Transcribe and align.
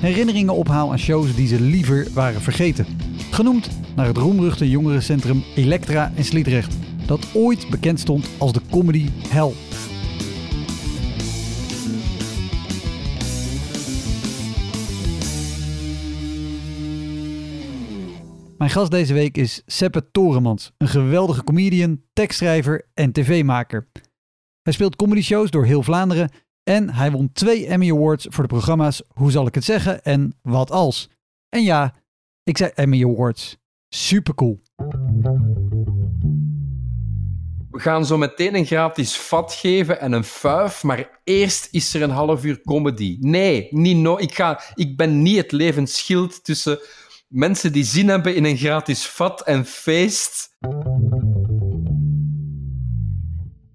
herinneringen 0.00 0.54
ophaal 0.54 0.90
aan 0.90 0.98
shows 0.98 1.34
die 1.34 1.46
ze 1.46 1.60
liever 1.60 2.08
waren 2.12 2.40
vergeten. 2.40 2.86
Genoemd 3.30 3.70
naar 3.96 4.06
het 4.06 4.16
roemruchte 4.16 4.70
jongerencentrum 4.70 5.44
Elektra 5.56 6.12
in 6.14 6.24
Sliedrecht, 6.24 6.76
dat 7.06 7.26
ooit 7.34 7.68
bekend 7.70 8.00
stond 8.00 8.28
als 8.38 8.52
de 8.52 8.60
comedy 8.70 9.08
hell. 9.28 9.52
Mijn 18.58 18.70
gast 18.70 18.90
deze 18.90 19.14
week 19.14 19.36
is 19.36 19.62
Seppe 19.66 20.10
Toremans, 20.10 20.72
een 20.78 20.88
geweldige 20.88 21.44
comedian, 21.44 22.02
tekstschrijver 22.12 22.86
en 22.94 23.12
tv-maker. 23.12 23.88
Hij 24.62 24.72
speelt 24.72 24.96
comedy 24.96 25.22
shows 25.22 25.50
door 25.50 25.64
heel 25.64 25.82
Vlaanderen 25.82 26.30
en 26.68 26.90
hij 26.90 27.10
won 27.10 27.32
twee 27.32 27.66
Emmy 27.66 27.90
Awards 27.90 28.26
voor 28.30 28.42
de 28.42 28.54
programma's 28.54 29.02
Hoe 29.08 29.30
zal 29.30 29.46
ik 29.46 29.54
het 29.54 29.64
zeggen 29.64 30.04
en 30.04 30.38
Wat 30.42 30.70
als. 30.70 31.10
En 31.48 31.62
ja, 31.62 31.94
ik 32.42 32.58
zei 32.58 32.70
Emmy 32.74 33.04
Awards. 33.04 33.56
Super 33.88 34.34
cool. 34.34 34.60
We 37.70 37.78
gaan 37.78 38.06
zo 38.06 38.18
meteen 38.18 38.54
een 38.54 38.64
gratis 38.64 39.16
vat 39.16 39.52
geven 39.52 40.00
en 40.00 40.12
een 40.12 40.24
fuif, 40.24 40.82
maar 40.82 41.20
eerst 41.24 41.68
is 41.70 41.94
er 41.94 42.02
een 42.02 42.10
half 42.10 42.44
uur 42.44 42.60
comedy. 42.60 43.16
Nee, 43.20 43.68
niet 43.70 43.96
no 43.96 44.18
ik, 44.18 44.34
ga, 44.34 44.60
ik 44.74 44.96
ben 44.96 45.22
niet 45.22 45.36
het 45.36 45.52
levend 45.52 45.90
schild 45.90 46.44
tussen 46.44 46.78
mensen 47.28 47.72
die 47.72 47.84
zin 47.84 48.08
hebben 48.08 48.34
in 48.34 48.44
een 48.44 48.56
gratis 48.56 49.06
vat 49.06 49.42
en 49.42 49.64
feest. 49.64 50.56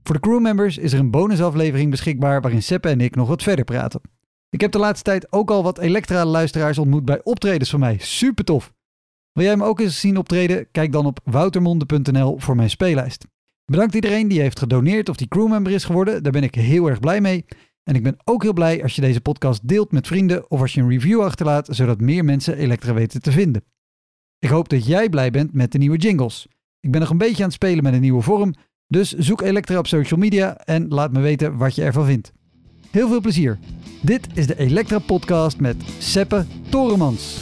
Voor 0.03 0.15
de 0.15 0.21
crewmembers 0.21 0.77
is 0.77 0.93
er 0.93 0.99
een 0.99 1.11
bonusaflevering 1.11 1.91
beschikbaar 1.91 2.41
waarin 2.41 2.63
Seppe 2.63 2.89
en 2.89 3.01
ik 3.01 3.15
nog 3.15 3.27
wat 3.27 3.43
verder 3.43 3.65
praten. 3.65 4.01
Ik 4.49 4.61
heb 4.61 4.71
de 4.71 4.79
laatste 4.79 5.03
tijd 5.03 5.31
ook 5.31 5.51
al 5.51 5.63
wat 5.63 5.77
Elektra-luisteraars 5.77 6.77
ontmoet 6.77 7.05
bij 7.05 7.23
optredens 7.23 7.69
van 7.69 7.79
mij. 7.79 7.97
Super 7.97 8.43
tof! 8.43 8.73
Wil 9.31 9.43
jij 9.43 9.53
hem 9.53 9.63
ook 9.63 9.79
eens 9.79 9.99
zien 9.99 10.17
optreden? 10.17 10.71
Kijk 10.71 10.91
dan 10.91 11.05
op 11.05 11.19
woutermonde.nl 11.23 12.39
voor 12.39 12.55
mijn 12.55 12.69
speellijst. 12.69 13.25
Bedankt 13.65 13.95
iedereen 13.95 14.27
die 14.27 14.41
heeft 14.41 14.59
gedoneerd 14.59 15.09
of 15.09 15.15
die 15.15 15.27
crewmember 15.27 15.71
is 15.71 15.83
geworden. 15.83 16.23
Daar 16.23 16.31
ben 16.31 16.43
ik 16.43 16.55
heel 16.55 16.87
erg 16.87 16.99
blij 16.99 17.21
mee. 17.21 17.45
En 17.83 17.95
ik 17.95 18.03
ben 18.03 18.17
ook 18.23 18.43
heel 18.43 18.53
blij 18.53 18.83
als 18.83 18.95
je 18.95 19.01
deze 19.01 19.21
podcast 19.21 19.67
deelt 19.67 19.92
met 19.92 20.08
vrienden 20.08 20.52
of 20.52 20.61
als 20.61 20.73
je 20.73 20.81
een 20.81 20.89
review 20.89 21.21
achterlaat, 21.21 21.67
zodat 21.71 22.02
meer 22.02 22.25
mensen 22.25 22.58
Elektra 22.58 22.93
weten 22.93 23.21
te 23.21 23.31
vinden. 23.31 23.63
Ik 24.39 24.49
hoop 24.49 24.69
dat 24.69 24.86
jij 24.86 25.09
blij 25.09 25.31
bent 25.31 25.53
met 25.53 25.71
de 25.71 25.77
nieuwe 25.77 25.97
jingles. 25.97 26.47
Ik 26.80 26.92
ben 26.92 27.02
nog 27.02 27.09
een 27.09 27.17
beetje 27.17 27.37
aan 27.43 27.49
het 27.49 27.53
spelen 27.53 27.83
met 27.83 27.93
een 27.93 28.02
nieuwe 28.02 28.21
vorm, 28.21 28.53
dus 28.88 29.11
zoek 29.11 29.42
Elektra 29.42 29.77
op 29.77 29.88
social 29.88 30.20
media 30.20 30.58
en 30.58 30.88
laat 30.88 31.11
me 31.11 31.20
weten 31.20 31.58
wat 31.58 31.76
je 31.76 31.83
ervan 31.83 32.05
vindt. 32.05 32.32
Heel 32.92 33.08
veel 33.08 33.21
plezier. 33.21 33.60
Dit 34.02 34.27
is 34.33 34.48
de 34.48 34.58
Elektra 34.58 34.99
podcast 34.99 35.60
met 35.60 35.76
Seppe 35.99 36.45
Toremans. 36.70 37.38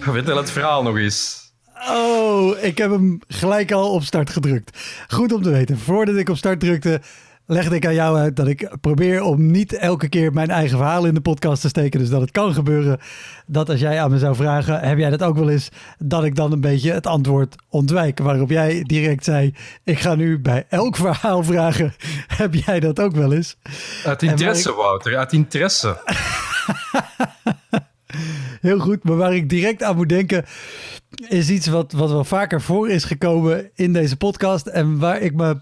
Vertel 0.00 0.36
het 0.36 0.50
verhaal 0.50 0.82
nog 0.82 0.96
eens. 0.96 1.40
Oh, 1.90 2.62
ik 2.62 2.78
heb 2.78 2.90
hem 2.90 3.18
gelijk 3.28 3.72
al 3.72 3.92
op 3.92 4.02
start 4.02 4.30
gedrukt. 4.30 4.78
Goed 5.08 5.32
om 5.32 5.42
te 5.42 5.50
weten. 5.50 5.78
Voordat 5.78 6.16
ik 6.16 6.28
op 6.28 6.36
start 6.36 6.60
drukte, 6.60 7.00
legde 7.46 7.74
ik 7.74 7.86
aan 7.86 7.94
jou 7.94 8.18
uit 8.18 8.36
dat 8.36 8.46
ik 8.46 8.76
probeer 8.80 9.22
om 9.22 9.50
niet 9.50 9.72
elke 9.72 10.08
keer 10.08 10.32
mijn 10.32 10.50
eigen 10.50 10.76
verhaal 10.78 11.04
in 11.04 11.14
de 11.14 11.20
podcast 11.20 11.60
te 11.60 11.68
steken. 11.68 12.00
Dus 12.00 12.08
dat 12.08 12.20
het 12.20 12.30
kan 12.30 12.54
gebeuren 12.54 13.00
dat 13.46 13.70
als 13.70 13.80
jij 13.80 14.00
aan 14.00 14.10
me 14.10 14.18
zou 14.18 14.34
vragen, 14.34 14.80
heb 14.80 14.98
jij 14.98 15.10
dat 15.10 15.22
ook 15.22 15.36
wel 15.36 15.50
eens, 15.50 15.68
dat 15.98 16.24
ik 16.24 16.36
dan 16.36 16.52
een 16.52 16.60
beetje 16.60 16.92
het 16.92 17.06
antwoord 17.06 17.56
ontwijk. 17.68 18.18
Waarop 18.18 18.50
jij 18.50 18.82
direct 18.82 19.24
zei, 19.24 19.54
ik 19.84 19.98
ga 19.98 20.14
nu 20.14 20.40
bij 20.40 20.66
elk 20.68 20.96
verhaal 20.96 21.42
vragen, 21.42 21.94
heb 22.42 22.54
jij 22.54 22.80
dat 22.80 23.00
ook 23.00 23.14
wel 23.14 23.32
eens? 23.32 23.56
Uit 24.04 24.22
interesse, 24.22 24.68
ik... 24.70 24.76
Wouter, 24.76 25.16
uit 25.16 25.32
interesse. 25.32 25.96
Heel 28.60 28.78
goed, 28.78 29.04
maar 29.04 29.16
waar 29.16 29.34
ik 29.34 29.48
direct 29.48 29.82
aan 29.82 29.96
moet 29.96 30.08
denken 30.08 30.44
is 31.28 31.50
iets 31.50 31.66
wat, 31.66 31.92
wat 31.92 32.10
wel 32.10 32.24
vaker 32.24 32.60
voor 32.60 32.88
is 32.88 33.04
gekomen 33.04 33.70
in 33.74 33.92
deze 33.92 34.16
podcast 34.16 34.66
en 34.66 34.98
waar 34.98 35.20
ik 35.20 35.34
me 35.34 35.60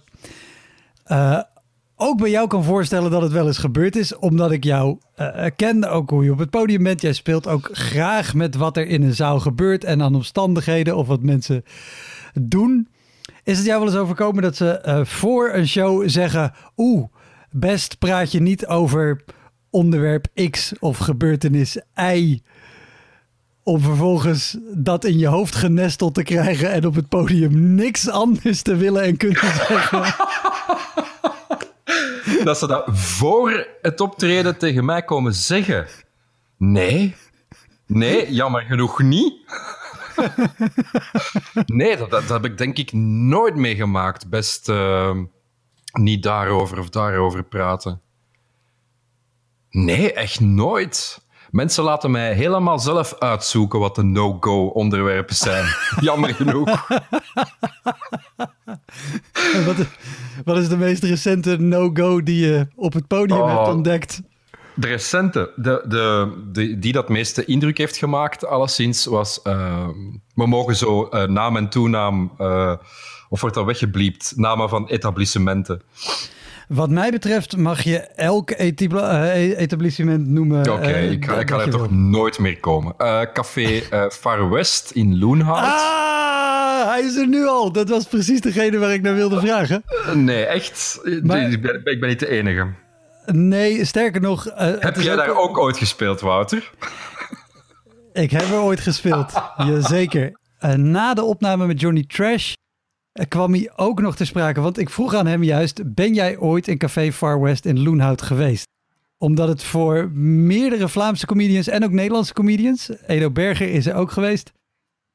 uh, 1.06 1.40
ook 2.00 2.18
bij 2.18 2.30
jou 2.30 2.46
kan 2.46 2.64
voorstellen 2.64 3.10
dat 3.10 3.22
het 3.22 3.32
wel 3.32 3.46
eens 3.46 3.58
gebeurd 3.58 3.96
is, 3.96 4.16
omdat 4.16 4.50
ik 4.50 4.64
jou 4.64 4.98
uh, 5.16 5.46
ken, 5.56 5.84
ook 5.84 6.10
hoe 6.10 6.24
je 6.24 6.32
op 6.32 6.38
het 6.38 6.50
podium 6.50 6.82
bent. 6.82 7.00
Jij 7.00 7.12
speelt 7.12 7.48
ook 7.48 7.68
graag 7.72 8.34
met 8.34 8.54
wat 8.54 8.76
er 8.76 8.86
in 8.86 9.02
een 9.02 9.14
zaal 9.14 9.40
gebeurt 9.40 9.84
en 9.84 10.02
aan 10.02 10.14
omstandigheden 10.14 10.96
of 10.96 11.06
wat 11.06 11.22
mensen 11.22 11.64
doen. 12.34 12.88
Is 13.44 13.56
het 13.56 13.66
jou 13.66 13.78
wel 13.78 13.88
eens 13.88 13.98
overkomen 13.98 14.42
dat 14.42 14.56
ze 14.56 14.82
uh, 14.86 15.04
voor 15.04 15.50
een 15.52 15.68
show 15.68 16.08
zeggen: 16.08 16.52
Oeh, 16.76 17.08
best 17.50 17.98
praat 17.98 18.32
je 18.32 18.40
niet 18.40 18.66
over 18.66 19.24
onderwerp 19.70 20.26
X 20.50 20.72
of 20.78 20.98
gebeurtenis 20.98 21.80
Y. 22.14 22.40
Om 23.62 23.80
vervolgens 23.80 24.56
dat 24.74 25.04
in 25.04 25.18
je 25.18 25.26
hoofd 25.26 25.54
genesteld 25.54 26.14
te 26.14 26.22
krijgen 26.22 26.70
en 26.70 26.86
op 26.86 26.94
het 26.94 27.08
podium 27.08 27.74
niks 27.74 28.08
anders 28.08 28.62
te 28.62 28.76
willen 28.76 29.02
en 29.02 29.16
kunnen 29.16 29.40
zeggen. 29.40 30.14
dat 32.44 32.58
ze 32.58 32.66
dat 32.66 32.84
voor 32.90 33.66
het 33.82 34.00
optreden 34.00 34.58
tegen 34.58 34.84
mij 34.84 35.02
komen 35.02 35.34
zeggen. 35.34 35.86
Nee, 36.56 37.16
nee, 37.86 38.32
jammer 38.32 38.62
genoeg 38.62 39.02
niet. 39.02 39.34
nee, 41.66 41.96
dat, 41.96 42.10
dat, 42.10 42.28
heb 42.28 42.44
ik 42.44 42.58
denk 42.58 42.78
ik 42.78 42.92
nooit 42.92 43.54
meegemaakt. 43.54 44.28
Best 44.28 44.68
uh, 44.68 45.16
niet 45.92 46.22
daarover 46.22 46.78
of 46.78 46.88
daarover 46.88 47.42
praten. 47.42 48.00
Nee, 49.70 50.12
echt 50.12 50.40
nooit. 50.40 51.24
Mensen 51.50 51.84
laten 51.84 52.10
mij 52.10 52.32
helemaal 52.32 52.78
zelf 52.78 53.14
uitzoeken 53.18 53.78
wat 53.78 53.94
de 53.94 54.02
no-go 54.02 54.66
onderwerpen 54.66 55.34
zijn. 55.34 55.66
Jammer 56.00 56.34
genoeg. 56.34 56.88
wat, 59.64 59.76
wat, 60.54 60.62
is 60.62 60.68
de 60.68 60.76
meest 60.76 61.02
recente 61.02 61.56
no-go 61.56 62.22
die 62.22 62.46
je 62.46 62.66
op 62.76 62.92
het 62.92 63.06
podium 63.06 63.46
hebt 63.46 63.58
Oh. 63.58 63.74
ontdekt? 63.74 64.20
De 64.74 64.86
recente, 64.86 65.52
de, 65.56 65.84
de, 65.88 66.32
de, 66.52 66.78
die 66.78 66.92
dat 66.92 67.08
meeste 67.08 67.44
indruk 67.44 67.78
heeft 67.78 67.96
gemaakt, 67.96 68.46
alleszins, 68.46 69.04
was... 69.06 69.40
Uh, 69.44 69.88
we 70.34 70.46
mogen 70.46 70.76
zo 70.76 71.08
uh, 71.10 71.24
naam 71.24 71.56
en 71.56 71.68
toenaam, 71.68 72.32
uh, 72.38 72.72
of 73.28 73.40
wordt 73.40 73.56
dat 73.56 73.64
weggebliept, 73.64 74.32
namen 74.36 74.68
van 74.68 74.88
etablissementen. 74.88 75.82
Wat 76.68 76.90
mij 76.90 77.10
betreft 77.10 77.56
mag 77.56 77.82
je 77.82 77.98
elk 77.98 78.50
etablissement 79.56 80.28
noemen. 80.28 80.60
Oké, 80.60 80.70
okay, 80.70 81.08
ik, 81.08 81.26
ik 81.26 81.50
ga 81.50 81.58
er 81.58 81.70
toch 81.70 81.90
nooit 81.90 82.38
meer 82.38 82.60
komen. 82.60 82.94
Café 83.32 83.82
Far 84.10 84.50
West 84.50 84.90
in 84.90 85.18
Loenhout. 85.18 85.64
Ah, 85.64 86.29
hij 86.86 87.00
is 87.00 87.16
er 87.16 87.28
nu 87.28 87.46
al. 87.46 87.72
Dat 87.72 87.88
was 87.88 88.04
precies 88.04 88.40
degene 88.40 88.78
waar 88.78 88.92
ik 88.92 89.02
naar 89.02 89.14
wilde 89.14 89.40
vragen. 89.40 89.84
Nee, 90.14 90.44
echt. 90.44 91.00
Maar, 91.22 91.50
ik, 91.50 91.62
ben, 91.62 91.80
ik 91.84 92.00
ben 92.00 92.08
niet 92.08 92.18
de 92.20 92.28
enige. 92.28 92.66
Nee, 93.26 93.84
sterker 93.84 94.20
nog. 94.20 94.44
heb 94.54 94.96
jij 94.96 95.12
ook... 95.12 95.18
daar 95.18 95.36
ook 95.36 95.58
ooit 95.58 95.76
gespeeld, 95.76 96.20
Wouter? 96.20 96.70
ik 98.12 98.30
heb 98.30 98.42
er 98.42 98.60
ooit 98.60 98.80
gespeeld, 98.80 99.32
jazeker. 99.56 100.32
na 100.76 101.14
de 101.14 101.22
opname 101.22 101.66
met 101.66 101.80
Johnny 101.80 102.04
Trash 102.06 102.52
kwam 103.28 103.52
hij 103.52 103.70
ook 103.76 104.00
nog 104.00 104.16
te 104.16 104.24
sprake. 104.24 104.60
Want 104.60 104.78
ik 104.78 104.90
vroeg 104.90 105.14
aan 105.14 105.26
hem 105.26 105.42
juist, 105.42 105.94
ben 105.94 106.14
jij 106.14 106.38
ooit 106.38 106.68
in 106.68 106.78
Café 106.78 107.12
Far 107.12 107.40
West 107.40 107.64
in 107.64 107.82
Loenhout 107.82 108.22
geweest? 108.22 108.66
Omdat 109.18 109.48
het 109.48 109.62
voor 109.62 110.10
meerdere 110.14 110.88
Vlaamse 110.88 111.26
comedians 111.26 111.68
en 111.68 111.84
ook 111.84 111.90
Nederlandse 111.90 112.32
comedians, 112.32 112.90
Edo 113.06 113.30
Berger 113.30 113.70
is 113.70 113.86
er 113.86 113.94
ook 113.94 114.10
geweest, 114.10 114.52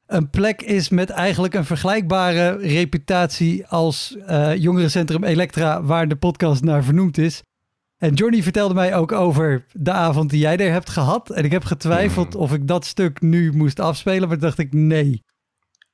een 0.06 0.30
plek 0.30 0.62
is 0.62 0.88
met 0.88 1.10
eigenlijk 1.10 1.54
een 1.54 1.64
vergelijkbare 1.64 2.56
reputatie 2.56 3.66
als 3.66 4.16
uh, 4.18 4.56
jongerencentrum 4.56 5.24
Elektra, 5.24 5.82
waar 5.82 6.08
de 6.08 6.16
podcast 6.16 6.62
naar 6.62 6.84
vernoemd 6.84 7.18
is. 7.18 7.42
En 7.96 8.14
Johnny 8.14 8.42
vertelde 8.42 8.74
mij 8.74 8.96
ook 8.96 9.12
over 9.12 9.64
de 9.72 9.90
avond 9.90 10.30
die 10.30 10.40
jij 10.40 10.56
er 10.56 10.72
hebt 10.72 10.90
gehad. 10.90 11.30
En 11.30 11.44
ik 11.44 11.50
heb 11.50 11.64
getwijfeld 11.64 12.34
of 12.34 12.52
ik 12.52 12.66
dat 12.66 12.84
stuk 12.84 13.20
nu 13.20 13.52
moest 13.52 13.80
afspelen, 13.80 14.28
maar 14.28 14.38
dacht 14.38 14.58
ik 14.58 14.72
nee. 14.72 15.22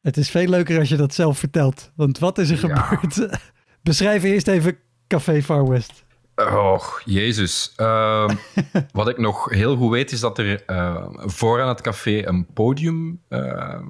Het 0.00 0.17
is 0.17 0.31
veel 0.31 0.49
leuker 0.49 0.79
als 0.79 0.88
je 0.88 0.97
dat 0.97 1.15
zelf 1.15 1.38
vertelt. 1.38 1.93
Want 1.94 2.19
wat 2.19 2.38
is 2.38 2.50
er 2.50 2.58
gebeurd? 2.58 3.29
Beschrijf 3.82 4.23
eerst 4.23 4.49
even 4.49 4.79
Café 5.06 5.43
Far 5.43 5.69
West. 5.69 6.05
Och, 6.34 7.02
jezus. 7.05 7.73
Uh, 7.76 8.29
wat 8.93 9.08
ik 9.08 9.19
nog 9.19 9.50
heel 9.50 9.76
goed 9.76 9.90
weet, 9.90 10.12
is 10.12 10.20
dat 10.20 10.38
er 10.38 10.62
uh, 10.67 11.06
voor 11.11 11.62
aan 11.62 11.69
het 11.69 11.81
café 11.81 12.26
een 12.26 12.46
podium 12.46 13.20
uh, 13.29 13.81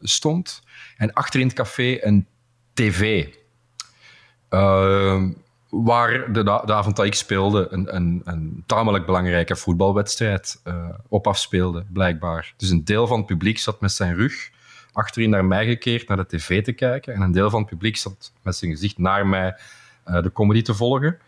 stond. 0.00 0.62
En 0.96 1.12
achter 1.12 1.40
in 1.40 1.46
het 1.46 1.56
café 1.56 1.98
een 2.00 2.26
tv. 2.74 3.28
Ehm, 4.48 5.30
waar 5.68 6.32
de, 6.32 6.42
de, 6.42 6.72
avond 6.72 6.96
dat 6.96 7.06
ik 7.06 7.14
speelde 7.14 7.66
een, 7.70 7.94
een, 7.94 8.20
een 8.24 8.62
tamelijk 8.66 9.06
belangrijke 9.06 9.56
voetbalwedstrijd 9.56 10.60
uh, 10.64 10.88
op 11.08 11.26
afspeelde, 11.26 11.84
blijkbaar. 11.92 12.54
Dus 12.56 12.70
een 12.70 12.84
deel 12.84 13.06
van 13.06 13.16
het 13.16 13.26
publiek 13.26 13.58
zat 13.58 13.80
met 13.80 13.92
zijn 13.92 14.14
rug 14.14 14.50
achterin 14.92 15.30
naar 15.30 15.44
mij 15.44 15.66
gekeerd, 15.66 16.08
naar 16.08 16.16
de 16.16 16.26
tv 16.26 16.64
te 16.64 16.72
kijken. 16.72 17.14
En 17.14 17.20
een 17.20 17.32
deel 17.32 17.50
van 17.50 17.60
het 17.60 17.68
publiek 17.68 17.96
zat 17.96 18.32
met 18.42 18.56
zijn 18.56 18.70
gezicht 18.70 18.98
naar 18.98 19.26
mij 19.26 19.56
uh, 20.08 20.22
de 20.22 20.32
comedy 20.32 20.62
te 20.62 20.74
volgen. 20.74 21.18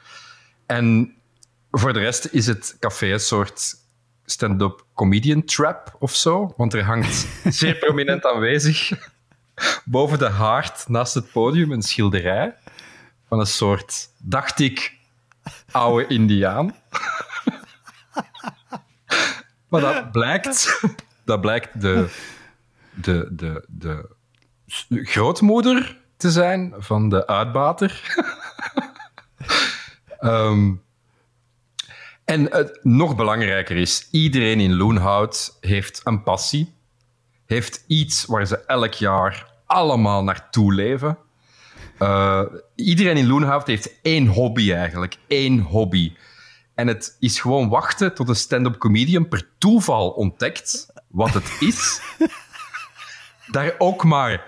En 0.66 1.14
voor 1.70 1.92
de 1.92 1.98
rest 1.98 2.24
is 2.24 2.46
het 2.46 2.76
café 2.78 3.12
een 3.12 3.20
soort 3.20 3.74
stand-up 4.24 4.84
comedian 4.94 5.44
trap 5.44 5.96
of 5.98 6.14
zo. 6.14 6.54
Want 6.56 6.74
er 6.74 6.84
hangt 6.84 7.26
zeer 7.60 7.76
prominent 7.76 8.26
aanwezig 8.26 8.90
boven 9.84 10.18
de 10.18 10.28
haard 10.28 10.88
naast 10.88 11.14
het 11.14 11.32
podium 11.32 11.72
een 11.72 11.82
schilderij 11.82 12.54
van 13.28 13.40
een 13.40 13.46
soort, 13.46 14.10
dacht 14.18 14.60
ik, 14.60 14.96
oude 15.70 16.06
Indiaan. 16.06 16.66
maar 19.68 19.80
dat 19.80 20.12
blijkt, 20.12 20.80
dat 21.24 21.40
blijkt 21.40 21.80
de, 21.80 22.08
de, 22.90 23.28
de, 23.30 23.64
de 23.68 24.08
grootmoeder 24.88 25.98
te 26.16 26.30
zijn 26.30 26.74
van 26.78 27.08
de 27.08 27.26
uitbater. 27.26 28.16
Um, 30.24 30.82
en 32.24 32.52
het 32.52 32.78
nog 32.82 33.16
belangrijker 33.16 33.76
is, 33.76 34.08
iedereen 34.10 34.60
in 34.60 34.74
Loenhout 34.74 35.56
heeft 35.60 36.00
een 36.04 36.22
passie, 36.22 36.74
heeft 37.46 37.84
iets 37.86 38.24
waar 38.24 38.46
ze 38.46 38.64
elk 38.66 38.92
jaar 38.92 39.52
allemaal 39.66 40.24
naartoe 40.24 40.74
leven. 40.74 41.18
Uh, 41.98 42.42
iedereen 42.74 43.16
in 43.16 43.26
Loenhout 43.26 43.66
heeft 43.66 44.00
één 44.02 44.26
hobby 44.26 44.72
eigenlijk, 44.72 45.16
één 45.28 45.58
hobby. 45.58 46.12
En 46.74 46.86
het 46.86 47.16
is 47.20 47.40
gewoon 47.40 47.68
wachten 47.68 48.14
tot 48.14 48.28
een 48.28 48.36
stand-up 48.36 48.78
comedian 48.78 49.28
per 49.28 49.48
toeval 49.58 50.10
ontdekt 50.10 50.86
wat 51.08 51.34
het 51.34 51.56
is. 51.60 52.00
Daar 53.52 53.74
ook 53.78 54.04
maar 54.04 54.46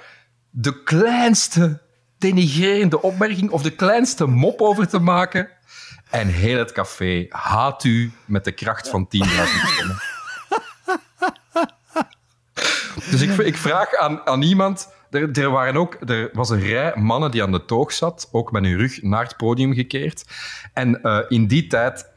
de 0.50 0.82
kleinste 0.82 1.82
denigrerende 2.18 3.02
opmerking 3.02 3.50
of 3.50 3.62
de 3.62 3.74
kleinste 3.74 4.26
mop 4.26 4.60
over 4.60 4.88
te 4.88 4.98
maken. 4.98 5.48
En 6.10 6.28
heel 6.28 6.58
het 6.58 6.72
café 6.72 7.26
haat 7.28 7.84
u 7.84 8.12
met 8.24 8.44
de 8.44 8.52
kracht 8.52 8.88
van 8.88 9.08
10.000 9.16 9.30
stemmen. 9.72 9.98
dus 13.10 13.20
ik, 13.20 13.38
ik, 13.38 13.56
vraag 13.56 13.94
aan, 13.94 14.26
aan 14.26 14.42
iemand. 14.42 14.94
Er, 15.10 15.38
er, 15.38 15.50
waren 15.50 15.76
ook, 15.76 15.96
er 16.10 16.30
was 16.32 16.50
een 16.50 16.60
rij 16.60 16.92
mannen 16.96 17.30
die 17.30 17.42
aan 17.42 17.52
de 17.52 17.64
toog 17.64 17.92
zat, 17.92 18.28
ook 18.32 18.52
met 18.52 18.64
hun 18.64 18.76
rug 18.76 19.02
naar 19.02 19.22
het 19.22 19.36
podium 19.36 19.74
gekeerd. 19.74 20.24
En 20.72 21.00
uh, 21.02 21.18
in 21.28 21.46
die 21.46 21.66
tijd 21.66 22.10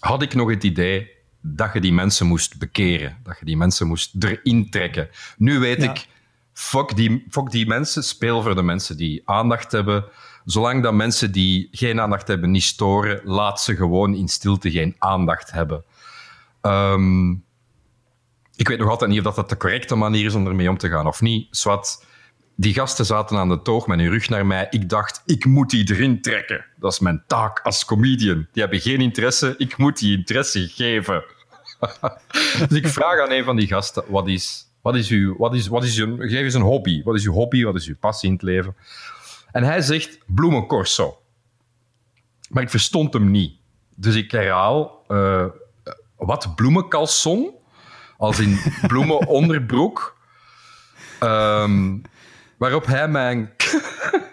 had 0.00 0.22
ik 0.22 0.34
nog 0.34 0.50
het 0.50 0.64
idee 0.64 1.10
dat 1.40 1.72
je 1.72 1.80
die 1.80 1.92
mensen 1.92 2.26
moest 2.26 2.58
bekeren. 2.58 3.16
Dat 3.22 3.38
je 3.38 3.44
die 3.44 3.56
mensen 3.56 3.86
moest 3.86 4.14
erin 4.18 4.70
trekken. 4.70 5.08
Nu 5.36 5.58
weet 5.58 5.82
ja. 5.82 5.90
ik, 5.90 6.06
fuck 6.52 6.96
die, 6.96 7.26
fuck 7.30 7.50
die 7.50 7.66
mensen, 7.66 8.02
speel 8.02 8.42
voor 8.42 8.54
de 8.54 8.62
mensen 8.62 8.96
die 8.96 9.22
aandacht 9.24 9.72
hebben 9.72 10.04
zolang 10.46 10.82
dat 10.82 10.94
mensen 10.94 11.32
die 11.32 11.68
geen 11.70 12.00
aandacht 12.00 12.28
hebben 12.28 12.50
niet 12.50 12.62
storen, 12.62 13.20
laat 13.24 13.60
ze 13.60 13.76
gewoon 13.76 14.14
in 14.14 14.28
stilte 14.28 14.70
geen 14.70 14.94
aandacht 14.98 15.50
hebben. 15.50 15.84
Um, 16.62 17.44
ik 18.56 18.68
weet 18.68 18.78
nog 18.78 18.88
altijd 18.88 19.10
niet 19.10 19.26
of 19.26 19.34
dat 19.34 19.48
de 19.48 19.56
correcte 19.56 19.94
manier 19.94 20.24
is 20.24 20.34
om 20.34 20.46
ermee 20.46 20.70
om 20.70 20.78
te 20.78 20.88
gaan 20.88 21.06
of 21.06 21.20
niet. 21.20 21.56
Swat, 21.56 22.04
die 22.54 22.74
gasten 22.74 23.06
zaten 23.06 23.36
aan 23.36 23.48
de 23.48 23.62
toog 23.62 23.86
met 23.86 23.98
hun 24.00 24.10
rug 24.10 24.28
naar 24.28 24.46
mij. 24.46 24.66
Ik 24.70 24.88
dacht, 24.88 25.22
ik 25.24 25.44
moet 25.44 25.70
die 25.70 25.90
erin 25.90 26.20
trekken. 26.20 26.64
Dat 26.76 26.92
is 26.92 26.98
mijn 26.98 27.22
taak 27.26 27.60
als 27.60 27.84
comedian. 27.84 28.46
Die 28.52 28.62
hebben 28.62 28.80
geen 28.80 29.00
interesse, 29.00 29.54
ik 29.58 29.76
moet 29.76 29.98
die 29.98 30.16
interesse 30.16 30.68
geven. 30.68 31.24
dus 32.68 32.78
ik 32.78 32.88
vraag 32.88 33.20
aan 33.20 33.32
een 33.32 33.44
van 33.44 33.56
die 33.56 33.66
gasten, 33.66 34.04
wat 34.08 34.28
is, 34.28 34.66
wat 34.82 34.96
is 34.96 35.08
uw, 35.08 35.36
wat 35.36 35.54
is, 35.54 35.66
wat 35.66 35.84
is 35.84 35.98
uw, 35.98 36.16
geef 36.16 36.42
eens 36.42 36.54
een 36.54 36.62
hobby. 36.62 37.02
Wat 37.02 37.14
is 37.14 37.26
uw 37.26 37.32
hobby, 37.32 37.64
wat 37.64 37.74
is 37.74 37.86
uw 37.86 37.96
passie 38.00 38.28
in 38.28 38.34
het 38.34 38.44
leven? 38.44 38.74
En 39.56 39.62
hij 39.62 39.80
zegt 39.80 40.18
bloemencorso. 40.26 41.18
Maar 42.48 42.62
ik 42.62 42.70
verstond 42.70 43.12
hem 43.12 43.30
niet. 43.30 43.52
Dus 43.94 44.14
ik 44.14 44.30
herhaal, 44.30 45.04
uh, 45.08 45.44
wat 46.16 46.54
bloemencalson? 46.54 47.54
Als 48.16 48.38
in 48.38 48.60
bloemenonderbroek. 48.88 50.16
Um, 51.22 52.02
waarop 52.56 52.86
hij 52.86 53.08
mij 53.08 53.52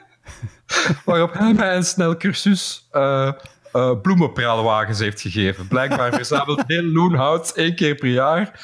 waarop 1.06 1.34
hij 1.34 1.54
mij 1.54 1.76
een 1.76 1.84
snel 1.84 2.18
cursus 2.18 2.90
uh, 2.92 3.32
uh, 3.74 4.02
bloemenpraalwagens 4.02 5.00
heeft 5.00 5.22
gegeven. 5.22 5.68
Blijkbaar 5.68 6.14
verzamelt 6.14 6.64
heel 6.68 6.84
Loenhout 6.84 7.52
één 7.52 7.76
keer 7.76 7.96
per 7.96 8.10
jaar. 8.10 8.62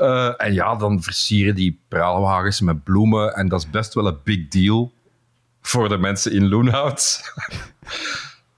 Uh, 0.00 0.34
en 0.36 0.52
ja, 0.54 0.74
dan 0.74 1.02
versieren 1.02 1.54
die 1.54 1.80
praalwagens 1.88 2.60
met 2.60 2.84
bloemen. 2.84 3.34
En 3.34 3.48
dat 3.48 3.60
is 3.60 3.70
best 3.70 3.94
wel 3.94 4.06
een 4.06 4.18
big 4.24 4.48
deal 4.48 4.92
voor 5.62 5.88
de 5.88 5.98
mensen 5.98 6.32
in 6.32 6.48
Loenhout. 6.48 7.32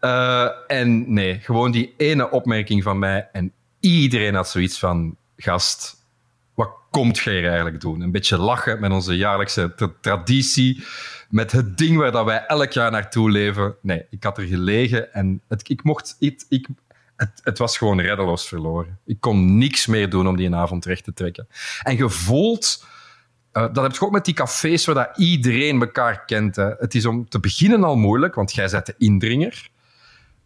uh, 0.00 0.48
en 0.80 1.12
nee, 1.12 1.40
gewoon 1.40 1.70
die 1.70 1.94
ene 1.96 2.30
opmerking 2.30 2.82
van 2.82 2.98
mij 2.98 3.28
en 3.32 3.52
iedereen 3.80 4.34
had 4.34 4.48
zoiets 4.48 4.78
van, 4.78 5.16
gast, 5.36 6.04
wat 6.54 6.70
komt 6.90 7.18
jij 7.18 7.34
hier 7.34 7.46
eigenlijk 7.46 7.80
doen? 7.80 8.00
Een 8.00 8.10
beetje 8.10 8.38
lachen 8.38 8.80
met 8.80 8.90
onze 8.90 9.16
jaarlijkse 9.16 9.92
traditie, 10.00 10.84
met 11.28 11.52
het 11.52 11.78
ding 11.78 11.96
waar 11.96 12.12
dat 12.12 12.24
wij 12.24 12.46
elk 12.46 12.72
jaar 12.72 12.90
naartoe 12.90 13.30
leven. 13.30 13.74
Nee, 13.82 14.06
ik 14.10 14.24
had 14.24 14.38
er 14.38 14.44
gelegen 14.44 15.12
en 15.12 15.40
het, 15.48 15.68
ik 15.68 15.82
mocht... 15.82 16.16
Ik, 16.18 16.68
het, 17.16 17.40
het, 17.42 17.58
was 17.58 17.78
gewoon 17.78 18.00
reddeloos 18.00 18.48
verloren. 18.48 18.98
Ik 19.06 19.20
kon 19.20 19.58
niks 19.58 19.86
meer 19.86 20.10
doen 20.10 20.28
om 20.28 20.36
die 20.36 20.54
avond 20.54 20.84
recht 20.84 21.04
te 21.04 21.12
trekken. 21.12 21.48
En 21.82 21.96
gevoeld 21.96 22.84
uh, 23.54 23.62
dat 23.72 23.82
heb 23.82 23.92
je 23.92 24.00
ook 24.00 24.12
met 24.12 24.24
die 24.24 24.34
cafés 24.34 24.84
waar 24.84 24.94
dat 24.94 25.18
iedereen 25.18 25.80
elkaar 25.80 26.24
kent. 26.24 26.56
Hè. 26.56 26.70
Het 26.78 26.94
is 26.94 27.06
om 27.06 27.28
te 27.28 27.40
beginnen 27.40 27.84
al 27.84 27.96
moeilijk, 27.96 28.34
want 28.34 28.52
jij 28.54 28.68
bent 28.70 28.86
de 28.86 28.94
indringer. 28.98 29.68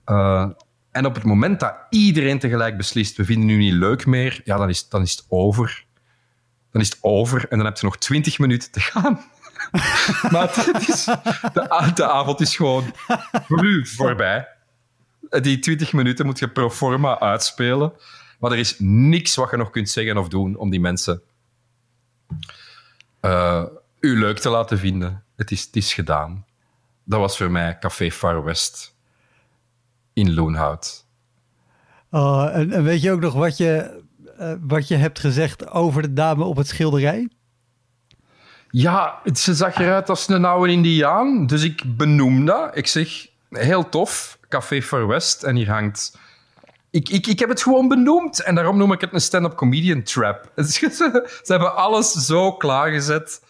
Uh, 0.07 0.49
en 0.91 1.07
op 1.07 1.15
het 1.15 1.25
moment 1.25 1.61
dat 1.61 1.75
iedereen 1.91 2.38
tegelijk 2.38 2.77
beslist, 2.77 3.17
we 3.17 3.25
vinden 3.25 3.47
nu 3.47 3.57
niet 3.57 3.73
leuk 3.73 4.07
meer, 4.07 4.41
ja, 4.45 4.57
dan 4.57 4.69
is, 4.69 4.88
dan 4.88 5.03
is 5.03 5.11
het 5.11 5.25
over. 5.29 5.87
Dan 6.71 6.81
is 6.81 6.88
het 6.88 6.99
over 7.00 7.49
en 7.49 7.57
dan 7.57 7.67
heb 7.67 7.77
je 7.77 7.87
nog 7.87 7.99
twintig 7.99 8.38
minuten 8.38 8.71
te 8.71 8.81
gaan. 8.81 9.21
maar 10.33 10.53
de, 11.95 12.09
avond 12.09 12.41
is 12.41 12.57
gewoon 12.57 12.93
voor 13.47 13.65
u 13.65 13.87
voorbij. 13.87 14.49
Die 15.29 15.59
twintig 15.59 15.93
minuten 15.93 16.27
moet 16.27 16.38
je 16.38 16.49
pro 16.49 16.71
forma 16.71 17.21
uitspelen. 17.21 17.93
Maar 18.38 18.53
er 18.53 18.59
is 18.59 18.75
niks 18.79 19.35
wat 19.35 19.50
je 19.50 19.57
nog 19.57 19.71
kunt 19.71 19.91
zeggen 19.91 20.17
of 20.17 20.29
doen 20.29 20.57
om 20.57 20.71
die 20.71 20.81
mensen 20.81 21.23
uh, 23.22 23.64
u 24.00 24.18
leuk 24.18 24.38
te 24.38 24.48
laten 24.48 24.78
vinden. 24.78 25.25
Het 25.37 25.50
is, 25.50 25.64
het 25.64 25.76
is 25.76 25.94
gedaan. 25.94 26.46
Dat 27.04 27.20
was 27.20 27.37
voor 27.37 27.50
mij 27.50 27.78
Café 27.78 28.10
Far 28.10 28.44
West 28.44 28.94
in 30.12 30.34
Loenhout. 30.34 31.04
Uh, 32.10 32.50
en, 32.52 32.72
en, 32.72 32.84
weet 32.84 33.02
je 33.02 33.12
ook 33.12 33.20
nog 33.20 33.34
wat 33.34 33.56
je, 33.56 34.02
uh, 34.40 34.52
wat 34.60 34.88
je 34.88 34.96
hebt 34.96 35.18
gezegd 35.18 35.70
over 35.70 36.02
de 36.02 36.12
dame 36.12 36.44
op 36.44 36.56
het 36.56 36.68
schilderij? 36.68 37.28
Ja, 38.70 39.20
ze 39.34 39.54
zag 39.54 39.76
eruit 39.76 40.08
als 40.08 40.28
een 40.28 40.44
oude 40.44 40.72
Indiaan. 40.72 41.46
Dus 41.46 41.62
ik 41.62 41.96
benoem 41.96 42.44
dat. 42.44 42.76
Ik 42.76 42.87
zeg, 42.87 43.26
heel 43.50 43.88
tof, 43.88 44.38
Café 44.48 44.82
Far 44.82 45.06
West. 45.06 45.42
En 45.42 45.56
hier 45.56 45.70
hangt 45.70 46.18
ik, 46.90 47.09
ik, 47.09 47.26
ik 47.26 47.38
heb 47.38 47.49
het 47.49 47.62
gewoon 47.62 47.88
benoemd 47.88 48.42
en 48.42 48.54
daarom 48.54 48.76
noem 48.76 48.92
ik 48.92 49.00
het 49.00 49.12
een 49.12 49.21
stand-up 49.21 49.54
comedian 49.54 50.02
trap. 50.02 50.52
Ze 50.64 51.42
hebben 51.45 51.76
alles 51.76 52.12
zo 52.12 52.52
klaargezet, 52.52 53.42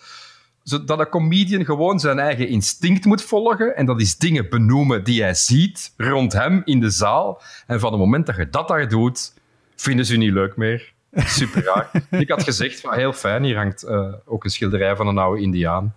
zodat 0.62 0.98
een 0.98 1.08
comedian 1.08 1.64
gewoon 1.64 2.00
zijn 2.00 2.18
eigen 2.18 2.48
instinct 2.48 3.04
moet 3.04 3.22
volgen. 3.22 3.76
En 3.76 3.86
dat 3.86 4.00
is 4.00 4.16
dingen 4.16 4.48
benoemen 4.48 5.04
die 5.04 5.22
hij 5.22 5.34
ziet 5.34 5.92
rond 5.96 6.32
hem 6.32 6.62
in 6.64 6.80
de 6.80 6.90
zaal. 6.90 7.42
En 7.66 7.80
van 7.80 7.90
het 7.90 8.00
moment 8.00 8.26
dat 8.26 8.36
je 8.36 8.50
dat 8.50 8.68
daar 8.68 8.88
doet, 8.88 9.32
vinden 9.76 10.06
ze 10.06 10.12
je 10.12 10.18
niet 10.18 10.32
leuk 10.32 10.56
meer. 10.56 10.92
Super 11.12 11.64
raar. 11.64 11.90
ik 12.20 12.30
had 12.30 12.42
gezegd, 12.42 12.80
van, 12.80 12.94
heel 12.94 13.12
fijn, 13.12 13.44
hier 13.44 13.56
hangt 13.56 13.84
uh, 13.84 14.12
ook 14.24 14.44
een 14.44 14.50
schilderij 14.50 14.96
van 14.96 15.06
een 15.06 15.18
oude 15.18 15.42
indiaan. 15.42 15.94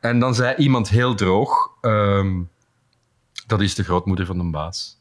En 0.00 0.18
dan 0.18 0.34
zei 0.34 0.56
iemand 0.56 0.88
heel 0.88 1.14
droog, 1.14 1.70
um, 1.80 2.48
dat 3.46 3.60
is 3.60 3.74
de 3.74 3.84
grootmoeder 3.84 4.26
van 4.26 4.38
de 4.38 4.44
baas. 4.44 4.97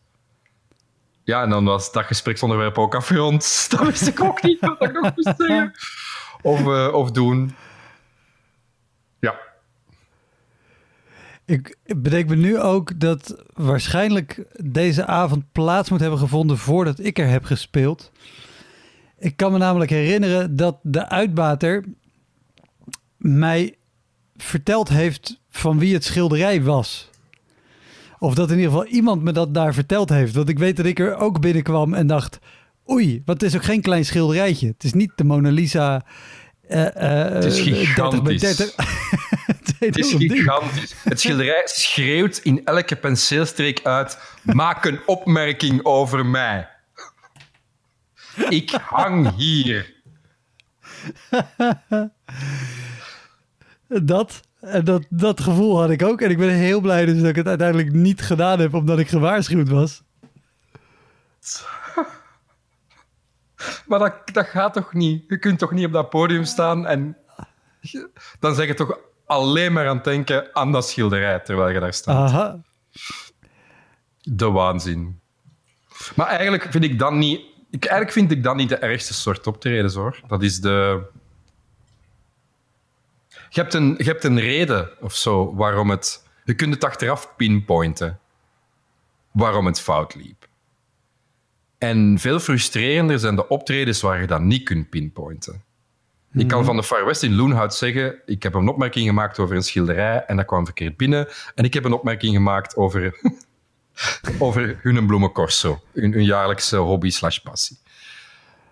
Ja, 1.28 1.44
en 1.44 1.50
dan 1.50 1.66
was 1.66 1.92
dat 1.92 2.06
gespreksonderwerp 2.06 2.78
ook 2.78 2.96
afgerond. 2.96 3.42
Dat 3.70 3.86
wist 3.86 4.08
ik 4.08 4.24
ook 4.24 4.44
niet 4.44 4.60
wat 4.60 4.84
ik 4.84 4.92
nog 4.92 5.16
moest 5.16 5.34
zeggen. 5.38 5.74
Of, 6.42 6.60
uh, 6.60 6.94
of 6.94 7.12
doen. 7.12 7.56
Ja. 9.20 9.36
Ik 11.46 11.78
bedenk 11.84 12.30
me 12.30 12.36
nu 12.36 12.60
ook 12.60 13.00
dat 13.00 13.44
waarschijnlijk 13.54 14.46
deze 14.64 15.06
avond 15.06 15.52
plaats 15.52 15.90
moet 15.90 16.00
hebben 16.00 16.20
gevonden 16.20 16.58
voordat 16.58 17.00
ik 17.00 17.20
er 17.20 17.28
heb 17.28 17.44
gespeeld. 17.44 18.12
Ik 19.18 19.38
kan 19.38 19.52
me 19.52 19.58
namelijk 19.58 19.92
herinneren 19.92 20.56
dat 20.56 20.78
de 20.82 21.10
uitbater 21.10 21.84
mij 23.18 23.76
verteld 24.36 24.90
heeft 24.90 25.40
van 25.50 25.80
wie 25.80 25.94
het 25.94 26.04
schilderij 26.04 26.64
was. 26.64 27.10
Of 28.20 28.34
dat 28.34 28.52
in 28.52 28.58
ieder 28.58 28.72
geval 28.72 28.86
iemand 28.86 29.24
me 29.24 29.32
dat 29.32 29.54
daar 29.54 29.74
verteld 29.74 30.10
heeft. 30.10 30.34
Want 30.34 30.50
ik 30.50 30.60
weet 30.60 30.78
dat 30.78 30.86
ik 30.86 31.00
er 31.00 31.16
ook 31.16 31.42
binnenkwam 31.42 31.94
en 31.94 32.08
dacht... 32.08 32.40
Oei, 32.90 33.22
wat 33.26 33.44
is 33.44 33.56
ook 33.56 33.64
geen 33.64 33.82
klein 33.82 34.06
schilderijtje. 34.06 34.68
Het 34.68 34.84
is 34.84 34.94
niet 34.94 35.12
de 35.16 35.24
Mona 35.24 35.50
Lisa... 35.50 36.06
Uh, 36.70 36.78
uh, 36.80 36.90
het 37.34 37.44
is 37.44 37.60
gigantisch. 37.60 38.42
30 38.42 38.76
het 39.80 39.98
is 39.98 40.14
gigantisch. 40.14 40.96
Het 41.04 41.20
schilderij 41.20 41.62
schreeuwt 41.66 42.38
in 42.38 42.66
elke 42.66 42.96
penseelstreek 42.96 43.80
uit... 43.84 44.20
Maak 44.44 44.86
een 44.86 45.00
opmerking 45.06 45.86
over 45.86 46.26
mij. 46.26 46.68
Ik 48.50 48.72
hang 48.72 49.36
hier. 49.36 49.96
dat, 54.14 54.42
en 54.60 54.86
dat, 54.86 55.06
dat 55.10 55.42
gevoel 55.42 55.80
had 55.80 55.90
ik 55.90 56.04
ook. 56.04 56.22
En 56.22 56.30
ik 56.30 56.38
ben 56.38 56.50
heel 56.50 56.82
blij 56.82 57.06
dus 57.06 57.20
dat 57.20 57.30
ik 57.30 57.36
het 57.36 57.48
uiteindelijk 57.48 57.92
niet 57.92 58.22
gedaan 58.22 58.60
heb, 58.60 58.74
omdat 58.74 59.00
ik 59.00 59.08
gewaarschuwd 59.08 59.70
was. 59.70 60.04
Maar 63.88 64.00
dat, 64.00 64.14
dat 64.32 64.46
gaat 64.46 64.74
toch 64.74 64.94
niet? 64.94 65.24
Je 65.28 65.38
kunt 65.38 65.60
toch 65.60 65.72
niet 65.72 65.86
op 65.86 65.92
dat 65.92 66.10
podium 66.10 66.44
staan 66.44 66.86
en 66.86 67.18
dan 68.40 68.56
zeg 68.56 68.68
je 68.68 68.74
toch 68.74 69.00
alleen 69.26 69.74
maar 69.74 69.88
aan 69.88 69.96
het 69.96 70.04
denken 70.04 70.56
aan 70.56 70.72
dat 70.72 70.88
schilderij 70.90 71.40
terwijl 71.40 71.74
je 71.74 71.80
daar 71.80 71.94
staat. 71.94 72.30
Aha. 72.30 72.60
De 74.22 74.52
waanzin. 74.52 75.20
Maar 76.16 76.28
eigenlijk 76.28 76.68
vind 76.70 76.84
ik 76.84 77.00
dan 77.00 77.18
niet... 77.18 77.42
Ik, 77.70 77.86
eigenlijk 77.86 78.12
vind 78.12 78.32
ik 78.32 78.44
dan 78.44 78.58
niet 78.58 78.70
de 78.70 78.78
ergste 78.78 79.14
soort 79.14 79.48
optreden, 79.48 79.94
hoor. 79.94 80.20
Dat 80.28 80.44
is 80.44 80.62
de 80.62 81.02
je 83.50 83.62
hebt 83.62 83.74
een, 83.74 83.96
je 83.98 84.04
hebt 84.04 84.24
een 84.24 84.40
reden 84.40 84.90
of 85.02 85.16
zo 85.16 85.56
waarom 85.56 85.90
het. 85.90 86.26
Je 86.44 86.56
kunt 86.56 86.74
het 86.74 86.84
achteraf 86.84 87.34
pinpointen 87.36 88.20
waarom 89.32 89.66
het 89.66 89.82
fout 89.82 90.16
liep. 90.16 90.48
En 91.78 92.20
veel 92.20 92.40
frustrerender 92.40 93.20
zijn 93.20 93.36
de 93.36 93.48
optredens 93.48 94.02
waar 94.02 94.22
je 94.22 94.28
dat 94.28 94.42
niet 94.42 94.64
kunt 94.64 94.90
pinpointen. 94.90 95.66
Ik 96.34 96.48
kan 96.48 96.58
mhm. 96.58 96.68
van 96.68 96.76
de 96.76 96.84
Far 96.84 97.06
West 97.06 97.24
in 97.24 97.36
Loenhout 97.36 97.76
zeggen, 97.76 98.22
ik 98.26 98.44
heb 98.44 98.54
een 98.54 98.68
opmerking 98.68 99.08
gemaakt 99.08 99.40
over 99.40 99.56
een 99.56 99.64
schilderij 99.64 100.24
en 100.26 100.36
dat 100.36 100.46
kwam 100.46 100.66
verkeerd 100.66 100.98
binnen. 100.98 101.28
En 101.56 101.64
ik 101.64 101.74
heb 101.74 101.84
een 101.84 101.94
opmerking 101.94 102.34
gemaakt 102.34 102.76
over, 102.76 103.20
over 104.40 104.80
hun 104.82 105.08
bloemencorso, 105.08 105.82
hun, 105.94 106.14
hun 106.14 106.24
jaarlijkse 106.24 106.78
hobby 106.78 107.10
slash 107.10 107.38
passie. 107.38 107.78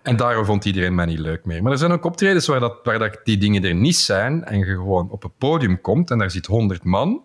En 0.05 0.15
daarom 0.15 0.45
vond 0.45 0.65
iedereen 0.65 0.95
mij 0.95 1.05
niet 1.05 1.19
leuk 1.19 1.45
meer. 1.45 1.63
Maar 1.63 1.71
er 1.71 1.77
zijn 1.77 1.91
ook 1.91 2.05
optredens 2.05 2.47
waar, 2.47 2.59
dat, 2.59 2.79
waar 2.83 2.99
dat 2.99 3.19
die 3.23 3.37
dingen 3.37 3.63
er 3.63 3.75
niet 3.75 3.95
zijn 3.95 4.43
en 4.43 4.57
je 4.57 4.65
gewoon 4.65 5.09
op 5.09 5.23
een 5.23 5.33
podium 5.37 5.81
komt 5.81 6.11
en 6.11 6.17
daar 6.17 6.31
zit 6.31 6.45
honderd 6.45 6.83
man. 6.83 7.23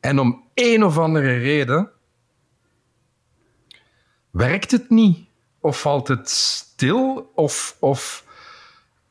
En 0.00 0.18
om 0.18 0.44
een 0.54 0.84
of 0.84 0.98
andere 0.98 1.38
reden 1.38 1.90
werkt 4.30 4.70
het 4.70 4.90
niet. 4.90 5.18
Of 5.60 5.80
valt 5.80 6.08
het 6.08 6.30
stil, 6.30 7.30
of, 7.34 7.76
of 7.80 8.24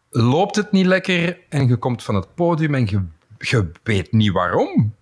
loopt 0.09 0.55
het 0.55 0.71
niet 0.71 0.85
lekker 0.85 1.39
en 1.49 1.67
je 1.67 1.77
komt 1.77 2.03
van 2.03 2.15
het 2.15 2.35
podium 2.35 2.75
en 2.75 2.85
je, 2.85 3.05
je 3.37 3.71
weet 3.83 4.11
niet 4.11 4.31
waarom. 4.31 4.95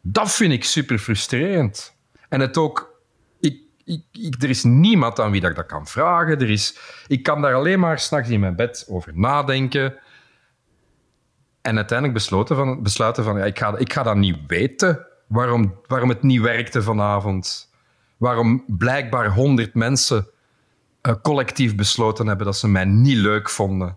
Dat 0.00 0.32
vind 0.32 0.52
ik 0.52 0.64
super 0.64 0.98
frustrerend. 0.98 1.94
En 2.28 2.40
het 2.40 2.56
ook 2.56 2.87
ik, 3.88 4.42
er 4.42 4.48
is 4.48 4.64
niemand 4.64 5.20
aan 5.20 5.30
wie 5.30 5.40
dat 5.40 5.50
ik 5.50 5.56
dat 5.56 5.66
kan 5.66 5.86
vragen. 5.86 6.40
Er 6.40 6.50
is, 6.50 6.78
ik 7.06 7.22
kan 7.22 7.42
daar 7.42 7.54
alleen 7.54 7.80
maar 7.80 7.98
s'nachts 7.98 8.30
in 8.30 8.40
mijn 8.40 8.56
bed 8.56 8.86
over 8.88 9.12
nadenken. 9.14 9.94
En 11.62 11.76
uiteindelijk 11.76 12.18
besloten 12.18 12.56
van, 12.56 12.82
besluiten 12.82 13.24
van, 13.24 13.38
ja, 13.38 13.44
ik, 13.44 13.58
ga, 13.58 13.76
ik 13.76 13.92
ga 13.92 14.02
dat 14.02 14.16
niet 14.16 14.36
weten. 14.46 15.06
Waarom, 15.26 15.74
waarom 15.86 16.08
het 16.08 16.22
niet 16.22 16.40
werkte 16.40 16.82
vanavond. 16.82 17.72
Waarom 18.16 18.64
blijkbaar 18.66 19.30
honderd 19.30 19.74
mensen 19.74 20.28
uh, 21.02 21.14
collectief 21.22 21.74
besloten 21.74 22.26
hebben 22.26 22.46
dat 22.46 22.56
ze 22.56 22.68
mij 22.68 22.84
niet 22.84 23.16
leuk 23.16 23.50
vonden. 23.50 23.96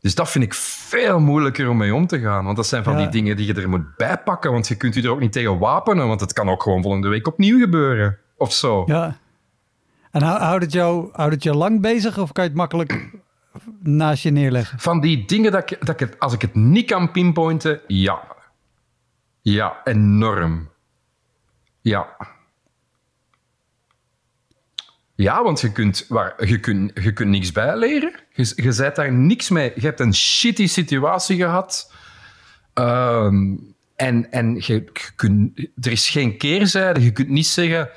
Dus 0.00 0.14
dat 0.14 0.30
vind 0.30 0.44
ik 0.44 0.54
veel 0.54 1.20
moeilijker 1.20 1.68
om 1.68 1.76
mee 1.76 1.94
om 1.94 2.06
te 2.06 2.20
gaan. 2.20 2.44
Want 2.44 2.56
dat 2.56 2.66
zijn 2.66 2.84
van 2.84 2.96
die 2.96 3.08
dingen 3.08 3.36
die 3.36 3.46
je 3.46 3.54
er 3.54 3.68
moet 3.68 3.96
bijpakken. 3.96 4.52
Want 4.52 4.68
je 4.68 4.74
kunt 4.74 4.94
je 4.94 5.02
er 5.02 5.10
ook 5.10 5.20
niet 5.20 5.32
tegen 5.32 5.58
wapenen. 5.58 6.06
Want 6.06 6.20
het 6.20 6.32
kan 6.32 6.48
ook 6.48 6.62
gewoon 6.62 6.82
volgende 6.82 7.08
week 7.08 7.26
opnieuw 7.26 7.58
gebeuren 7.58 8.18
of 8.42 8.52
zo. 8.52 8.82
Ja. 8.86 9.16
En 10.10 10.22
houdt 10.22 10.64
het, 10.64 10.72
jou, 10.72 11.08
houdt 11.12 11.34
het 11.34 11.42
je 11.42 11.54
lang 11.54 11.80
bezig 11.80 12.18
of 12.18 12.32
kan 12.32 12.44
je 12.44 12.50
het 12.50 12.58
makkelijk 12.58 13.10
naast 13.82 14.22
je 14.22 14.30
neerleggen? 14.30 14.78
Van 14.78 15.00
die 15.00 15.24
dingen 15.24 15.52
dat 15.52 15.70
ik, 15.70 15.86
dat 15.86 16.00
ik 16.00 16.08
het, 16.08 16.18
als 16.20 16.32
ik 16.32 16.40
het 16.42 16.54
niet 16.54 16.86
kan 16.86 17.10
pinpointen, 17.10 17.80
ja. 17.86 18.22
Ja, 19.40 19.80
enorm. 19.84 20.68
Ja. 21.80 22.16
Ja, 25.14 25.42
want 25.42 25.60
je 25.60 25.72
kunt, 25.72 26.06
waar, 26.08 26.46
je 26.46 26.60
kunt, 26.60 26.90
je 26.94 27.12
kunt 27.12 27.30
niks 27.30 27.52
bijleren. 27.52 28.12
Je, 28.32 28.52
je 28.56 28.74
bent 28.76 28.96
daar 28.96 29.12
niks 29.12 29.48
mee. 29.48 29.72
Je 29.74 29.80
hebt 29.86 30.00
een 30.00 30.14
shitty 30.14 30.66
situatie 30.66 31.36
gehad. 31.36 31.92
Ehm, 32.74 33.56
en 33.96 34.30
en 34.30 34.54
je, 34.54 34.62
je 34.74 35.12
kunt, 35.16 35.58
er 35.80 35.92
is 35.92 36.08
geen 36.08 36.36
keerzijde. 36.38 37.02
Je 37.02 37.12
kunt 37.12 37.28
niet 37.28 37.46
zeggen 37.46 37.90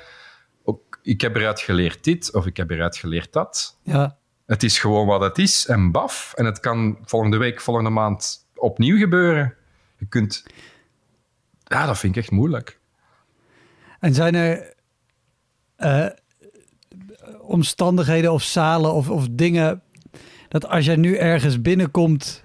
ik 1.06 1.20
heb 1.20 1.36
eruit 1.36 1.60
geleerd 1.60 2.04
dit 2.04 2.34
of 2.34 2.46
ik 2.46 2.56
heb 2.56 2.70
eruit 2.70 2.96
geleerd 2.96 3.32
dat. 3.32 3.78
Ja. 3.82 4.18
Het 4.46 4.62
is 4.62 4.78
gewoon 4.78 5.06
wat 5.06 5.20
het 5.20 5.38
is 5.38 5.66
en 5.66 5.90
baf. 5.90 6.32
En 6.34 6.44
het 6.44 6.60
kan 6.60 6.98
volgende 7.04 7.36
week, 7.36 7.60
volgende 7.60 7.90
maand 7.90 8.46
opnieuw 8.54 8.98
gebeuren. 8.98 9.54
Je 9.98 10.06
kunt... 10.06 10.44
Ja, 11.64 11.86
dat 11.86 11.98
vind 11.98 12.16
ik 12.16 12.22
echt 12.22 12.30
moeilijk. 12.30 12.80
En 14.00 14.14
zijn 14.14 14.34
er 14.34 14.74
uh, 15.78 16.06
omstandigheden 17.40 18.32
of 18.32 18.42
zalen 18.42 18.92
of, 18.92 19.10
of 19.10 19.26
dingen... 19.30 19.82
dat 20.48 20.68
als 20.68 20.84
jij 20.84 20.96
nu 20.96 21.16
ergens 21.16 21.62
binnenkomt... 21.62 22.44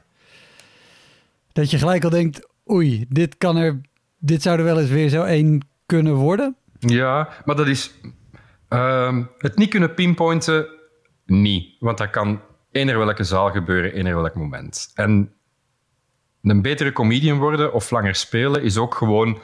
dat 1.52 1.72
je 1.72 1.78
gelijk 1.78 2.04
al 2.04 2.10
denkt... 2.10 2.48
oei, 2.70 3.06
dit, 3.10 3.38
kan 3.38 3.58
er, 3.58 3.82
dit 4.18 4.42
zou 4.42 4.58
er 4.58 4.64
wel 4.64 4.80
eens 4.80 4.90
weer 4.90 5.10
zo 5.10 5.24
één 5.24 5.68
kunnen 5.86 6.14
worden? 6.14 6.56
Ja, 6.80 7.30
maar 7.46 7.56
dat 7.56 7.68
is 7.68 7.92
Ehm, 8.72 9.24
het 9.38 9.58
niet 9.58 9.70
kunnen 9.70 9.94
pinpointen, 9.94 10.68
niet. 11.26 11.76
Want 11.80 11.98
dat 11.98 12.10
kan 12.10 12.42
eender 12.72 12.98
welke 12.98 13.24
zaal 13.24 13.52
gebeuren, 13.52 13.94
eender 13.94 14.16
welk 14.16 14.36
moment. 14.36 14.92
En 14.94 15.34
een 16.42 16.62
betere 16.62 16.92
comedian 16.92 17.38
worden 17.38 17.74
of 17.74 17.90
langer 17.90 18.16
spelen 18.16 18.64
is 18.64 18.78
ook 18.78 18.96
gewoon 18.96 19.40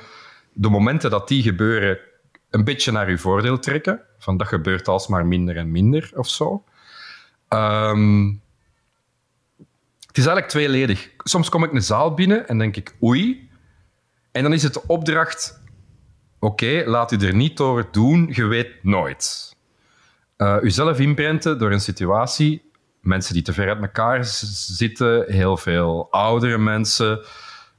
de 0.53 0.69
momenten 0.69 1.09
dat 1.09 1.27
die 1.27 1.43
gebeuren 1.43 1.99
een 2.49 2.63
beetje 2.63 2.91
naar 2.91 3.07
uw 3.07 3.17
voordeel 3.17 3.59
trekken. 3.59 4.01
Van 4.17 4.37
dat 4.37 4.47
gebeurt 4.47 4.87
alsmaar 4.87 5.25
minder 5.25 5.57
en 5.57 5.71
minder 5.71 6.11
of 6.15 6.29
zo. 6.29 6.63
Ehm, 7.47 8.27
het 10.07 10.17
is 10.17 10.25
eigenlijk 10.25 10.47
tweeledig. 10.47 11.09
Soms 11.17 11.49
kom 11.49 11.63
ik 11.63 11.73
een 11.73 11.83
zaal 11.83 12.13
binnen 12.13 12.47
en 12.47 12.57
denk 12.57 12.75
ik 12.75 12.95
oei. 13.03 13.49
En 14.31 14.43
dan 14.43 14.53
is 14.53 14.63
het 14.63 14.73
de 14.73 14.87
opdracht 14.87 15.61
Oké, 16.39 16.83
laat 16.85 17.11
u 17.11 17.17
er 17.17 17.35
niet 17.35 17.57
door 17.57 17.87
doen, 17.91 18.29
je 18.31 18.45
weet 18.45 18.83
nooit. 18.83 19.55
Uh, 20.37 20.57
uzelf 20.61 20.99
inprenten 20.99 21.59
door 21.59 21.71
een 21.71 21.81
situatie, 21.81 22.71
mensen 22.99 23.33
die 23.33 23.43
te 23.43 23.53
ver 23.53 23.67
uit 23.67 23.81
elkaar 23.81 24.25
zitten, 24.25 25.25
heel 25.27 25.57
veel 25.57 26.07
oudere 26.11 26.57
mensen, 26.57 27.25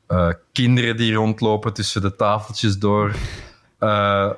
uh, 0.09 0.29
kinderen 0.53 0.97
die 0.97 1.15
rondlopen 1.15 1.73
tussen 1.73 2.00
de 2.00 2.17
tafeltjes 2.17 2.79
door. 2.79 3.15
Uh, 3.81 4.31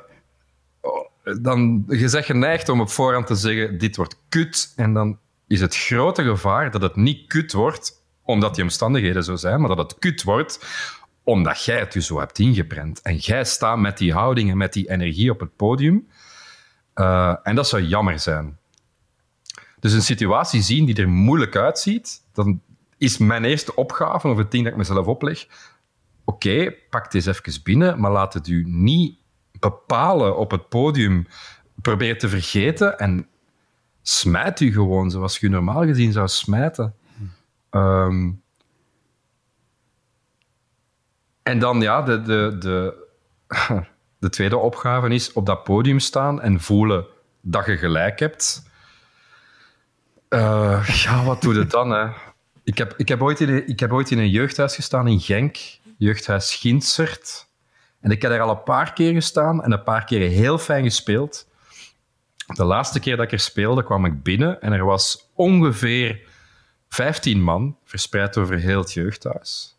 dan, 1.41 1.85
je 1.89 2.09
zegt 2.09 2.27
geneigd 2.27 2.69
om 2.69 2.81
op 2.81 2.91
voorhand 2.91 3.27
te 3.27 3.35
zeggen, 3.35 3.79
dit 3.79 3.97
wordt 3.97 4.17
kut. 4.29 4.73
En 4.77 4.95
dan 4.95 5.19
is 5.47 5.61
het 5.61 5.77
grote 5.77 6.23
gevaar 6.23 6.71
dat 6.71 6.83
het 6.83 6.97
niet 6.97 7.27
kut 7.27 7.53
wordt, 7.53 8.03
omdat 8.25 8.55
die 8.55 8.65
omstandigheden 8.65 9.25
zo 9.25 9.37
zijn, 9.37 9.61
maar 9.61 9.69
dat 9.69 9.91
het 9.91 9.99
kut 9.99 10.23
wordt 10.23 10.67
omdat 11.25 11.65
jij 11.65 11.79
het 11.79 11.95
je 11.95 12.03
zo 12.03 12.19
hebt 12.19 12.39
ingeprent. 12.39 13.03
En 13.03 13.17
jij 13.17 13.45
staat 13.45 13.79
met 13.79 13.99
die 13.99 14.12
houding 14.12 14.50
en 14.50 14.57
met 14.57 14.73
die 14.73 14.91
energie 14.91 15.31
op 15.31 15.41
het 15.41 15.57
podium. 15.57 16.09
Uh, 16.95 17.37
en 17.43 17.55
dat 17.55 17.69
zou 17.69 17.83
jammer 17.83 18.19
zijn. 18.19 18.59
Dus 19.81 19.93
een 19.93 20.03
situatie 20.03 20.62
zien 20.62 20.87
die 20.87 20.97
er 20.97 21.09
moeilijk 21.09 21.57
uitziet, 21.57 22.23
dan 22.33 22.61
is 22.99 23.19
mijn 23.19 23.45
eerste 23.45 23.75
opgave, 23.75 24.29
of 24.29 24.37
het 24.37 24.50
ding 24.50 24.65
dat 24.65 24.73
ik 24.73 24.79
mezelf 24.79 25.07
opleg, 25.07 25.47
oké, 26.25 26.75
pak 26.91 27.11
deze 27.11 27.31
even 27.31 27.62
binnen, 27.62 28.00
maar 28.00 28.11
laat 28.11 28.35
het 28.35 28.49
u 28.49 28.65
niet 28.67 29.19
bepalen 29.59 30.37
op 30.37 30.50
het 30.50 30.69
podium. 30.69 31.27
Probeer 31.75 32.19
te 32.19 32.29
vergeten 32.29 32.99
en 32.99 33.29
smijt 34.03 34.61
u 34.61 34.73
gewoon 34.73 35.11
zoals 35.11 35.39
je 35.39 35.49
normaal 35.49 35.85
gezien 35.85 36.12
zou 36.12 36.29
smijten. 36.29 36.95
Um, 37.71 38.39
en 41.50 41.59
dan, 41.59 41.80
ja, 41.80 42.02
de, 42.02 42.23
de, 42.23 42.57
de, 42.59 43.07
de 44.19 44.28
tweede 44.28 44.57
opgave 44.57 45.09
is 45.09 45.33
op 45.33 45.47
dat 45.47 45.64
podium 45.64 45.99
staan 45.99 46.40
en 46.40 46.61
voelen 46.61 47.07
dat 47.40 47.66
je 47.66 47.76
gelijk 47.76 48.19
hebt. 48.19 48.62
Uh, 50.28 50.88
ja, 51.02 51.25
wat 51.25 51.42
doe 51.42 51.54
je 51.54 51.66
dan? 51.66 51.90
Hè? 51.90 52.09
Ik, 52.64 52.78
heb, 52.78 52.95
ik, 52.97 53.09
heb 53.09 53.23
ooit 53.23 53.40
in 53.40 53.69
ik 53.69 53.80
heb 53.80 53.92
ooit 53.92 54.11
in 54.11 54.19
een 54.19 54.30
jeugdhuis 54.30 54.75
gestaan 54.75 55.09
in 55.09 55.21
Genk, 55.21 55.57
jeugdhuis 55.99 56.54
Gintsert. 56.54 57.49
En 58.00 58.11
ik 58.11 58.23
heb 58.23 58.30
daar 58.30 58.40
al 58.40 58.50
een 58.50 58.62
paar 58.62 58.92
keer 58.92 59.12
gestaan 59.12 59.62
en 59.62 59.73
een 59.73 59.83
paar 59.83 60.04
keer 60.04 60.30
heel 60.30 60.59
fijn 60.59 60.85
gespeeld. 60.85 61.49
De 62.47 62.64
laatste 62.64 63.00
keer 63.00 63.16
dat 63.16 63.25
ik 63.25 63.33
er 63.33 63.38
speelde, 63.38 63.85
kwam 63.85 64.04
ik 64.04 64.23
binnen 64.23 64.61
en 64.61 64.73
er 64.73 64.85
was 64.85 65.30
ongeveer 65.35 66.21
15 66.88 67.42
man, 67.42 67.76
verspreid 67.85 68.37
over 68.37 68.59
heel 68.59 68.80
het 68.80 68.92
jeugdhuis. 68.92 69.78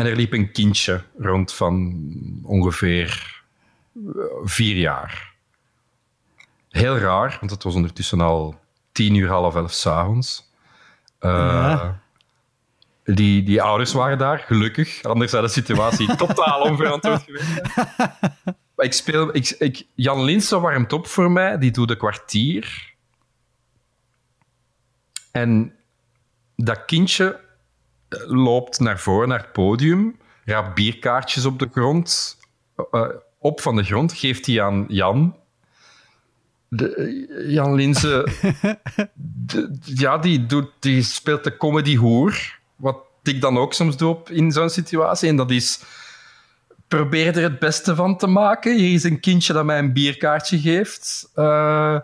En 0.00 0.06
er 0.06 0.16
liep 0.16 0.32
een 0.32 0.52
kindje 0.52 1.02
rond 1.18 1.52
van 1.52 2.00
ongeveer 2.42 3.42
eh, 3.94 4.02
vier 4.42 4.76
jaar. 4.76 5.32
Heel 6.68 6.98
raar, 6.98 7.36
want 7.40 7.50
het 7.50 7.62
was 7.62 7.74
ondertussen 7.74 8.20
al 8.20 8.60
tien 8.92 9.14
uur, 9.14 9.28
half 9.28 9.54
elf 9.54 9.72
s'avonds. 9.72 10.52
Uh, 11.20 11.30
ja. 11.30 12.00
die, 13.04 13.42
die 13.42 13.62
ouders 13.62 13.92
waren 13.92 14.18
daar, 14.18 14.38
gelukkig. 14.38 15.02
Anders 15.02 15.30
zou 15.30 15.42
de 15.42 15.48
situatie 15.50 16.16
totaal 16.26 16.60
onverantwoord 16.60 17.22
geweest 17.22 17.60
ik 18.76 18.92
speel, 18.92 19.36
ik, 19.36 19.48
ik, 19.58 19.86
Jan 19.94 20.24
Linsen 20.24 20.60
warmt 20.60 20.92
op 20.92 21.06
voor 21.06 21.30
mij, 21.30 21.58
die 21.58 21.70
doet 21.70 21.90
een 21.90 21.96
kwartier. 21.96 22.94
En 25.30 25.74
dat 26.56 26.84
kindje 26.84 27.40
loopt 28.26 28.80
naar 28.80 28.98
voren, 28.98 29.28
naar 29.28 29.38
het 29.38 29.52
podium, 29.52 30.16
raapt 30.44 30.74
bierkaartjes 30.74 31.44
op 31.44 31.58
de 31.58 31.68
grond, 31.72 32.38
uh, 32.92 33.08
op 33.38 33.60
van 33.60 33.76
de 33.76 33.82
grond, 33.82 34.12
geeft 34.12 34.44
die 34.44 34.62
aan 34.62 34.84
Jan. 34.88 35.36
De, 36.68 37.44
Jan 37.48 37.74
Linze, 37.74 38.26
ja, 40.02 40.18
die, 40.18 40.46
doet, 40.46 40.70
die 40.78 41.02
speelt 41.02 41.44
de 41.44 41.56
comedy 41.56 41.96
hoer, 41.96 42.58
wat 42.76 42.96
ik 43.22 43.40
dan 43.40 43.58
ook 43.58 43.72
soms 43.74 43.96
doe 43.96 44.18
in 44.24 44.52
zo'n 44.52 44.70
situatie. 44.70 45.28
En 45.28 45.36
dat 45.36 45.50
is, 45.50 45.82
probeer 46.88 47.36
er 47.36 47.42
het 47.42 47.58
beste 47.58 47.94
van 47.94 48.16
te 48.16 48.26
maken. 48.26 48.76
Hier 48.76 48.94
is 48.94 49.04
een 49.04 49.20
kindje 49.20 49.52
dat 49.52 49.64
mij 49.64 49.78
een 49.78 49.92
bierkaartje 49.92 50.60
geeft. 50.60 51.30
Uh, 51.36 51.98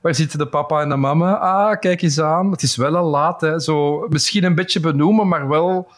Waar 0.00 0.14
zitten 0.14 0.38
de 0.38 0.48
papa 0.48 0.80
en 0.80 0.88
de 0.88 0.96
mama? 0.96 1.36
Ah, 1.36 1.78
kijk 1.78 2.02
eens 2.02 2.20
aan. 2.20 2.50
Het 2.50 2.62
is 2.62 2.76
wel 2.76 2.96
al 2.96 3.10
laat. 3.10 3.40
Hè. 3.40 3.60
Zo, 3.60 4.06
misschien 4.08 4.44
een 4.44 4.54
beetje 4.54 4.80
benoemen, 4.80 5.28
maar 5.28 5.48
wel 5.48 5.92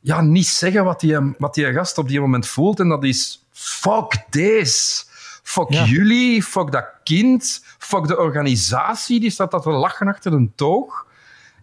ja, 0.00 0.20
niet 0.20 0.46
zeggen 0.46 0.84
wat 0.84 1.00
die, 1.00 1.16
wat 1.38 1.54
die 1.54 1.72
gast 1.72 1.98
op 1.98 2.08
die 2.08 2.20
moment 2.20 2.46
voelt. 2.46 2.80
En 2.80 2.88
dat 2.88 3.04
is, 3.04 3.46
fuck 3.52 4.24
this. 4.30 5.06
Fuck 5.42 5.70
jullie, 5.70 6.42
fuck 6.42 6.72
dat 6.72 6.90
kind, 7.02 7.64
fuck 7.78 8.06
de 8.06 8.18
organisatie, 8.18 9.20
die 9.20 9.30
staat 9.30 9.50
dat 9.50 9.62
te 9.62 9.70
lachen 9.70 10.08
achter 10.08 10.32
een 10.32 10.52
toog. 10.54 11.06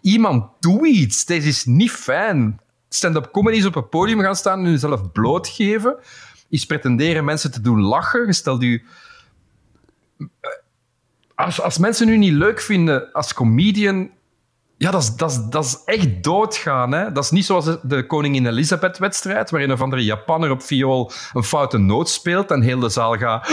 Iemand, 0.02 0.46
doe 0.60 0.88
iets. 0.88 1.26
Deze 1.26 1.48
is 1.48 1.66
niet 1.66 1.92
fijn. 1.92 2.60
Stand-up 2.90 3.32
comedy 3.32 3.58
is 3.58 3.66
op 3.66 3.76
een 3.76 3.90
podium 3.90 4.20
gaan 4.20 4.36
staan 4.36 4.66
en 4.66 4.72
jezelf 4.72 5.12
blootgeven. 5.12 5.98
Is 6.50 6.66
pretenderen 6.66 7.26
mensen 7.26 7.52
te 7.52 7.62
doen 7.62 7.82
lachen. 7.82 8.26
Je 8.26 8.34
stelt 8.34 8.64
u 8.64 8.86
als, 11.36 11.62
als 11.62 11.78
mensen 11.78 12.08
nu 12.08 12.18
niet 12.18 12.34
leuk 12.34 12.62
vinden 12.62 13.12
als 13.12 13.34
comedian, 13.34 14.10
ja, 14.78 14.92
dat 14.92 15.02
is, 15.02 15.16
dat 15.16 15.32
is, 15.32 15.40
dat 15.50 15.66
is 15.66 15.82
echt 15.86 16.24
doodgaan. 16.24 16.92
Hè? 16.92 17.12
Dat 17.12 17.24
is 17.24 17.32
niet 17.32 17.46
zoals 17.46 17.78
de, 17.82 18.06
Koningin 18.08 18.46
Elizabeth-wedstrijd, 18.46 19.50
waarin 19.50 19.70
een 19.70 19.76
of 19.76 19.82
andere 19.82 20.04
Japanner 20.04 20.52
op 20.52 20.62
viool 20.62 21.12
een 21.34 21.44
foute 21.44 21.78
noot 21.78 22.10
speelt 22.10 22.52
en 22.52 22.62
heel 22.62 22.80
de 22.80 22.90
zaal 22.90 23.18
gaat... 23.18 23.52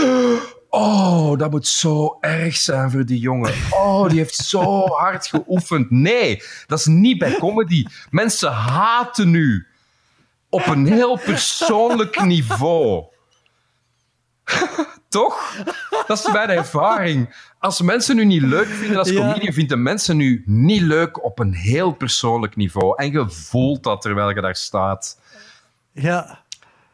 Oh, 0.68 1.38
dat 1.38 1.50
moet 1.50 1.66
zo 1.66 2.16
erg 2.20 2.56
zijn 2.56 2.90
voor 2.90 3.04
die 3.04 3.18
jongen. 3.18 3.52
Oh, 3.70 4.08
die 4.08 4.18
heeft 4.18 4.34
zo 4.34 4.86
hard 4.86 5.26
geoefend. 5.26 5.90
Nee, 5.90 6.42
dat 6.66 6.78
is 6.78 6.86
niet 6.86 7.18
bij 7.18 7.36
comedy. 7.38 7.84
Mensen 8.10 8.52
haten 8.52 9.30
nu 9.30 9.66
op 10.48 10.66
een 10.66 10.86
heel 10.86 11.18
persoonlijk 11.18 12.24
niveau. 12.24 13.04
Toch? 15.12 15.56
Dat 16.06 16.18
is 16.18 16.32
mijn 16.32 16.48
ervaring. 16.48 17.34
Als 17.58 17.80
mensen 17.80 18.16
nu 18.16 18.24
niet 18.24 18.42
leuk 18.42 18.66
vinden 18.66 18.98
als 18.98 19.12
comedian, 19.12 19.52
vinden 19.52 19.82
mensen 19.82 20.16
nu 20.16 20.42
niet 20.46 20.80
leuk 20.80 21.24
op 21.24 21.38
een 21.38 21.54
heel 21.54 21.92
persoonlijk 21.92 22.56
niveau. 22.56 22.96
En 22.96 23.12
je 23.12 23.28
voelt 23.28 23.82
dat 23.82 24.00
terwijl 24.00 24.28
je 24.34 24.40
daar 24.40 24.56
staat. 24.56 25.18
Ja. 25.92 26.40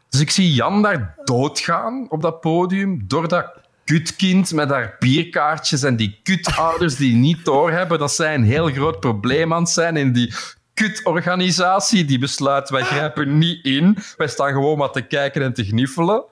Dus 0.09 0.19
ik 0.19 0.31
zie 0.31 0.53
Jan 0.53 0.81
daar 0.81 1.15
doodgaan 1.23 2.05
op 2.09 2.21
dat 2.21 2.41
podium 2.41 3.03
door 3.07 3.27
dat 3.27 3.51
kutkind 3.83 4.53
met 4.53 4.69
haar 4.69 4.95
bierkaartjes 4.99 5.83
en 5.83 5.95
die 5.95 6.19
kutouders 6.23 6.95
die 6.95 7.15
niet 7.15 7.45
doorhebben 7.45 7.99
dat 7.99 8.11
zij 8.11 8.33
een 8.35 8.43
heel 8.43 8.67
groot 8.67 8.99
probleem 8.99 9.53
aan 9.53 9.61
het 9.61 9.71
zijn 9.71 9.97
in 9.97 10.13
die 10.13 10.33
kutorganisatie 10.73 12.05
die 12.05 12.19
besluit, 12.19 12.69
wij 12.69 12.83
grijpen 12.83 13.37
niet 13.37 13.65
in, 13.65 13.97
wij 14.17 14.27
staan 14.27 14.51
gewoon 14.51 14.77
maar 14.77 14.91
te 14.91 15.01
kijken 15.01 15.41
en 15.41 15.53
te 15.53 15.63
gniffelen. 15.63 16.23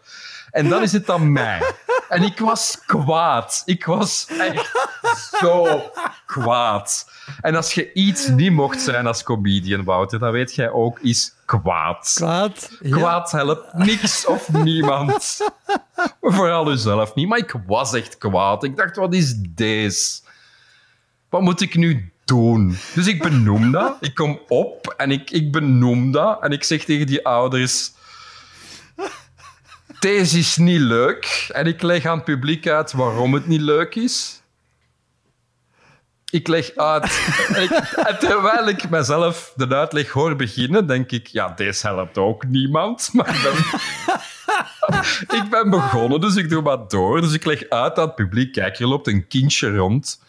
En 0.52 0.70
dan 0.70 0.82
is 0.82 0.92
het 0.92 1.06
dan 1.06 1.32
mij. 1.32 1.62
En 2.10 2.24
ik 2.24 2.40
was 2.40 2.82
kwaad. 2.86 3.62
Ik 3.66 3.86
was 3.86 4.28
echt 4.38 4.72
zo 5.40 5.82
kwaad. 6.26 7.10
En 7.42 7.56
als 7.56 7.74
je 7.74 7.94
iets 7.94 8.28
niet 8.28 8.52
mocht 8.52 8.82
zijn 8.82 9.08
als 9.08 9.24
comedian, 9.24 9.84
Wouter, 9.84 10.20
dat 10.20 10.32
weet 10.32 10.56
jij 10.56 10.70
ook, 10.72 11.00
is 11.00 11.36
kwaad. 11.46 12.12
Kwaad? 12.16 12.70
Kwaad 12.90 13.32
helpt 13.32 13.74
niks 13.74 14.26
of 14.26 14.50
niemand. 14.50 15.38
Vooral 16.22 16.70
jezelf 16.70 17.16
niet. 17.16 17.28
Maar 17.28 17.38
ik 17.38 17.54
was 17.68 17.94
echt 17.94 18.18
kwaad. 18.18 18.64
Ik 18.64 18.78
dacht, 18.78 18.96
wat 18.96 19.14
is 19.14 19.34
deze? 19.38 20.20
Wat 21.30 21.42
moet 21.42 21.62
ik 21.62 21.76
nu 21.76 22.12
doen? 22.26 22.78
Dus 22.94 23.08
ik 23.08 23.22
benoem 23.22 23.72
dat. 23.72 23.98
Ik 24.00 24.16
kom 24.16 24.40
op 24.48 24.94
en 24.98 25.12
ik, 25.12 25.32
ik 25.32 25.52
benoem 25.52 26.12
dat. 26.12 26.44
En 26.44 26.52
ik 26.52 26.64
zeg 26.64 26.84
tegen 26.84 27.06
die 27.06 27.26
ouders 27.26 27.92
deze 30.08 30.38
is 30.38 30.58
niet 30.58 30.80
leuk. 30.80 31.50
En 31.54 31.66
ik 31.66 31.82
leg 31.82 32.06
aan 32.06 32.16
het 32.16 32.26
publiek 32.26 32.68
uit 32.68 32.92
waarom 32.92 33.34
het 33.34 33.48
niet 33.48 33.62
leuk 33.62 33.96
is. 33.96 34.42
Ik 36.30 36.48
leg 36.48 36.76
uit. 36.76 37.04
terwijl 38.20 38.68
ik 38.68 38.90
mezelf 38.90 39.54
de 39.56 39.68
uitleg 39.68 40.10
hoor 40.10 40.36
beginnen, 40.36 40.88
denk 40.88 41.12
ik, 41.12 41.28
ja, 41.28 41.50
deze 41.50 41.88
helpt 41.88 42.18
ook 42.18 42.46
niemand. 42.46 43.10
Maar 43.14 43.28
ik 45.28 45.50
ben, 45.50 45.70
begonnen, 45.70 46.22
dus 46.22 46.36
ik 46.36 46.50
doe 46.50 46.62
maar 46.62 46.88
door. 46.88 47.22
Dus 47.22 47.34
ik 47.34 47.46
leg 47.46 47.70
uit 47.70 47.98
aan 47.98 48.06
het 48.06 48.16
publiek, 48.16 48.54
kijk, 48.54 48.78
hier 48.78 48.88
loopt 48.88 49.08
een 49.08 49.28
kindje 49.28 49.76
rond. 49.76 50.22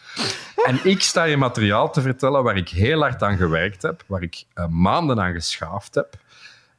En 0.65 0.81
ik 0.83 1.03
sta 1.03 1.25
je 1.25 1.37
materiaal 1.37 1.91
te 1.91 2.01
vertellen 2.01 2.43
waar 2.43 2.57
ik 2.57 2.69
heel 2.69 3.01
hard 3.01 3.23
aan 3.23 3.37
gewerkt 3.37 3.83
heb, 3.83 4.03
waar 4.07 4.23
ik 4.23 4.45
uh, 4.55 4.67
maanden 4.67 5.21
aan 5.21 5.33
geschaafd 5.33 5.95
heb 5.95 6.17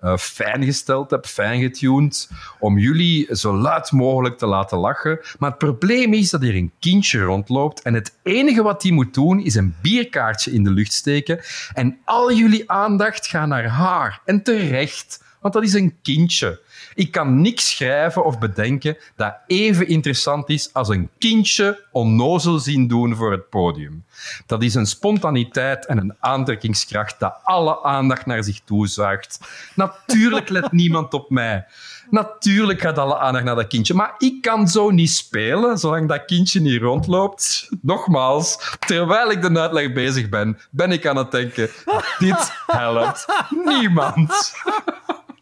uh, 0.02 0.18
fijn 0.18 0.64
gesteld 0.64 1.12
heb, 1.12 1.26
fijn 1.26 1.62
getuned, 1.62 2.30
om 2.60 2.78
jullie 2.78 3.36
zo 3.36 3.56
luid 3.56 3.92
mogelijk 3.92 4.38
te 4.38 4.46
laten 4.46 4.78
lachen. 4.78 5.20
Maar 5.40 5.50
het 5.50 5.60
probleem 5.60 6.14
is 6.14 6.30
dat 6.30 6.42
hier 6.42 6.56
een 6.56 6.72
kindje 6.80 7.22
rondloopt 7.22 7.82
en 7.82 7.94
het 7.94 8.14
enige 8.24 8.62
wat 8.62 8.82
die 8.82 8.94
moet 8.94 9.14
doen 9.14 9.40
is 9.40 9.56
een 9.56 9.76
bierkaartje 9.82 10.52
in 10.52 10.64
de 10.64 10.72
lucht 10.72 10.94
steken 10.94 11.40
en 11.74 11.98
al 12.06 12.34
jullie 12.34 12.72
aandacht 12.72 13.28
gaat 13.28 13.48
naar 13.48 13.68
haar. 13.68 14.22
En 14.26 14.44
terecht, 14.44 15.24
want 15.42 15.54
dat 15.54 15.64
is 15.64 15.74
een 15.74 15.96
kindje. 16.02 16.62
Ik 17.00 17.12
kan 17.12 17.42
niks 17.42 17.70
schrijven 17.70 18.26
of 18.26 18.40
bedenken 18.40 18.98
dat 19.16 19.36
even 19.48 19.88
interessant 19.88 20.50
is 20.50 20.74
als 20.74 20.90
een 20.90 21.10
kindje 21.18 21.86
onnozel 21.92 22.60
zien 22.60 22.88
doen 22.88 23.16
voor 23.16 23.32
het 23.32 23.50
podium. 23.50 24.06
Dat 24.46 24.64
is 24.64 24.76
een 24.76 24.86
spontaniteit 24.86 25.86
en 25.86 25.98
een 25.98 26.16
aantrekkingskracht 26.20 27.20
dat 27.20 27.40
alle 27.44 27.84
aandacht 27.84 28.26
naar 28.26 28.44
zich 28.44 28.60
toezuigt. 28.66 29.40
Natuurlijk 29.76 30.50
let 30.50 30.72
niemand 30.82 31.14
op 31.14 31.30
mij. 31.30 31.66
Natuurlijk 32.10 32.82
gaat 32.82 32.98
alle 32.98 33.18
aandacht 33.18 33.46
naar 33.46 33.56
dat 33.56 33.68
kindje. 33.68 33.94
Maar 33.94 34.14
ik 34.18 34.42
kan 34.42 34.68
zo 34.68 34.90
niet 34.90 35.12
spelen 35.12 35.78
zolang 35.78 36.08
dat 36.08 36.26
kindje 36.26 36.62
niet 36.62 36.82
rondloopt. 36.82 37.70
Nogmaals, 37.82 38.78
terwijl 38.80 39.32
ik 39.32 39.42
de 39.42 39.60
uitleg 39.60 39.94
bezig 39.94 40.30
ben, 40.30 40.60
ben 40.72 40.92
ik 40.92 41.08
aan 41.08 41.18
het 41.18 41.32
denken: 41.32 41.70
dit 42.18 42.52
helpt 42.66 43.26
niemand. 43.66 44.54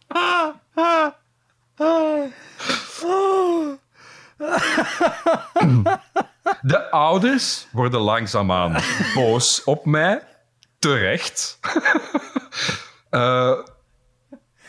De 6.62 6.90
ouders 6.92 7.68
worden 7.72 8.00
langzaamaan 8.00 8.82
boos 9.16 9.63
op 9.63 9.86
mij. 9.86 10.22
Terecht. 10.80 11.60
Uh, 13.12 13.58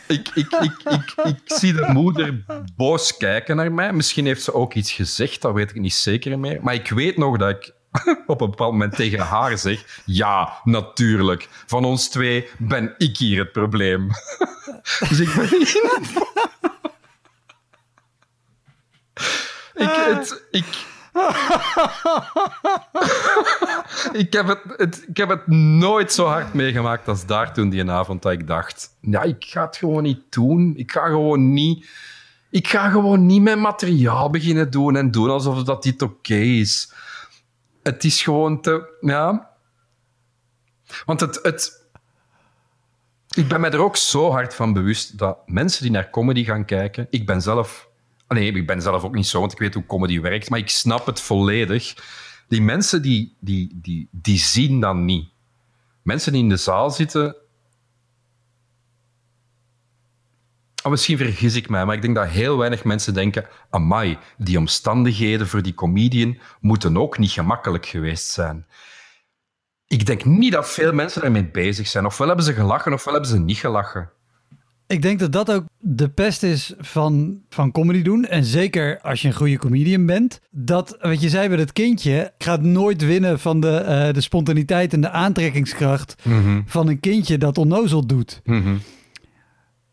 ik, 0.07 0.29
ik, 0.33 0.51
ik, 0.51 1.13
ik, 1.23 1.39
zie 1.45 1.73
de 1.73 1.87
moeder 1.93 2.45
boos 2.75 3.17
kijken 3.17 3.55
naar 3.55 3.71
mij. 3.71 3.93
Misschien 3.93 4.25
heeft 4.25 4.43
ze 4.43 4.53
ook 4.53 4.73
iets 4.73 4.91
gezegd, 4.91 5.41
dat 5.41 5.53
weet 5.53 5.69
ik 5.69 5.79
niet 5.79 5.93
zeker 5.93 6.39
meer. 6.39 6.59
Maar 6.61 6.73
ik 6.73 6.89
weet 6.89 7.17
nog 7.17 7.37
dat 7.37 7.49
ik 7.49 7.73
op 8.27 8.41
een 8.41 8.49
bepaald 8.49 8.71
moment 8.71 8.95
tegen 8.95 9.19
haar 9.19 9.57
zeg: 9.57 10.01
Ja, 10.05 10.59
natuurlijk. 10.63 11.47
Van 11.65 11.85
ons 11.85 12.09
twee 12.09 12.49
ben 12.57 12.95
ik 12.97 13.17
hier 13.17 13.39
het 13.39 13.51
probleem. 13.51 14.07
dus 15.09 15.19
ik 15.19 15.35
ben. 15.35 15.49
Ik, 19.79 19.89
het, 19.89 20.43
ik, 20.51 20.65
ik, 24.23 24.33
heb 24.33 24.47
het, 24.47 24.59
het, 24.77 25.05
ik 25.07 25.17
heb 25.17 25.29
het 25.29 25.47
nooit 25.47 26.13
zo 26.13 26.25
hard 26.25 26.53
meegemaakt 26.53 27.07
als 27.07 27.25
daar 27.25 27.53
toen 27.53 27.69
die 27.69 27.91
avond 27.91 28.21
dat 28.21 28.31
ik 28.31 28.47
dacht: 28.47 28.97
ja, 29.01 29.21
ik 29.21 29.45
ga 29.45 29.65
het 29.65 29.77
gewoon 29.77 30.03
niet 30.03 30.21
doen. 30.29 30.73
Ik 30.75 30.91
ga 30.91 31.05
gewoon 31.05 31.53
niet, 31.53 31.89
ik 32.49 32.67
ga 32.67 32.89
gewoon 32.89 33.25
niet 33.25 33.41
met 33.41 33.59
materiaal 33.59 34.29
beginnen 34.29 34.71
doen 34.71 34.95
en 34.95 35.11
doen 35.11 35.29
alsof 35.29 35.63
dat 35.63 35.83
dit 35.83 36.01
oké 36.01 36.35
is. 36.35 36.93
Het 37.83 38.03
is 38.03 38.21
gewoon 38.21 38.61
te. 38.61 38.97
Ja. 39.01 39.49
Want 41.05 41.19
het, 41.19 41.39
het. 41.41 41.77
Ik 43.35 43.47
ben 43.47 43.61
me 43.61 43.69
er 43.69 43.83
ook 43.83 43.97
zo 43.97 44.31
hard 44.31 44.55
van 44.55 44.73
bewust 44.73 45.17
dat 45.17 45.37
mensen 45.45 45.83
die 45.83 45.91
naar 45.91 46.09
comedy 46.09 46.43
gaan 46.43 46.65
kijken. 46.65 47.07
Ik 47.09 47.25
ben 47.25 47.41
zelf 47.41 47.88
Nee, 48.29 48.51
ik 48.51 48.67
ben 48.67 48.81
zelf 48.81 49.03
ook 49.03 49.15
niet 49.15 49.27
zo, 49.27 49.39
want 49.39 49.51
ik 49.51 49.59
weet 49.59 49.73
hoe 49.73 49.85
comedy 49.85 50.21
werkt, 50.21 50.49
maar 50.49 50.59
ik 50.59 50.69
snap 50.69 51.05
het 51.05 51.21
volledig. 51.21 51.95
Die 52.47 52.61
mensen 52.61 53.01
die, 53.01 53.37
die, 53.39 53.79
die, 53.81 54.07
die 54.11 54.37
zien 54.37 54.79
dan 54.79 55.05
niet. 55.05 55.29
Mensen 56.03 56.31
die 56.31 56.41
in 56.41 56.49
de 56.49 56.57
zaal 56.57 56.91
zitten. 56.91 57.35
Oh, 60.83 60.91
misschien 60.91 61.17
vergis 61.17 61.55
ik 61.55 61.69
mij, 61.69 61.85
maar 61.85 61.95
ik 61.95 62.01
denk 62.01 62.15
dat 62.15 62.27
heel 62.27 62.57
weinig 62.57 62.83
mensen 62.83 63.13
denken: 63.13 63.47
amai, 63.69 64.17
die 64.37 64.57
omstandigheden 64.57 65.47
voor 65.47 65.61
die 65.61 65.73
comedian 65.73 66.39
moeten 66.59 66.97
ook 66.97 67.17
niet 67.17 67.31
gemakkelijk 67.31 67.85
geweest 67.85 68.27
zijn. 68.27 68.67
Ik 69.87 70.05
denk 70.05 70.25
niet 70.25 70.51
dat 70.51 70.69
veel 70.69 70.93
mensen 70.93 71.21
daarmee 71.21 71.45
bezig 71.45 71.87
zijn. 71.87 72.05
Ofwel 72.05 72.27
hebben 72.27 72.45
ze 72.45 72.53
gelachen, 72.53 72.93
ofwel 72.93 73.13
hebben 73.13 73.31
ze 73.31 73.39
niet 73.39 73.57
gelachen. 73.57 74.09
Ik 74.89 75.01
denk 75.01 75.19
dat 75.19 75.31
dat 75.31 75.51
ook 75.51 75.63
de 75.79 76.09
pest 76.09 76.43
is 76.43 76.73
van, 76.79 77.39
van 77.49 77.71
comedy 77.71 78.01
doen. 78.01 78.25
En 78.25 78.43
zeker 78.43 78.99
als 79.01 79.21
je 79.21 79.27
een 79.27 79.33
goede 79.33 79.57
comedian 79.57 80.05
bent. 80.05 80.39
Dat, 80.51 80.97
wat 81.01 81.21
je 81.21 81.29
zei 81.29 81.49
met 81.49 81.59
het 81.59 81.73
kindje, 81.73 82.33
gaat 82.37 82.61
nooit 82.61 83.05
winnen 83.05 83.39
van 83.39 83.59
de, 83.59 83.85
uh, 84.07 84.13
de 84.13 84.21
spontaniteit 84.21 84.93
en 84.93 85.01
de 85.01 85.09
aantrekkingskracht 85.09 86.15
Mhm. 86.23 86.61
van 86.65 86.87
een 86.87 86.99
kindje 86.99 87.37
dat 87.37 87.57
onnozel 87.57 88.05
doet. 88.07 88.41
Mhm. 88.43 88.75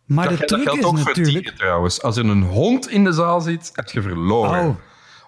Maar 0.07 0.29
dat, 0.29 0.39
de 0.39 0.47
dat 0.47 0.49
truc 0.49 0.63
geldt 0.63 0.79
is 0.79 0.85
ook 0.85 0.97
voor 0.99 1.07
natuurlijk... 1.07 1.35
dieren 1.37 1.55
trouwens. 1.59 2.03
Als 2.03 2.17
er 2.17 2.25
een 2.25 2.43
hond 2.43 2.91
in 2.91 3.05
de 3.05 3.13
zaal 3.13 3.41
zit, 3.41 3.71
heb 3.73 3.91
je 3.91 4.03
verloren. 4.03 4.67
Oh. 4.67 4.77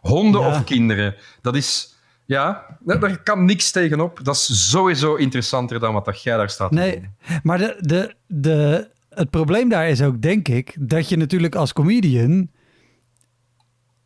Honden 0.00 0.40
Ja. 0.40 0.46
of 0.48 0.64
kinderen. 0.64 1.14
Dat 1.42 1.57
is... 1.57 1.96
Ja, 2.24 2.78
daar 2.85 3.22
kan 3.22 3.44
niks 3.44 3.70
tegenop. 3.70 4.20
Dat 4.22 4.35
is 4.35 4.70
sowieso 4.70 5.14
interessanter 5.14 5.81
dan 5.81 5.92
wat 5.92 6.04
dat 6.04 6.22
jij 6.22 6.37
daar 6.37 6.50
staat 6.50 6.70
Nee, 6.70 7.11
maar 7.42 7.59
de, 7.59 7.76
de, 7.81 8.14
de, 8.26 8.88
het 9.18 9.31
probleem 9.31 9.68
daar 9.68 9.88
is 9.88 10.02
ook, 10.02 10.22
denk 10.22 10.48
ik, 10.48 10.76
dat 10.78 11.09
je 11.09 11.16
natuurlijk 11.16 11.54
als 11.54 11.72
comedian 11.72 12.50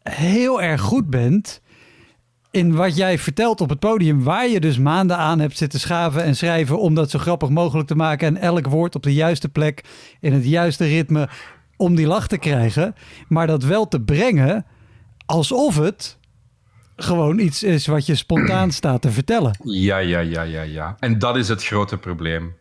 heel 0.02 0.62
erg 0.62 0.80
goed 0.80 1.10
bent 1.10 1.60
in 2.50 2.74
wat 2.74 2.96
jij 2.96 3.18
vertelt 3.18 3.60
op 3.60 3.68
het 3.68 3.78
podium, 3.78 4.22
waar 4.22 4.48
je 4.48 4.60
dus 4.60 4.78
maanden 4.78 5.16
aan 5.16 5.40
hebt 5.40 5.56
zitten 5.56 5.80
schaven 5.80 6.24
en 6.24 6.36
schrijven 6.36 6.78
om 6.78 6.94
dat 6.94 7.10
zo 7.10 7.18
grappig 7.18 7.48
mogelijk 7.48 7.88
te 7.88 7.94
maken 7.94 8.26
en 8.26 8.36
elk 8.36 8.66
woord 8.66 8.94
op 8.94 9.02
de 9.02 9.14
juiste 9.14 9.48
plek, 9.48 9.84
in 10.20 10.32
het 10.32 10.46
juiste 10.46 10.84
ritme, 10.84 11.28
om 11.76 11.94
die 11.94 12.06
lach 12.06 12.26
te 12.26 12.38
krijgen. 12.38 12.94
Maar 13.28 13.46
dat 13.46 13.64
wel 13.64 13.88
te 13.88 14.00
brengen 14.00 14.66
alsof 15.26 15.76
het 15.76 16.18
gewoon 16.96 17.38
iets 17.38 17.62
is 17.62 17.86
wat 17.86 18.06
je 18.06 18.14
spontaan 18.14 18.70
staat 18.70 19.02
te 19.02 19.10
vertellen. 19.10 19.58
Ja, 19.64 19.98
ja, 19.98 20.20
ja, 20.20 20.42
ja, 20.42 20.62
ja. 20.62 20.96
En 20.98 21.18
dat 21.18 21.36
is 21.36 21.48
het 21.48 21.64
grote 21.64 21.98
probleem. 21.98 22.54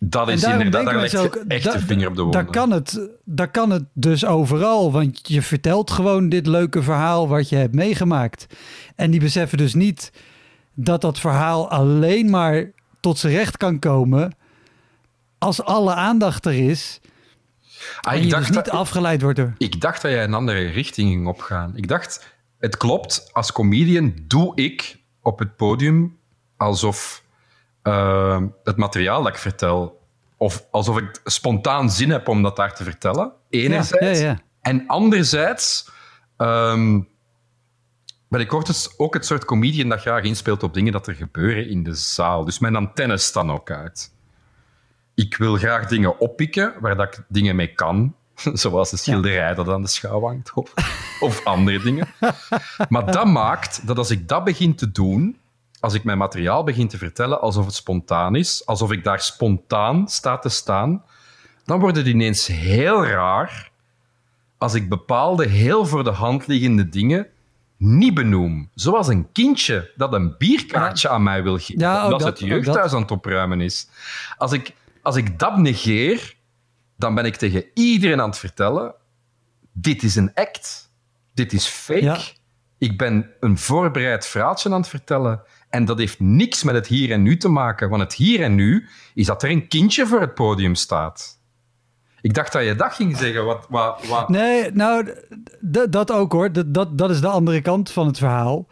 Dat 0.00 0.28
is 0.28 0.42
inderdaad, 0.44 0.84
daar 0.84 1.10
je 1.10 1.18
ook, 1.18 1.34
echt 1.48 1.64
da- 1.64 1.72
de 1.72 1.78
vinger 1.78 2.08
op 2.08 2.14
de 2.16 2.22
Daar 2.30 2.44
wonden. 2.44 2.50
kan, 2.50 2.70
het, 2.70 3.10
daar 3.24 3.50
kan 3.50 3.70
het 3.70 3.84
dus 3.92 4.24
overal, 4.24 4.92
want 4.92 5.20
je 5.28 5.42
vertelt 5.42 5.90
gewoon 5.90 6.28
dit 6.28 6.46
leuke 6.46 6.82
verhaal 6.82 7.28
wat 7.28 7.48
je 7.48 7.56
hebt 7.56 7.74
meegemaakt. 7.74 8.46
En 8.94 9.10
die 9.10 9.20
beseffen 9.20 9.58
dus 9.58 9.74
niet 9.74 10.12
dat 10.74 11.00
dat 11.00 11.18
verhaal 11.18 11.70
alleen 11.70 12.30
maar 12.30 12.70
tot 13.00 13.18
zijn 13.18 13.32
recht 13.32 13.56
kan 13.56 13.78
komen 13.78 14.34
als 15.38 15.62
alle 15.62 15.94
aandacht 15.94 16.46
er 16.46 16.68
is 16.68 17.00
Ah, 18.00 18.12
en 18.12 18.22
je 18.22 18.28
dacht 18.28 18.46
dus 18.46 18.56
niet 18.56 18.64
dat, 18.64 18.74
afgeleid 18.74 19.22
wordt 19.22 19.36
door... 19.38 19.52
ik 19.58 19.80
dacht 19.80 20.02
dat 20.02 20.10
jij 20.10 20.24
een 20.24 20.34
andere 20.34 20.66
richting 20.66 21.08
ging 21.10 21.26
opgaan. 21.26 21.72
Ik 21.76 21.88
dacht, 21.88 22.36
het 22.58 22.76
klopt, 22.76 23.30
als 23.32 23.52
comedian 23.52 24.14
doe 24.22 24.52
ik 24.54 24.98
op 25.22 25.38
het 25.38 25.56
podium 25.56 26.16
alsof 26.56 27.22
eh, 27.86 28.42
het 28.64 28.76
materiaal 28.76 29.22
dat 29.22 29.32
ik 29.32 29.38
vertel, 29.38 30.00
of 30.36 30.66
alsof 30.70 30.98
ik 30.98 31.20
spontaan 31.24 31.90
zin 31.90 32.10
heb 32.10 32.28
om 32.28 32.42
dat 32.42 32.56
daar 32.56 32.74
te 32.74 32.84
vertellen, 32.84 33.32
enerzijds. 33.50 34.20
Ja, 34.20 34.26
ja. 34.26 34.38
En 34.60 34.86
anderzijds 34.86 35.90
ehm, 36.36 37.00
ben 38.28 38.40
ik 38.40 38.54
ook 38.54 38.66
het, 38.66 38.94
ook 38.96 39.14
het 39.14 39.26
soort 39.26 39.44
comedian 39.44 39.88
dat 39.88 40.00
graag 40.00 40.22
inspeelt 40.22 40.62
op 40.62 40.74
dingen 40.74 40.92
dat 40.92 41.06
er 41.06 41.14
gebeuren 41.14 41.68
in 41.68 41.82
de 41.82 41.94
zaal. 41.94 42.44
Dus 42.44 42.58
mijn 42.58 42.76
antennes 42.76 43.24
staan 43.24 43.50
ook 43.50 43.70
uit. 43.70 44.12
Ik 45.14 45.36
wil 45.36 45.56
graag 45.56 45.86
dingen 45.86 46.20
oppikken 46.20 46.74
waar 46.80 46.96
dat 46.96 47.06
ik 47.06 47.24
dingen 47.28 47.56
mee 47.56 47.74
kan. 47.74 48.14
Zoals 48.52 48.90
de 48.90 48.96
schilderij 48.96 49.54
dat 49.54 49.68
aan 49.68 49.82
de 49.82 49.88
schouw 49.88 50.20
hangt. 50.20 50.52
Of, 50.54 50.72
of 51.20 51.44
andere 51.44 51.82
dingen. 51.82 52.08
Maar 52.88 53.12
dat 53.12 53.26
maakt 53.26 53.86
dat 53.86 53.98
als 53.98 54.10
ik 54.10 54.28
dat 54.28 54.44
begin 54.44 54.74
te 54.74 54.90
doen, 54.90 55.38
als 55.80 55.94
ik 55.94 56.04
mijn 56.04 56.18
materiaal 56.18 56.64
begin 56.64 56.88
te 56.88 56.98
vertellen 56.98 57.40
alsof 57.40 57.64
het 57.64 57.74
spontaan 57.74 58.34
is, 58.34 58.66
alsof 58.66 58.92
ik 58.92 59.04
daar 59.04 59.20
spontaan 59.20 60.08
sta 60.08 60.38
te 60.38 60.48
staan, 60.48 61.04
dan 61.64 61.80
wordt 61.80 61.96
het 61.96 62.06
ineens 62.06 62.46
heel 62.46 63.04
raar 63.04 63.70
als 64.58 64.74
ik 64.74 64.88
bepaalde 64.88 65.46
heel 65.46 65.86
voor 65.86 66.04
de 66.04 66.10
hand 66.10 66.46
liggende 66.46 66.88
dingen 66.88 67.26
niet 67.76 68.14
benoem. 68.14 68.70
Zoals 68.74 69.08
een 69.08 69.32
kindje 69.32 69.92
dat 69.96 70.12
een 70.12 70.34
bierkaartje 70.38 71.08
aan 71.08 71.22
mij 71.22 71.42
wil 71.42 71.58
geven, 71.58 71.78
Ja, 71.78 72.04
omdat 72.04 72.20
dat, 72.20 72.28
het 72.28 72.48
jeugdhuis 72.48 72.92
aan 72.92 73.00
het 73.00 73.10
opruimen 73.10 73.60
is. 73.60 73.88
Als 74.36 74.52
ik, 74.52 74.72
als 75.02 75.16
ik 75.16 75.38
dat 75.38 75.56
negeer, 75.56 76.36
dan 76.96 77.14
ben 77.14 77.24
ik 77.24 77.36
tegen 77.36 77.64
iedereen 77.74 78.20
aan 78.20 78.28
het 78.28 78.38
vertellen: 78.38 78.94
dit 79.72 80.02
is 80.02 80.16
een 80.16 80.34
act, 80.34 80.90
dit 81.34 81.52
is 81.52 81.66
fake. 81.66 82.02
Ja. 82.02 82.18
Ik 82.78 82.98
ben 82.98 83.30
een 83.40 83.58
voorbereid 83.58 84.26
verhaaltje 84.26 84.70
aan 84.70 84.80
het 84.80 84.88
vertellen. 84.88 85.42
En 85.76 85.84
dat 85.84 85.98
heeft 85.98 86.20
niks 86.20 86.62
met 86.62 86.74
het 86.74 86.86
hier 86.86 87.10
en 87.10 87.22
nu 87.22 87.36
te 87.36 87.48
maken. 87.48 87.88
Want 87.88 88.02
het 88.02 88.14
hier 88.14 88.42
en 88.42 88.54
nu 88.54 88.86
is 89.14 89.26
dat 89.26 89.42
er 89.42 89.50
een 89.50 89.68
kindje 89.68 90.06
voor 90.06 90.20
het 90.20 90.34
podium 90.34 90.74
staat. 90.74 91.40
Ik 92.20 92.34
dacht 92.34 92.52
dat 92.52 92.64
je 92.64 92.74
dat 92.74 92.92
ging 92.92 93.16
zeggen. 93.16 93.44
Wat, 93.44 93.66
wat, 93.68 94.06
wat... 94.06 94.28
Nee, 94.28 94.70
nou, 94.72 95.08
dat 95.90 96.12
ook 96.12 96.32
hoor. 96.32 96.52
Dat, 96.52 96.74
dat, 96.74 96.98
dat 96.98 97.10
is 97.10 97.20
de 97.20 97.28
andere 97.28 97.60
kant 97.60 97.90
van 97.90 98.06
het 98.06 98.18
verhaal. 98.18 98.66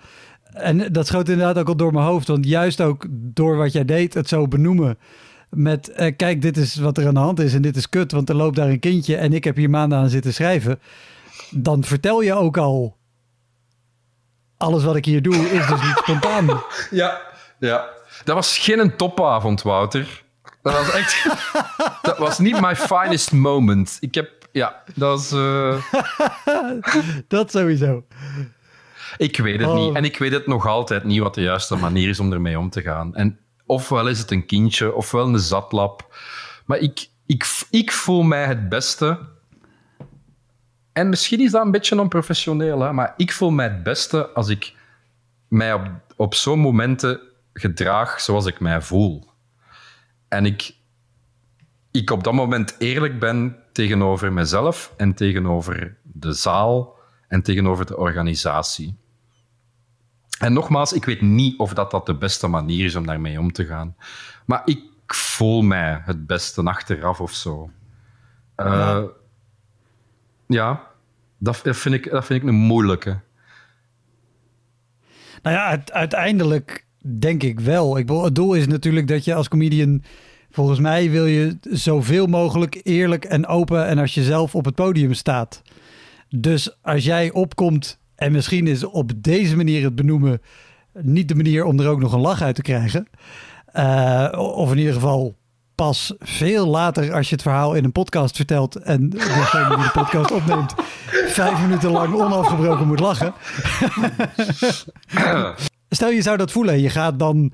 En 0.52 0.92
dat 0.92 1.06
schoot 1.06 1.28
inderdaad 1.28 1.58
ook 1.58 1.68
al 1.68 1.76
door 1.76 1.92
mijn 1.92 2.06
hoofd. 2.06 2.28
Want 2.28 2.46
juist 2.46 2.80
ook 2.80 3.06
door 3.10 3.56
wat 3.56 3.72
jij 3.72 3.84
deed, 3.84 4.14
het 4.14 4.28
zo 4.28 4.48
benoemen. 4.48 4.98
Met, 5.50 5.88
eh, 5.88 6.16
kijk, 6.16 6.42
dit 6.42 6.56
is 6.56 6.76
wat 6.76 6.98
er 6.98 7.06
aan 7.06 7.14
de 7.14 7.20
hand 7.20 7.40
is 7.40 7.54
en 7.54 7.62
dit 7.62 7.76
is 7.76 7.88
kut. 7.88 8.12
Want 8.12 8.28
er 8.28 8.34
loopt 8.34 8.56
daar 8.56 8.68
een 8.68 8.80
kindje 8.80 9.16
en 9.16 9.32
ik 9.32 9.44
heb 9.44 9.56
hier 9.56 9.70
maanden 9.70 9.98
aan 9.98 10.08
zitten 10.08 10.34
schrijven. 10.34 10.78
Dan 11.50 11.84
vertel 11.84 12.20
je 12.20 12.34
ook 12.34 12.56
al... 12.56 12.96
Alles 14.56 14.84
wat 14.84 14.96
ik 14.96 15.04
hier 15.04 15.22
doe 15.22 15.34
is 15.36 15.66
dus 15.66 15.82
niet 15.82 15.96
spontaan. 16.02 16.62
Ja, 16.90 17.20
ja. 17.58 17.88
Dat 18.24 18.34
was 18.34 18.58
geen 18.58 18.96
topavond, 18.96 19.62
Wouter. 19.62 20.22
Dat 20.62 20.72
was 20.72 20.90
echt... 20.90 21.26
dat 22.02 22.18
was 22.18 22.38
niet 22.38 22.60
my 22.60 22.76
finest 22.76 23.32
moment. 23.32 23.96
Ik 24.00 24.14
heb, 24.14 24.30
Ja, 24.52 24.82
dat 24.94 25.20
is... 25.20 25.32
eh, 25.32 25.76
Dat 27.28 27.50
sowieso. 27.50 28.04
Ik 29.16 29.36
weet 29.36 29.58
het 29.60 29.68
Oh. 29.68 29.74
niet. 29.74 29.94
En 29.96 30.04
ik 30.04 30.18
weet 30.18 30.32
het 30.32 30.46
nog 30.46 30.66
altijd 30.66 31.04
niet 31.04 31.20
wat 31.20 31.34
de 31.34 31.42
juiste 31.42 31.76
manier 31.76 32.08
is 32.08 32.20
om 32.20 32.32
ermee 32.32 32.58
om 32.58 32.70
te 32.70 32.82
gaan. 32.82 33.14
En 33.14 33.38
ofwel 33.66 34.08
is 34.08 34.18
het 34.18 34.30
een 34.30 34.46
kindje, 34.46 34.94
ofwel 34.94 35.26
een 35.26 35.38
zatlap. 35.38 36.16
Maar 36.66 36.78
ik, 36.78 37.08
ik, 37.26 37.64
ik 37.70 37.92
voel 37.92 38.22
mij 38.22 38.44
het 38.44 38.68
beste. 38.68 39.18
En 40.94 41.08
misschien 41.08 41.40
is 41.40 41.50
dat 41.50 41.64
een 41.64 41.70
beetje 41.70 42.00
onprofessioneel, 42.00 42.80
hè, 42.80 42.92
maar 42.92 43.14
ik 43.16 43.32
voel 43.32 43.50
mij 43.50 43.68
het 43.68 43.82
beste 43.82 44.28
als 44.28 44.48
ik 44.48 44.74
mij 45.48 45.72
op, 45.74 45.86
op 46.16 46.34
zo'n 46.34 46.58
momenten 46.58 47.20
gedraag 47.52 48.20
zoals 48.20 48.46
ik 48.46 48.60
mij 48.60 48.80
voel. 48.82 49.24
En 50.28 50.46
ik, 50.46 50.74
ik 51.90 52.10
op 52.10 52.24
dat 52.24 52.32
moment 52.32 52.74
eerlijk 52.78 53.18
ben 53.18 53.56
tegenover 53.72 54.32
mezelf 54.32 54.92
en 54.96 55.14
tegenover 55.14 55.96
de 56.02 56.32
zaal 56.32 56.94
en 57.28 57.42
tegenover 57.42 57.86
de 57.86 57.96
organisatie. 57.96 58.96
En 60.38 60.52
nogmaals, 60.52 60.92
ik 60.92 61.04
weet 61.04 61.20
niet 61.20 61.58
of 61.58 61.74
dat, 61.74 61.90
dat 61.90 62.06
de 62.06 62.14
beste 62.14 62.46
manier 62.46 62.84
is 62.84 62.96
om 62.96 63.06
daarmee 63.06 63.38
om 63.38 63.52
te 63.52 63.64
gaan. 63.66 63.96
Maar 64.46 64.62
ik 64.64 64.80
voel 65.06 65.62
mij 65.62 66.00
het 66.04 66.26
beste 66.26 66.62
achteraf 66.62 67.20
of 67.20 67.32
zo. 67.32 67.70
Eh, 68.54 68.66
Ja. 68.66 69.06
Ja, 70.54 70.80
dat, 71.38 71.60
vind 71.62 71.94
ik, 71.94 72.10
dat 72.10 72.24
vind 72.24 72.42
ik 72.42 72.48
een 72.48 72.54
moeilijke. 72.54 73.20
Nou 75.42 75.56
ja, 75.56 75.82
uiteindelijk 75.84 76.86
denk 77.18 77.42
ik 77.42 77.60
wel. 77.60 77.98
Ik, 77.98 78.06
bedoel, 78.06 78.24
het 78.24 78.34
doel 78.34 78.54
is 78.54 78.66
natuurlijk 78.66 79.08
dat 79.08 79.24
je 79.24 79.34
als 79.34 79.48
comedian... 79.48 80.02
Volgens 80.50 80.78
mij 80.78 81.10
wil 81.10 81.26
je 81.26 81.58
zoveel 81.62 82.26
mogelijk 82.26 82.80
eerlijk 82.82 83.24
en 83.24 83.46
open... 83.46 83.86
en 83.86 83.98
als 83.98 84.14
je 84.14 84.22
zelf 84.22 84.54
op 84.54 84.64
het 84.64 84.74
podium 84.74 85.14
staat. 85.14 85.62
Dus 86.28 86.82
als 86.82 87.04
jij 87.04 87.32
opkomt 87.32 88.00
en 88.14 88.32
misschien 88.32 88.66
is 88.66 88.84
op 88.84 89.12
deze 89.16 89.56
manier 89.56 89.84
het 89.84 89.94
benoemen... 89.94 90.40
niet 90.92 91.28
de 91.28 91.34
manier 91.34 91.64
om 91.64 91.80
er 91.80 91.88
ook 91.88 92.00
nog 92.00 92.12
een 92.12 92.20
lach 92.20 92.42
uit 92.42 92.54
te 92.54 92.62
krijgen... 92.62 93.08
eh, 93.66 94.28
of 94.36 94.72
in 94.72 94.78
ieder 94.78 94.94
geval 94.94 95.36
pas 95.74 96.14
veel 96.18 96.66
later 96.66 97.12
als 97.12 97.28
je 97.28 97.34
het 97.34 97.42
verhaal 97.42 97.74
in 97.74 97.84
een 97.84 97.92
podcast 97.92 98.36
vertelt... 98.36 98.76
en 98.76 99.10
degene 99.10 99.68
die 99.68 99.84
de 99.84 99.90
podcast 99.92 100.30
opneemt... 100.30 100.74
vijf 101.26 101.60
minuten 101.60 101.90
lang 101.90 102.14
onafgebroken 102.14 102.86
moet 102.86 103.00
lachen... 103.00 103.34
Stel 105.88 106.10
je 106.10 106.22
zou 106.22 106.36
dat 106.36 106.52
voelen 106.52 106.74
en 106.74 106.80
je 106.80 106.90
gaat 106.90 107.18
dan 107.18 107.52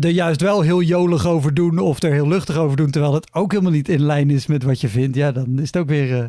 er 0.00 0.10
juist 0.10 0.40
wel 0.40 0.60
heel 0.60 0.82
jolig 0.82 1.26
over 1.26 1.54
doen 1.54 1.78
of 1.78 2.02
er 2.02 2.12
heel 2.12 2.28
luchtig 2.28 2.56
over 2.56 2.76
doen, 2.76 2.90
terwijl 2.90 3.14
het 3.14 3.34
ook 3.34 3.50
helemaal 3.50 3.72
niet 3.72 3.88
in 3.88 4.02
lijn 4.02 4.30
is 4.30 4.46
met 4.46 4.62
wat 4.62 4.80
je 4.80 4.88
vindt. 4.88 5.16
Ja, 5.16 5.32
dan 5.32 5.58
is 5.58 5.66
het 5.66 5.76
ook 5.76 5.88
weer. 5.88 6.18
eh, 6.22 6.24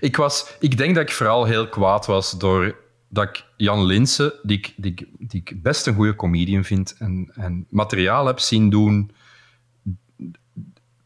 Ik, 0.00 0.16
was, 0.16 0.46
ik 0.60 0.76
denk 0.76 0.94
dat 0.94 1.04
ik 1.04 1.12
vooral 1.12 1.44
heel 1.44 1.68
kwaad 1.68 2.06
was 2.06 2.30
door 2.38 2.76
dat 3.08 3.24
ik 3.24 3.44
Jan 3.56 3.84
Linsen, 3.84 4.32
die 4.42 4.58
ik, 4.58 4.74
die, 4.76 4.94
die 5.18 5.40
ik 5.44 5.62
best 5.62 5.86
een 5.86 5.94
goede 5.94 6.16
comedian 6.16 6.64
vind, 6.64 6.94
en, 6.98 7.30
en 7.34 7.66
materiaal 7.70 8.26
heb 8.26 8.38
zien 8.38 8.70
doen, 8.70 9.10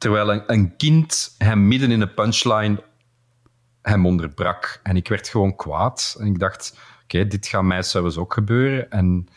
terwijl 0.06 0.42
een, 0.46 0.76
kind 0.76 1.34
hem 1.38 1.68
midden 1.68 1.90
in 1.90 2.00
een 2.00 2.14
punchline 2.14 2.82
hem 3.82 4.06
onderbrak. 4.06 4.80
En 4.82 4.96
ik 4.96 5.08
werd 5.08 5.28
gewoon 5.28 5.56
kwaad. 5.56 6.16
En 6.18 6.26
ik 6.26 6.38
dacht, 6.38 6.78
oké, 7.02 7.26
dit 7.26 7.46
gaat 7.46 7.62
mij 7.62 7.82
zelfs 7.82 8.16
ook 8.16 8.32
gebeuren. 8.32 8.90
En, 8.90 9.28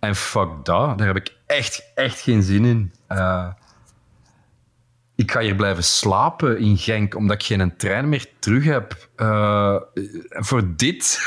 en 0.00 0.14
fuck 0.14 0.48
dat, 0.62 0.98
daar 0.98 1.06
heb 1.06 1.16
ik 1.16 1.36
echt, 1.46 1.90
echt 1.94 2.20
geen 2.20 2.42
zin 2.42 2.64
in. 2.64 2.92
Eh, 3.06 3.48
ik 5.14 5.30
ga 5.30 5.40
hier 5.40 5.56
blijven 5.56 5.84
slapen 5.84 6.58
in 6.58 6.76
Genk, 6.76 7.14
omdat 7.14 7.36
ik 7.36 7.42
geen 7.42 7.76
trein 7.76 8.08
meer 8.08 8.26
terug 8.38 8.64
heb. 8.64 9.08
Eh, 9.16 9.76
voor 10.30 10.76
dit. 10.76 11.18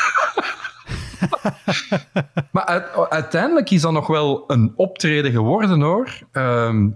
maar 2.51 2.65
uit- 2.65 3.09
uiteindelijk 3.09 3.69
is 3.69 3.81
dat 3.81 3.91
nog 3.91 4.07
wel 4.07 4.43
een 4.47 4.73
optreden 4.75 5.31
geworden, 5.31 5.81
hoor. 5.81 6.09
Ehm, 6.31 6.89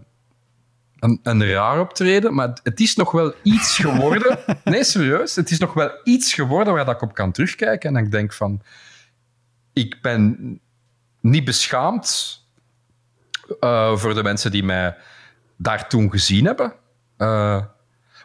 een, 0.99 1.19
een 1.23 1.45
raar 1.51 1.79
optreden, 1.79 2.33
maar 2.33 2.53
het- 2.63 2.79
is 2.79 2.95
nog 2.95 3.11
wel 3.11 3.33
iets 3.43 3.75
geworden. 3.75 4.39
Nee, 4.63 4.83
serieus. 4.83 5.35
Het 5.35 5.51
is 5.51 5.59
nog 5.59 5.73
wel 5.73 5.91
iets 6.03 6.33
geworden 6.33 6.73
waar 6.73 6.85
dat 6.85 6.95
ik 6.95 7.01
op 7.01 7.13
kan 7.13 7.31
terugkijken. 7.31 7.87
En 7.89 7.93
dat 7.95 8.03
ik 8.03 8.11
denk 8.11 8.33
van... 8.33 8.61
Ik 9.73 10.01
ben 10.01 10.59
niet 11.21 11.45
beschaamd 11.45 12.39
eh, 13.59 13.97
voor 13.97 14.13
de 14.13 14.23
mensen 14.23 14.51
die 14.51 14.63
mij 14.63 14.95
daar 15.57 15.89
toen 15.89 16.11
gezien 16.11 16.45
hebben. 16.45 16.73
Eh, 17.17 17.61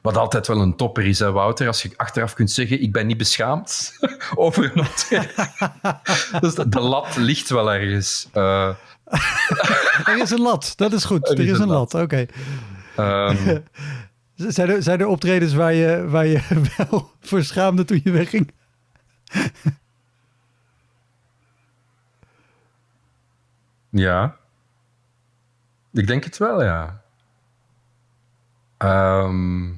wat 0.02 0.16
altijd 0.16 0.46
wel 0.46 0.60
een 0.60 0.76
topper 0.76 1.06
is, 1.06 1.18
hè, 1.18 1.32
Wouter, 1.32 1.66
als 1.66 1.82
je 1.82 1.90
achteraf 1.96 2.34
kunt 2.34 2.50
zeggen, 2.50 2.82
ik 2.82 2.92
ben 2.92 3.06
niet 3.06 3.16
beschaamd 3.16 3.98
over 4.34 4.64
een 4.64 4.80
optreden. 4.80 5.50
dus 6.40 6.54
de, 6.54 6.68
de 6.68 6.80
lat 6.80 7.16
ligt 7.16 7.48
wel 7.50 7.72
ergens. 7.72 8.28
Eh, 8.32 8.68
Er 10.04 10.18
is 10.18 10.30
een 10.30 10.40
lat, 10.40 10.72
dat 10.76 10.92
is 10.92 11.04
goed. 11.04 11.28
Er 11.28 11.40
is 11.40 11.58
een 11.58 11.68
lat, 11.68 11.94
oké. 11.94 12.26
ehm, 12.96 13.58
Zijn, 14.34 14.70
er, 14.70 14.82
zijn 14.82 15.00
er 15.00 15.06
optredens 15.06 15.54
waar 15.54 15.72
je, 15.72 16.08
waar 16.08 16.26
je 16.26 16.40
wel 16.76 17.10
voor 17.20 17.42
schaamde 17.44 17.84
toen 17.84 18.00
je 18.04 18.10
wegging? 18.10 18.50
ja. 23.90 24.36
Ik 25.92 26.06
denk 26.06 26.24
het 26.24 26.38
wel, 26.38 26.62
ja. 26.62 27.02
Ehm, 28.78 29.72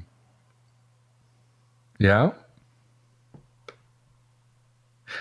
ja. 1.95 2.44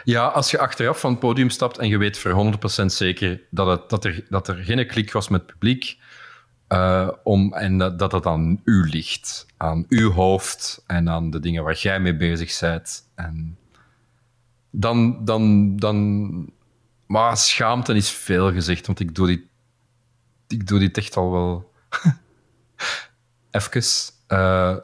Ja, 0.05 0.27
als 0.27 0.51
je 0.51 0.59
achteraf 0.59 1.01
van 1.01 1.11
het 1.11 1.21
podium 1.21 1.51
stapt 1.51 1.79
en 1.79 1.89
je 1.89 1.99
weet 1.99 2.19
voor 2.19 2.55
100% 2.83 2.85
zeker 2.87 3.41
dat, 3.51 3.91
dat, 3.91 4.05
er, 4.05 4.25
dat 4.29 4.49
er 4.49 4.57
geen 4.57 4.87
klik 4.87 5.13
was 5.13 5.29
met 5.29 5.41
het 5.41 5.51
publiek, 5.51 5.99
eh, 6.67 7.09
om, 7.23 7.53
en 7.53 7.79
dat, 7.79 7.99
dat 7.99 8.27
aan 8.27 8.61
u 8.65 8.89
ligt, 8.89 9.47
aan 9.57 9.85
uw 9.89 10.11
hoofd 10.11 10.85
en 10.87 11.09
aan 11.09 11.31
de 11.31 11.41
dingen 11.41 11.65
waar 11.65 11.77
jij 11.77 12.01
mee 12.01 12.17
bezig 12.17 12.59
bent. 12.61 13.11
En 13.15 13.59
dan, 14.71 15.25
dan, 15.25 15.77
dan... 15.77 16.53
Maar 17.07 17.37
schaamte 17.37 17.95
is 17.95 18.11
veel 18.11 18.53
gezegd, 18.53 18.87
want 18.87 19.01
ik 19.01 19.15
doe 19.15 19.27
dit, 19.27 19.41
ik 20.49 20.67
doe 20.67 20.79
dit 20.79 20.97
echt 20.97 21.17
al 21.17 21.31
wel 21.31 21.73
even. 23.51 23.83
Eh, 24.27 24.77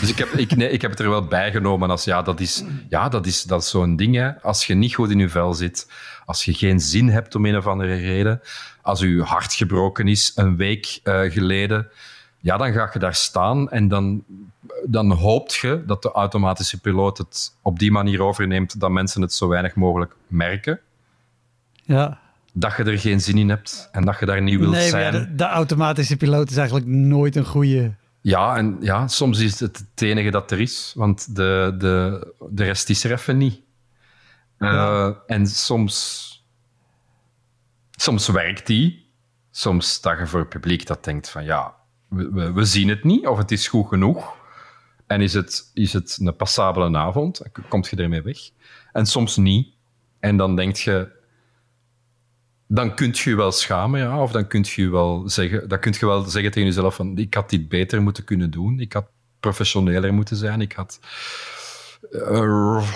dus 0.00 0.10
ik 0.10 0.18
heb, 0.18 0.28
ik, 0.28 0.56
nee, 0.56 0.70
ik 0.70 0.82
heb 0.82 0.90
het 0.90 1.00
er 1.00 1.08
wel 1.08 1.24
bijgenomen 1.24 1.90
als 1.90 2.04
ja, 2.04 2.22
dat 2.22 2.40
is, 2.40 2.64
ja, 2.88 3.08
dat 3.08 3.26
is, 3.26 3.42
dat 3.42 3.62
is 3.62 3.70
zo'n 3.70 3.96
ding. 3.96 4.14
Hè. 4.14 4.40
Als 4.42 4.66
je 4.66 4.74
niet 4.74 4.94
goed 4.94 5.10
in 5.10 5.18
je 5.18 5.28
vel 5.28 5.54
zit, 5.54 5.90
als 6.24 6.44
je 6.44 6.54
geen 6.54 6.80
zin 6.80 7.08
hebt 7.08 7.34
om 7.34 7.46
een 7.46 7.56
of 7.56 7.66
andere 7.66 7.94
reden, 7.94 8.40
als 8.82 9.00
je 9.00 9.22
hart 9.22 9.54
gebroken 9.54 10.08
is 10.08 10.32
een 10.34 10.56
week 10.56 11.00
eh, 11.02 11.20
geleden, 11.20 11.88
ja, 12.40 12.56
dan 12.56 12.72
ga 12.72 12.90
je 12.92 12.98
daar 12.98 13.14
staan 13.14 13.70
en 13.70 13.88
dan, 13.88 14.24
dan 14.86 15.10
hoopt 15.12 15.54
je 15.54 15.82
dat 15.86 16.02
de 16.02 16.10
automatische 16.12 16.80
piloot 16.80 17.18
het 17.18 17.52
op 17.62 17.78
die 17.78 17.90
manier 17.90 18.22
overneemt 18.22 18.80
dat 18.80 18.90
mensen 18.90 19.22
het 19.22 19.32
zo 19.32 19.48
weinig 19.48 19.74
mogelijk 19.74 20.14
merken. 20.26 20.80
Ja. 21.82 22.18
Dat 22.52 22.76
je 22.76 22.84
er 22.84 22.98
geen 22.98 23.20
zin 23.20 23.38
in 23.38 23.48
hebt 23.48 23.88
en 23.92 24.04
dat 24.04 24.18
je 24.18 24.26
daar 24.26 24.42
niet 24.42 24.58
wilt 24.58 24.72
Nee, 24.72 24.82
ja, 24.84 24.88
zijn. 24.88 25.12
de, 25.12 25.34
de 25.34 25.44
automatische 25.44 26.16
piloot 26.16 26.50
is 26.50 26.56
eigenlijk 26.56 26.86
nooit 26.86 27.36
een 27.36 27.44
goede. 27.46 27.94
Ja, 28.28 28.56
en 28.56 28.76
ja, 28.80 29.06
soms 29.06 29.38
is 29.38 29.60
het 29.60 29.78
het 29.78 30.02
enige 30.02 30.30
dat 30.30 30.50
er 30.50 30.60
is, 30.60 30.92
want 30.96 31.36
de, 31.36 31.74
de, 31.78 32.26
de 32.50 32.64
rest 32.64 32.90
is 32.90 33.04
er 33.04 33.12
even 33.12 33.36
niet. 33.36 33.60
Eh, 34.58 34.68
Ja. 34.68 35.22
En 35.26 35.46
soms, 35.46 36.46
soms 37.90 38.28
werkt 38.28 38.66
die. 38.66 39.10
Soms 39.50 39.92
sta 39.92 40.18
je 40.18 40.26
voor 40.26 40.40
het 40.40 40.48
publiek 40.48 40.86
dat 40.86 41.04
denkt 41.04 41.30
van 41.30 41.44
ja, 41.44 41.74
we, 42.08 42.30
we, 42.32 42.52
we 42.52 42.64
zien 42.64 42.88
het 42.88 43.04
niet 43.04 43.26
of 43.26 43.38
het 43.38 43.50
is 43.50 43.68
goed 43.68 43.88
genoeg. 43.88 44.36
En 45.06 45.20
is 45.20 45.34
het, 45.34 45.70
is 45.74 45.92
het 45.92 46.18
een 46.20 46.36
passabele 46.36 46.98
avond, 46.98 47.42
komt 47.68 47.88
je 47.88 47.96
ermee 47.96 48.22
weg. 48.22 48.38
En 48.92 49.06
soms 49.06 49.36
niet. 49.36 49.74
En 50.20 50.36
dan 50.36 50.56
denk 50.56 50.76
je, 50.76 51.17
dan 52.68 52.94
kun 52.94 53.08
je 53.12 53.30
je 53.30 53.36
wel 53.36 53.52
schamen, 53.52 54.00
ja. 54.00 54.22
Of 54.22 54.32
dan 54.32 54.46
kun 54.46 54.64
je 54.68 54.90
wel 54.90 55.28
zeggen, 55.28 55.68
dan 55.68 55.78
kun 55.78 55.94
je 55.98 56.06
wel 56.06 56.22
zeggen 56.22 56.50
tegen 56.50 56.68
jezelf 56.68 56.94
van 56.94 57.18
ik 57.18 57.34
had 57.34 57.50
dit 57.50 57.68
beter 57.68 58.02
moeten 58.02 58.24
kunnen 58.24 58.50
doen. 58.50 58.80
Ik 58.80 58.92
had 58.92 59.06
professioneler 59.40 60.14
moeten 60.14 60.36
zijn. 60.36 60.60
Ik 60.60 60.72
had, 60.72 61.00
eh, 62.10 62.88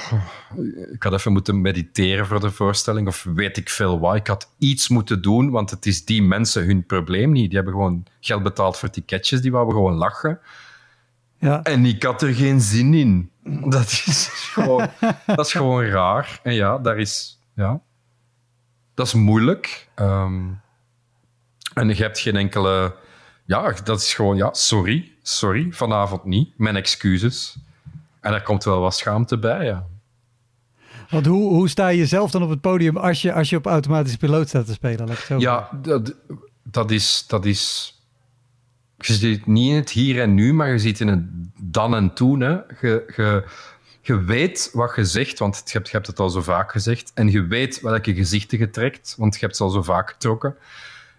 ik 0.93 1.03
had 1.03 1.13
even 1.13 1.33
moeten 1.33 1.61
mediteren 1.61 2.27
voor 2.27 2.41
de 2.41 2.51
voorstelling. 2.51 3.09
Of 3.09 3.27
weet 3.35 3.57
ik 3.57 3.69
veel 3.69 4.01
wat. 4.01 4.17
Ik 4.17 4.27
had 4.27 4.51
iets 4.59 4.89
moeten 4.89 5.23
doen, 5.23 5.51
want 5.51 5.71
het 5.71 5.87
is 5.87 6.05
die 6.05 6.23
mensen 6.23 6.67
hun 6.67 6.87
probleem 6.87 7.33
niet. 7.33 7.47
Die 7.47 7.57
hebben 7.57 7.75
gewoon 7.75 8.07
geld 8.21 8.43
betaald 8.43 8.79
voor 8.79 8.91
ticketjes. 8.91 9.41
Die 9.41 9.53
wouden 9.53 9.75
gewoon 9.75 9.95
lachen. 9.95 10.39
Ja. 11.39 11.63
En 11.63 11.85
ik 11.85 12.03
had 12.03 12.23
er 12.23 12.35
geen 12.35 12.61
zin 12.61 12.95
in. 12.95 13.31
Dat 13.65 13.87
is 13.87 14.29
gewoon, 14.53 14.89
dat 15.27 15.47
is 15.47 15.53
gewoon 15.53 15.85
raar. 15.85 16.41
En 16.43 16.55
ja, 16.55 16.79
daar 16.79 16.99
is... 16.99 17.41
Ja, 17.55 17.81
dat 19.03 19.15
is 19.15 19.21
moeilijk. 19.21 19.88
Ehm, 19.95 20.41
en 21.75 21.88
je 21.88 21.95
hebt 21.95 22.19
geen 22.19 22.37
enkele... 22.37 22.95
Ja, 23.45 23.75
dat 23.85 24.01
is 24.01 24.15
gewoon... 24.15 24.37
Ja, 24.37 24.53
sorry. 24.53 25.12
Sorry, 25.23 25.67
vanavond 25.71 26.25
niet. 26.25 26.59
Mijn 26.59 26.77
excuses. 26.77 27.57
En 28.21 28.31
daar 28.31 28.43
komt 28.43 28.65
wel 28.65 28.81
wat 28.81 28.97
schaamte 28.97 29.38
bij, 29.38 29.65
ja. 29.65 29.87
Want 31.11 31.27
hoe, 31.27 31.53
hoe 31.53 31.69
sta 31.69 31.88
je 31.88 32.07
zelf 32.07 32.31
dan 32.31 32.43
op 32.43 32.51
het 32.51 32.61
podium 32.61 32.97
als 32.97 33.23
je, 33.23 33.33
als 33.33 33.51
je 33.51 33.57
op 33.57 33.67
automatische 33.67 34.19
piloot 34.19 34.49
staat 34.49 34.67
te 34.67 34.73
spelen? 34.73 35.07
Laat 35.07 35.19
ik 35.19 35.25
zo 35.25 35.38
ja, 35.38 35.69
dat, 35.83 36.15
dat, 36.62 36.91
is, 36.91 37.25
dat 37.27 37.45
is... 37.45 37.95
Je 38.97 39.12
ziet 39.12 39.47
niet 39.47 39.71
in 39.71 39.77
het 39.77 39.91
hier 39.91 40.21
en 40.21 40.35
nu, 40.35 40.53
maar 40.53 40.69
je 40.69 40.79
ziet 40.79 41.01
in 41.01 41.09
het 41.09 41.25
dan 41.61 41.95
en 41.95 42.15
toen. 42.15 42.41
Hè. 42.41 42.53
Je, 42.81 43.12
je, 43.17 43.45
je 44.03 44.25
weet 44.25 44.71
wat 44.73 44.97
je 44.97 45.05
zegt, 45.05 45.38
want 45.38 45.62
je 45.65 45.79
hebt, 45.91 46.07
het 46.07 46.21
al 46.21 46.31
zo 46.31 46.43
vaak 46.43 46.73
gezegd. 46.73 47.12
En 47.15 47.31
je 47.31 47.47
weet 47.47 47.81
welke 47.81 48.15
gezichten 48.15 48.59
je 48.59 48.71
trekt, 48.71 49.15
want 49.19 49.35
je 49.35 49.41
hebt 49.41 49.57
ze 49.57 49.62
al 49.62 49.71
zo 49.71 49.83
vaak 49.83 50.11
getrokken. 50.11 50.57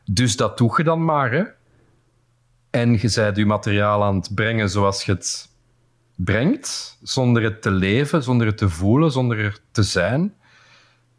Dus 0.06 0.36
dat 0.36 0.58
doe 0.58 0.74
je 0.78 0.84
dan 0.84 1.06
maar. 1.06 1.32
Hè. 1.32 1.44
En 2.70 2.92
je 2.92 3.12
bent 3.16 3.36
je 3.36 3.46
materiaal 3.46 4.04
aan 4.04 4.16
het 4.16 4.36
brengen 4.36 4.70
zoals 4.70 5.04
je 5.04 5.12
het 5.12 5.50
brengt, 6.16 6.98
zonder 7.02 7.44
het 7.44 7.62
te 7.62 7.72
leven, 7.72 8.24
zonder 8.24 8.48
het 8.48 8.58
te 8.58 8.70
voelen, 8.70 9.12
zonder 9.12 9.40
er 9.40 9.60
te 9.72 9.84
zijn. 9.84 10.34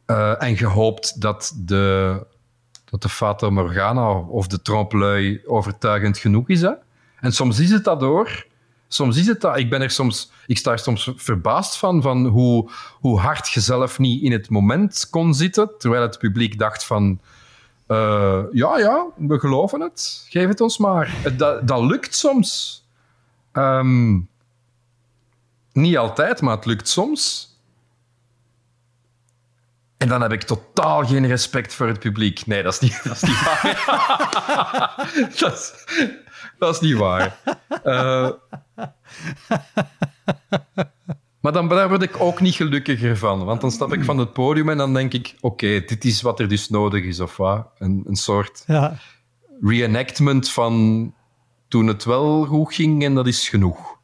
Uh, 0.07 0.42
en 0.42 0.57
je 0.57 0.66
hoopt 0.66 1.20
dat 1.20 1.55
de, 1.57 2.27
dat 2.85 3.03
de 3.03 3.09
Fata 3.09 3.50
Morgana 3.50 4.11
of 4.12 4.46
de 4.46 4.62
trompe 4.62 5.42
overtuigend 5.46 6.18
genoeg 6.18 6.48
is. 6.48 6.61
Hè? 6.61 6.72
En 7.20 7.33
soms 7.33 7.59
is 7.59 7.70
het 7.70 7.85
dat 7.85 8.00
door. 8.00 8.46
Soms 8.94 9.16
is 9.16 9.26
het 9.26 9.40
dat. 9.40 9.59
Ik 9.59 9.70
ben 9.70 9.83
er 9.83 9.90
soms, 9.90 10.30
ik 10.46 10.59
sta 10.59 10.72
er 10.72 10.78
soms 10.78 11.12
verbaasd 11.16 11.76
van, 11.76 12.02
van 12.02 12.26
hoe, 12.26 12.70
hoe 13.00 13.18
hard 13.18 13.48
je 13.48 13.61
zelf 13.61 13.98
niet 13.98 14.22
in 14.22 14.33
het 14.33 14.50
moment 14.50 15.07
kon 15.11 15.35
zitten, 15.35 15.70
terwijl 15.78 16.02
het 16.02 16.18
publiek 16.18 16.59
dacht 16.59 16.85
van... 16.85 17.20
Uh, 17.88 18.42
ja, 18.52 18.78
ja, 18.78 19.07
we 19.16 19.38
geloven 19.38 19.80
het. 19.80 20.26
Geef 20.28 20.48
het 20.48 20.61
ons 20.61 20.78
maar. 20.78 21.14
Dat, 21.37 21.68
dat 21.68 21.83
lukt 21.83 22.14
soms. 22.14 22.83
Um, 23.52 24.28
niet 25.72 25.96
altijd, 25.96 26.40
maar 26.40 26.57
het 26.57 26.66
lukt 26.66 26.88
soms. 26.88 27.54
En 30.05 30.11
dan 30.11 30.21
heb 30.21 30.33
ik 30.33 30.43
totaal 30.43 31.05
geen 31.05 31.27
respect 31.27 31.75
voor 31.75 31.87
het 31.87 31.99
publiek. 31.99 32.47
Nee, 32.47 32.62
dat 32.62 32.73
is 32.73 32.79
niet, 32.79 33.01
dat 33.05 33.17
is 33.17 33.23
niet 33.23 33.45
waar. 33.45 33.75
dat, 35.40 35.53
is, 35.53 35.73
dat, 36.59 36.75
is, 36.75 36.81
niet 36.81 36.97
waar. 36.97 37.38
Uh, 37.85 38.31
maar 41.40 41.53
dan, 41.53 41.69
daar 41.69 41.88
word 41.88 42.03
ik 42.03 42.21
ook 42.21 42.40
niet 42.40 42.55
gelukkiger 42.55 43.17
van. 43.17 43.45
Want 43.45 43.61
dan 43.61 43.71
stap 43.71 43.93
ik 43.93 44.05
van 44.05 44.19
het 44.19 44.33
podium 44.33 44.69
en 44.69 44.77
dan 44.77 44.95
denk 44.95 45.12
ik... 45.12 45.35
Oké, 45.40 45.81
dit 45.81 46.05
is 46.05 46.23
wat 46.23 46.40
er 46.40 46.49
dus 46.49 46.69
nodig 46.69 47.05
is, 47.05 47.21
of 47.21 47.37
wat? 47.37 47.67
Een, 47.79 48.05
een 48.07 48.17
soort 48.17 48.64
ja. 48.67 48.97
reenactment 49.61 50.51
van 50.51 51.14
toen 51.69 51.87
het 51.87 52.05
wel 52.05 52.45
goed 52.45 52.75
ging 52.75 53.05
en 53.05 53.14
dat 53.14 53.27
is 53.27 53.49
genoeg. 53.49 53.99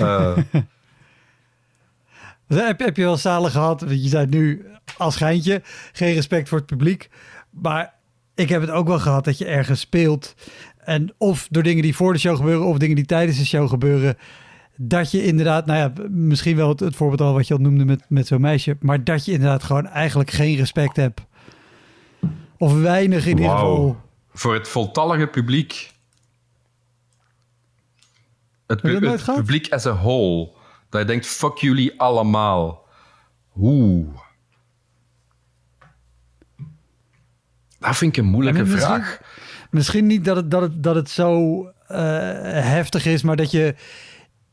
Uh. 0.00 0.36
heb, 2.54 2.80
heb 2.80 2.96
je 2.96 3.02
wel 3.02 3.16
zalig 3.16 3.52
gehad? 3.52 3.80
Want 3.80 4.02
je 4.02 4.08
zei 4.08 4.26
nu 4.26 4.66
als 4.96 5.16
geintje 5.16 5.62
geen 5.92 6.14
respect 6.14 6.48
voor 6.48 6.58
het 6.58 6.66
publiek. 6.66 7.10
Maar 7.50 7.94
ik 8.34 8.48
heb 8.48 8.60
het 8.60 8.70
ook 8.70 8.86
wel 8.86 8.98
gehad 8.98 9.24
dat 9.24 9.38
je 9.38 9.44
ergens 9.44 9.80
speelt. 9.80 10.34
En 10.78 11.14
of 11.18 11.46
door 11.50 11.62
dingen 11.62 11.82
die 11.82 11.96
voor 11.96 12.12
de 12.12 12.18
show 12.18 12.36
gebeuren 12.36 12.66
of 12.66 12.78
dingen 12.78 12.96
die 12.96 13.06
tijdens 13.06 13.38
de 13.38 13.46
show 13.46 13.68
gebeuren. 13.68 14.16
Dat 14.76 15.10
je 15.10 15.24
inderdaad, 15.24 15.66
nou 15.66 15.78
ja, 15.78 16.08
misschien 16.10 16.56
wel 16.56 16.68
het, 16.68 16.96
voorbeeld 16.96 17.20
al 17.20 17.32
wat 17.32 17.46
je 17.46 17.54
al 17.54 17.60
noemde 17.60 17.84
met, 17.84 18.04
met 18.08 18.26
zo'n 18.26 18.40
meisje. 18.40 18.76
Maar 18.80 19.04
dat 19.04 19.24
je 19.24 19.32
inderdaad 19.32 19.62
gewoon 19.62 19.86
eigenlijk 19.86 20.30
geen 20.30 20.56
respect 20.56 20.96
hebt. 20.96 21.20
Of 22.58 22.80
weinig 22.80 23.26
in 23.26 23.36
ieder 23.36 23.50
geval. 23.50 24.00
Voor 24.32 24.54
het 24.54 24.68
voltallige 24.68 25.26
publiek 25.26 25.92
het, 28.66 28.80
publiek 29.34 29.72
as 29.72 29.86
a 29.86 29.94
whole. 29.94 30.50
Dat 30.92 31.00
je 31.00 31.06
denkt, 31.06 31.26
fuck 31.26 31.56
jullie 31.56 32.00
allemaal. 32.00 32.84
Oeh. 33.56 34.08
Dat 37.78 37.96
vind 37.96 38.16
ik 38.16 38.22
een 38.22 38.30
moeilijke 38.30 38.66
vraag. 38.66 39.20
Misschien 39.70 40.06
niet 40.06 40.24
dat 40.24 40.36
het, 40.36 40.50
dat 40.50 40.62
het, 40.62 40.82
dat 40.82 40.94
het 40.94 41.10
zo 41.10 41.62
uh, 41.62 41.68
heftig 42.50 43.06
is, 43.06 43.22
maar 43.22 43.36
dat 43.36 43.50
je 43.50 43.74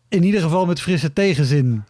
in 0.10 0.24
ieder 0.24 0.42
geval 0.42 0.66
met 0.66 0.82
frisse 0.82 1.14
tegenzin 1.14 1.84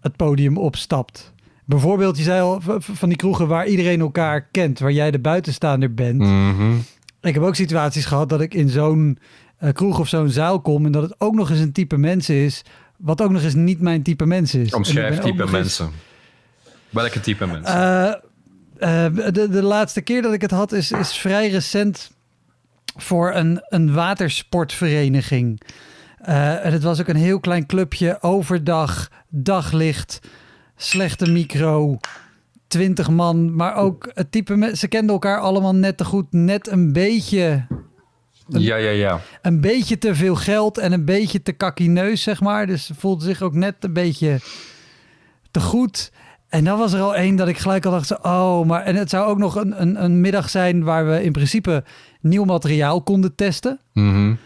het 0.00 0.16
podium 0.16 0.58
opstapt. 0.58 1.32
Bijvoorbeeld, 1.64 2.16
je 2.16 2.22
zei 2.22 2.40
al 2.40 2.60
van 2.78 3.08
die 3.08 3.18
kroegen 3.18 3.48
waar 3.48 3.66
iedereen 3.66 4.00
elkaar 4.00 4.48
kent, 4.50 4.78
waar 4.78 4.92
jij 4.92 5.10
de 5.10 5.18
buitenstaander 5.18 5.94
bent. 5.94 6.18
Mm 6.18 6.82
Ik 7.20 7.34
heb 7.34 7.42
ook 7.42 7.54
situaties 7.54 8.04
gehad 8.04 8.28
dat 8.28 8.40
ik 8.40 8.54
in 8.54 8.68
zo'n 8.68 9.18
uh, 9.60 9.72
kroeg 9.72 9.98
of 9.98 10.08
zo'n 10.08 10.28
zaal 10.28 10.60
kom 10.60 10.86
en 10.86 10.92
dat 10.92 11.02
het 11.02 11.14
ook 11.18 11.34
nog 11.34 11.50
eens 11.50 11.60
een 11.60 11.72
type 11.72 11.96
mensen 11.96 12.34
is, 12.34 12.64
wat 12.96 13.20
ook 13.20 13.30
nog 13.30 13.42
eens 13.42 13.54
niet 13.54 13.80
mijn 13.80 14.02
type 14.02 14.26
mensen 14.26 14.60
is. 14.60 14.74
Omschrijf 14.74 15.18
type 15.18 15.50
mensen. 15.50 15.90
Welke 16.90 17.20
type 17.20 17.46
mensen? 17.46 17.76
Uh, 17.76 18.14
uh, 19.14 19.32
de, 19.32 19.48
de 19.48 19.62
laatste 19.62 20.00
keer 20.00 20.22
dat 20.22 20.32
ik 20.32 20.40
het 20.40 20.50
had 20.50 20.72
is, 20.72 20.92
is 20.92 21.12
vrij 21.12 21.48
recent 21.50 22.10
voor 22.96 23.34
een, 23.34 23.64
een 23.68 23.92
watersportvereniging. 23.92 25.60
en 26.18 26.72
het 26.72 26.82
was 26.82 27.00
ook 27.00 27.08
een 27.08 27.16
heel 27.16 27.40
klein 27.40 27.66
clubje, 27.66 28.22
overdag, 28.22 29.10
daglicht, 29.28 30.20
slechte 30.76 31.30
micro, 31.30 31.98
twintig 32.66 33.10
man, 33.10 33.54
maar 33.54 33.74
ook 33.74 34.10
het 34.14 34.32
type 34.32 34.72
ze 34.76 34.88
kenden 34.88 35.10
elkaar 35.10 35.40
allemaal 35.40 35.74
net 35.74 35.96
te 35.96 36.04
goed, 36.04 36.26
net 36.32 36.68
een 36.68 36.92
beetje 36.92 37.66
ja, 38.48 38.76
ja, 38.76 38.90
ja. 38.90 39.20
Een 39.42 39.60
beetje 39.60 39.98
te 39.98 40.14
veel 40.14 40.34
geld 40.34 40.78
en 40.78 40.92
een 40.92 41.04
beetje 41.04 41.42
te 41.42 41.52
kakkineus, 41.52 42.22
zeg 42.22 42.40
maar. 42.40 42.66
Dus 42.66 42.86
ze 42.86 42.94
voelde 42.94 43.24
zich 43.24 43.42
ook 43.42 43.54
net 43.54 43.74
een 43.80 43.92
beetje 43.92 44.38
te 45.50 45.60
goed. 45.60 46.12
En 46.48 46.64
dan 46.64 46.78
was 46.78 46.92
er 46.92 47.00
al 47.00 47.14
één 47.14 47.36
dat 47.36 47.48
ik 47.48 47.58
gelijk 47.58 47.84
al 47.84 47.90
dacht, 47.90 48.22
oh, 48.22 48.66
maar... 48.66 48.82
En 48.82 48.96
het 48.96 49.10
zou 49.10 49.28
ook 49.28 49.38
nog 49.38 49.54
een, 49.54 49.80
een, 49.82 50.04
een 50.04 50.20
middag 50.20 50.50
zijn 50.50 50.84
waar 50.84 51.06
we 51.06 51.22
in 51.22 51.32
principe 51.32 51.84
nieuw 52.20 52.44
materiaal 52.44 53.02
konden 53.02 53.34
testen. 53.34 53.80
Mm 53.92 54.38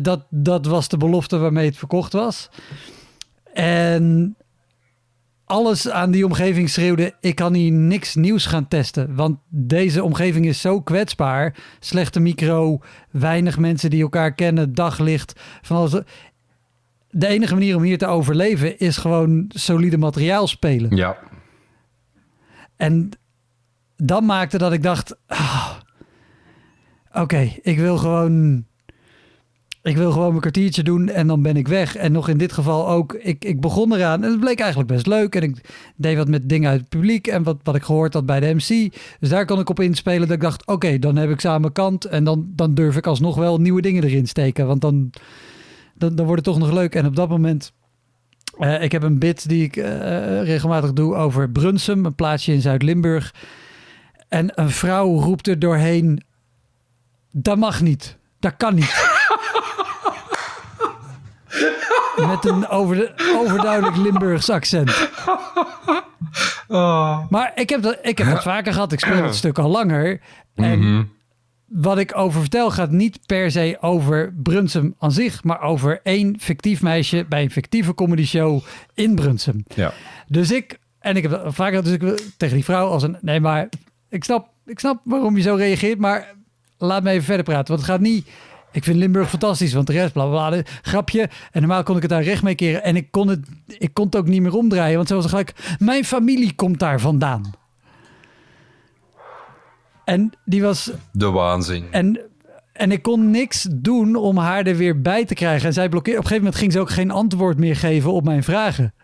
dat, 0.00 0.24
dat 0.30 0.66
was 0.66 0.88
de 0.88 0.96
belofte 0.96 1.38
waarmee 1.38 1.66
het 1.66 1.76
verkocht 1.76 2.12
was. 2.12 2.50
En 3.52 4.36
alles 5.50 5.90
aan 5.90 6.10
die 6.10 6.24
omgeving 6.24 6.70
schreeuwde: 6.70 7.14
ik 7.20 7.34
kan 7.34 7.54
hier 7.54 7.72
niks 7.72 8.14
nieuws 8.14 8.46
gaan 8.46 8.68
testen. 8.68 9.14
Want 9.14 9.38
deze 9.48 10.02
omgeving 10.02 10.46
is 10.46 10.60
zo 10.60 10.80
kwetsbaar. 10.80 11.56
Slechte 11.80 12.20
micro, 12.20 12.80
weinig 13.10 13.58
mensen 13.58 13.90
die 13.90 14.02
elkaar 14.02 14.34
kennen, 14.34 14.74
daglicht. 14.74 15.40
Van 15.62 15.76
alles. 15.76 16.02
De 17.10 17.26
enige 17.26 17.54
manier 17.54 17.76
om 17.76 17.82
hier 17.82 17.98
te 17.98 18.06
overleven 18.06 18.78
is 18.78 18.96
gewoon 18.96 19.44
solide 19.48 19.98
materiaal 19.98 20.46
spelen. 20.46 20.96
Ja. 20.96 21.16
En 22.76 23.10
dat 23.96 24.22
maakte 24.22 24.58
dat 24.58 24.72
ik 24.72 24.82
dacht: 24.82 25.16
ah, 25.26 25.72
oké, 27.12 27.52
ik 27.62 27.78
wil 27.78 27.98
gewoon 27.98 28.64
ik 29.90 29.96
wil 29.96 30.12
gewoon 30.12 30.28
mijn 30.28 30.40
kwartiertje 30.40 30.82
doen 30.82 31.08
en 31.08 31.26
dan 31.26 31.42
ben 31.42 31.56
ik 31.56 31.68
weg. 31.68 31.96
En 31.96 32.12
nog 32.12 32.28
in 32.28 32.38
dit 32.38 32.52
geval 32.52 32.88
ook, 32.88 33.14
ik, 33.14 33.44
ik 33.44 33.60
begon 33.60 33.94
eraan 33.94 34.24
en 34.24 34.30
het 34.30 34.40
bleek 34.40 34.60
eigenlijk 34.60 34.92
best 34.92 35.06
leuk. 35.06 35.34
En 35.34 35.42
ik 35.42 35.60
deed 35.96 36.16
wat 36.16 36.28
met 36.28 36.48
dingen 36.48 36.70
uit 36.70 36.80
het 36.80 36.88
publiek 36.88 37.26
en 37.26 37.42
wat, 37.42 37.56
wat 37.62 37.74
ik 37.74 37.82
gehoord 37.82 38.14
had 38.14 38.26
bij 38.26 38.40
de 38.40 38.54
MC. 38.54 38.92
Dus 39.20 39.28
daar 39.28 39.44
kon 39.44 39.60
ik 39.60 39.70
op 39.70 39.80
inspelen 39.80 40.20
dat 40.20 40.36
ik 40.36 40.40
dacht, 40.42 40.66
oké, 40.66 40.98
dan 40.98 41.16
heb 41.16 41.30
ik 41.30 41.42
mijn 41.42 41.72
kant. 41.72 42.04
En 42.04 42.24
dan, 42.24 42.46
dan 42.54 42.74
durf 42.74 42.96
ik 42.96 43.06
alsnog 43.06 43.36
wel 43.36 43.58
nieuwe 43.58 43.80
dingen 43.80 44.04
erin 44.04 44.26
steken. 44.26 44.66
Want 44.66 44.80
dan, 44.80 45.10
dan, 45.94 46.14
dan 46.14 46.26
wordt 46.26 46.46
het 46.46 46.54
toch 46.54 46.64
nog 46.64 46.72
leuk. 46.72 46.94
En 46.94 47.06
op 47.06 47.16
dat 47.16 47.28
moment, 47.28 47.72
uh, 48.58 48.82
ik 48.82 48.92
heb 48.92 49.02
een 49.02 49.18
bit 49.18 49.48
die 49.48 49.64
ik 49.64 49.76
uh, 49.76 49.84
regelmatig 50.42 50.92
doe 50.92 51.14
over 51.14 51.50
Brunsum, 51.50 52.04
een 52.04 52.14
plaatsje 52.14 52.52
in 52.52 52.60
Zuid-Limburg. 52.60 53.34
En 54.28 54.52
een 54.54 54.70
vrouw 54.70 55.20
roept 55.20 55.48
er 55.48 55.58
doorheen, 55.58 56.22
dat 57.30 57.58
mag 57.58 57.80
niet, 57.80 58.16
dat 58.38 58.56
kan 58.56 58.74
niet. 58.74 59.09
Met 62.26 62.44
een 62.44 62.68
over, 62.68 63.14
overduidelijk 63.36 63.96
Limburgs 63.96 64.50
accent. 64.50 65.08
Oh. 66.68 67.30
Maar 67.30 67.52
ik 67.54 67.68
heb, 67.68 67.82
dat, 67.82 67.98
ik 68.02 68.18
heb 68.18 68.30
dat 68.30 68.42
vaker 68.42 68.72
gehad. 68.72 68.92
Ik 68.92 69.00
speel 69.00 69.22
het 69.22 69.34
stuk 69.34 69.58
al 69.58 69.70
langer. 69.70 70.20
En 70.54 70.78
mhm. 70.78 71.04
wat 71.66 71.98
ik 71.98 72.16
over 72.16 72.40
vertel 72.40 72.70
gaat 72.70 72.90
niet 72.90 73.18
per 73.26 73.50
se 73.50 73.76
over 73.80 74.32
Brunsum 74.42 74.94
aan 74.98 75.12
zich, 75.12 75.44
maar 75.44 75.60
over 75.60 76.00
één 76.02 76.36
fictief 76.40 76.82
meisje 76.82 77.26
bij 77.28 77.42
een 77.42 77.50
fictieve 77.50 77.94
comedy 77.94 78.24
show 78.24 78.62
in 78.94 79.14
Brunsum. 79.14 79.64
Ja. 79.74 79.92
Dus 80.26 80.50
ik, 80.50 80.78
en 80.98 81.16
ik 81.16 81.22
heb 81.22 81.42
vaker 81.46 81.84
dus 81.84 81.92
ik, 81.92 82.32
tegen 82.36 82.54
die 82.54 82.64
vrouw 82.64 82.88
als 82.88 83.02
een, 83.02 83.16
nee 83.20 83.40
maar 83.40 83.68
ik 84.08 84.24
snap, 84.24 84.48
ik 84.66 84.78
snap 84.78 85.00
waarom 85.04 85.36
je 85.36 85.42
zo 85.42 85.54
reageert, 85.54 85.98
maar 85.98 86.34
laat 86.78 87.02
me 87.02 87.10
even 87.10 87.24
verder 87.24 87.44
praten. 87.44 87.74
Want 87.74 87.86
het 87.86 87.90
gaat 87.90 88.00
niet 88.00 88.28
ik 88.72 88.84
vind 88.84 88.96
Limburg 88.96 89.28
fantastisch, 89.28 89.72
want 89.72 89.86
de 89.86 89.92
rest, 89.92 90.12
bla 90.12 90.26
bla 90.26 90.48
bla. 90.48 90.62
Grapje. 90.82 91.28
En 91.50 91.60
normaal 91.60 91.82
kon 91.82 91.96
ik 91.96 92.02
het 92.02 92.10
daar 92.10 92.22
recht 92.22 92.42
mee 92.42 92.54
keren. 92.54 92.82
En 92.82 92.96
ik 92.96 93.10
kon 93.10 93.28
het, 93.28 93.48
ik 93.66 93.94
kon 93.94 94.04
het 94.04 94.16
ook 94.16 94.26
niet 94.26 94.42
meer 94.42 94.54
omdraaien, 94.54 94.96
want 94.96 95.08
ze 95.08 95.14
was 95.14 95.26
gelijk. 95.26 95.76
Mijn 95.78 96.04
familie 96.04 96.54
komt 96.54 96.78
daar 96.78 97.00
vandaan. 97.00 97.52
En 100.04 100.32
die 100.44 100.62
was. 100.62 100.90
De 101.12 101.30
waanzin. 101.30 101.84
En 101.90 102.20
En 102.72 102.92
ik 102.92 103.02
kon 103.02 103.30
niks 103.30 103.68
doen 103.70 104.16
om 104.16 104.36
haar 104.36 104.66
er 104.66 104.76
weer 104.76 105.00
bij 105.00 105.24
te 105.24 105.34
krijgen. 105.34 105.66
En 105.66 105.72
zij 105.72 105.88
blokkeerde. 105.88 106.18
Op 106.18 106.24
een 106.24 106.30
gegeven 106.30 106.50
moment 106.52 106.62
ging 106.62 106.72
ze 106.72 106.80
ook 106.80 106.90
geen 106.90 107.10
antwoord 107.10 107.58
meer 107.58 107.76
geven 107.76 108.12
op 108.12 108.24
mijn 108.24 108.42
vragen. 108.42 108.94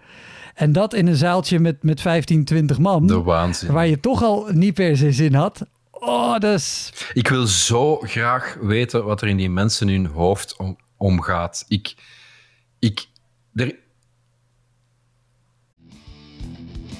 En 0.54 0.72
dat 0.72 0.94
in 0.94 1.06
een 1.06 1.16
zaaltje 1.16 1.58
met, 1.58 1.82
met 1.82 2.00
15, 2.00 2.44
20 2.44 2.78
man. 2.78 3.06
De 3.06 3.22
waanzin. 3.22 3.72
Waar 3.72 3.86
je 3.86 4.00
toch 4.00 4.22
al 4.22 4.48
niet 4.52 4.74
per 4.74 4.96
se 4.96 5.12
zin 5.12 5.34
had. 5.34 5.66
Oh, 5.98 6.38
dat 6.38 6.54
is... 6.54 6.92
Ik 7.12 7.28
wil 7.28 7.46
zo 7.46 7.96
graag 7.96 8.56
weten 8.60 9.04
wat 9.04 9.22
er 9.22 9.28
in 9.28 9.36
die 9.36 9.50
mensen 9.50 9.88
hun 9.88 10.06
hoofd 10.06 10.56
om, 10.56 10.76
omgaat. 10.96 11.64
Ik... 11.68 11.94
ik 12.78 13.08
er, 13.54 13.74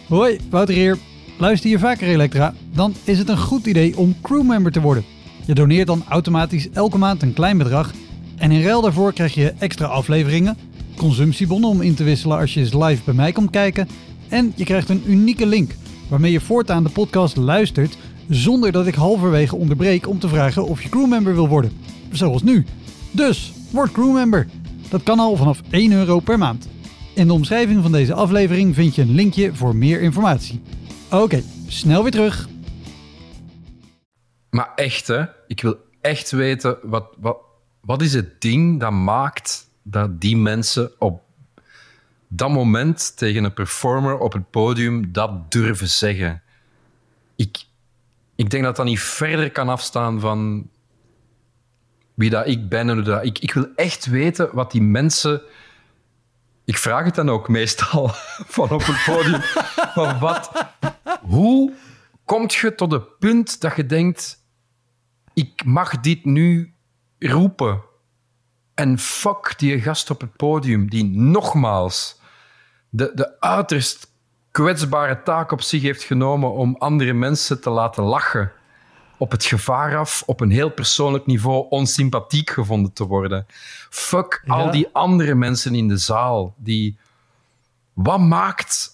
Hoi, 0.08 0.38
Wouter 0.50 0.74
hier. 0.74 0.98
Luister 1.38 1.70
je 1.70 1.78
vaker 1.78 2.08
Elektra? 2.08 2.54
Dan 2.72 2.94
is 3.04 3.18
het 3.18 3.28
een 3.28 3.38
goed 3.38 3.66
idee 3.66 3.96
om 3.96 4.16
crewmember 4.22 4.72
te 4.72 4.80
worden. 4.80 5.04
Je 5.46 5.54
doneert 5.54 5.86
dan 5.86 6.04
automatisch 6.08 6.70
elke 6.70 6.98
maand 6.98 7.22
een 7.22 7.32
klein 7.32 7.58
bedrag. 7.58 7.92
En 8.36 8.50
in 8.50 8.62
ruil 8.62 8.80
daarvoor 8.80 9.12
krijg 9.12 9.34
je 9.34 9.54
extra 9.58 9.86
afleveringen, 9.86 10.56
consumptiebonnen 10.96 11.70
om 11.70 11.80
in 11.80 11.94
te 11.94 12.04
wisselen 12.04 12.38
als 12.38 12.54
je 12.54 12.60
eens 12.60 12.72
live 12.72 13.02
bij 13.04 13.14
mij 13.14 13.32
komt 13.32 13.50
kijken. 13.50 13.88
En 14.28 14.52
je 14.56 14.64
krijgt 14.64 14.88
een 14.88 15.02
unieke 15.06 15.46
link 15.46 15.74
waarmee 16.08 16.32
je 16.32 16.40
voortaan 16.40 16.82
de 16.82 16.90
podcast 16.90 17.36
luistert 17.36 17.96
zonder 18.28 18.72
dat 18.72 18.86
ik 18.86 18.94
halverwege 18.94 19.56
onderbreek 19.56 20.08
om 20.08 20.18
te 20.18 20.28
vragen 20.28 20.66
of 20.66 20.82
je 20.82 20.88
crewmember 20.88 21.34
wil 21.34 21.48
worden. 21.48 21.72
Zoals 22.10 22.42
nu. 22.42 22.66
Dus, 23.10 23.52
word 23.70 23.92
crewmember. 23.92 24.46
Dat 24.88 25.02
kan 25.02 25.18
al 25.18 25.36
vanaf 25.36 25.60
1 25.70 25.92
euro 25.92 26.20
per 26.20 26.38
maand. 26.38 26.68
In 27.14 27.26
de 27.26 27.32
omschrijving 27.32 27.82
van 27.82 27.92
deze 27.92 28.14
aflevering 28.14 28.74
vind 28.74 28.94
je 28.94 29.02
een 29.02 29.14
linkje 29.14 29.54
voor 29.54 29.76
meer 29.76 30.00
informatie. 30.00 30.62
Oké, 31.10 31.42
snel 31.66 32.02
weer 32.02 32.12
terug. 32.12 32.48
maar 34.50 34.72
echt, 34.74 35.06
hè. 35.06 35.24
Ik 35.46 35.60
wil 35.60 35.76
echt 36.00 36.30
weten, 36.30 36.78
wat, 36.82 37.06
wat, 37.18 37.36
wat 37.80 38.02
is 38.02 38.14
het 38.14 38.40
ding 38.40 38.80
dat 38.80 38.92
maakt 38.92 39.70
dat 39.82 40.20
die 40.20 40.36
mensen 40.36 40.90
op 40.98 41.22
dat 42.28 42.50
moment 42.50 43.16
tegen 43.16 43.44
een 43.44 43.54
performer 43.54 44.18
op 44.18 44.32
het 44.32 44.50
podium 44.50 45.12
dat 45.12 45.50
durven 45.50 45.88
zeggen? 45.88 46.42
Ik, 47.36 47.64
ik 48.36 48.50
denk 48.50 48.64
dat 48.64 48.76
dat 48.76 48.86
niet 48.86 49.00
verder 49.00 49.50
kan 49.50 49.68
afstaan 49.68 50.20
van 50.20 50.70
wie 52.14 52.30
dat 52.30 52.46
ik 52.46 52.68
ben 52.68 52.88
en 52.88 53.04
dat 53.04 53.24
ik... 53.24 53.38
Ik 53.38 53.52
wil 53.52 53.68
echt 53.74 54.06
weten 54.06 54.48
wat 54.52 54.70
die 54.70 54.82
mensen... 54.82 55.42
Ik 56.64 56.78
vraag 56.78 57.04
het 57.04 57.14
dan 57.14 57.30
ook 57.30 57.48
meestal 57.48 58.08
van 58.56 58.70
op 58.70 58.86
het 58.86 59.04
podium. 59.04 59.40
maar 59.94 60.18
wat... 60.18 60.50
Hoe 61.20 61.72
komt 62.24 62.54
je 62.54 62.74
tot 62.74 62.92
het 62.92 63.18
punt 63.18 63.60
dat 63.60 63.76
je 63.76 63.86
denkt... 63.86 64.44
Ik 65.34 65.64
mag 65.64 66.00
dit 66.00 66.24
nu 66.24 66.74
roepen. 67.18 67.82
En 68.74 68.98
fuck 68.98 69.54
die 69.56 69.80
gast 69.80 70.10
op 70.10 70.20
het 70.20 70.36
podium 70.36 70.90
die 70.90 71.04
nogmaals 71.04 72.20
de, 72.88 73.12
de 73.14 73.40
uiterst 73.40 74.14
kwetsbare 74.56 75.22
taak 75.22 75.52
op 75.52 75.62
zich 75.62 75.82
heeft 75.82 76.02
genomen 76.02 76.52
om 76.52 76.76
andere 76.78 77.12
mensen 77.12 77.60
te 77.60 77.70
laten 77.70 78.02
lachen. 78.02 78.52
Op 79.18 79.30
het 79.30 79.44
gevaar 79.44 79.96
af, 79.96 80.22
op 80.26 80.40
een 80.40 80.50
heel 80.50 80.70
persoonlijk 80.70 81.26
niveau, 81.26 81.66
onsympathiek 81.68 82.50
gevonden 82.50 82.92
te 82.92 83.06
worden. 83.06 83.46
Fuck 83.90 84.42
Ja. 84.44 84.54
al 84.54 84.70
die 84.70 84.88
andere 84.92 85.34
mensen 85.34 85.74
in 85.74 85.88
de 85.88 85.96
zaal. 85.96 86.54
Die, 86.58 86.98
wat 87.92 88.20
maakt, 88.20 88.90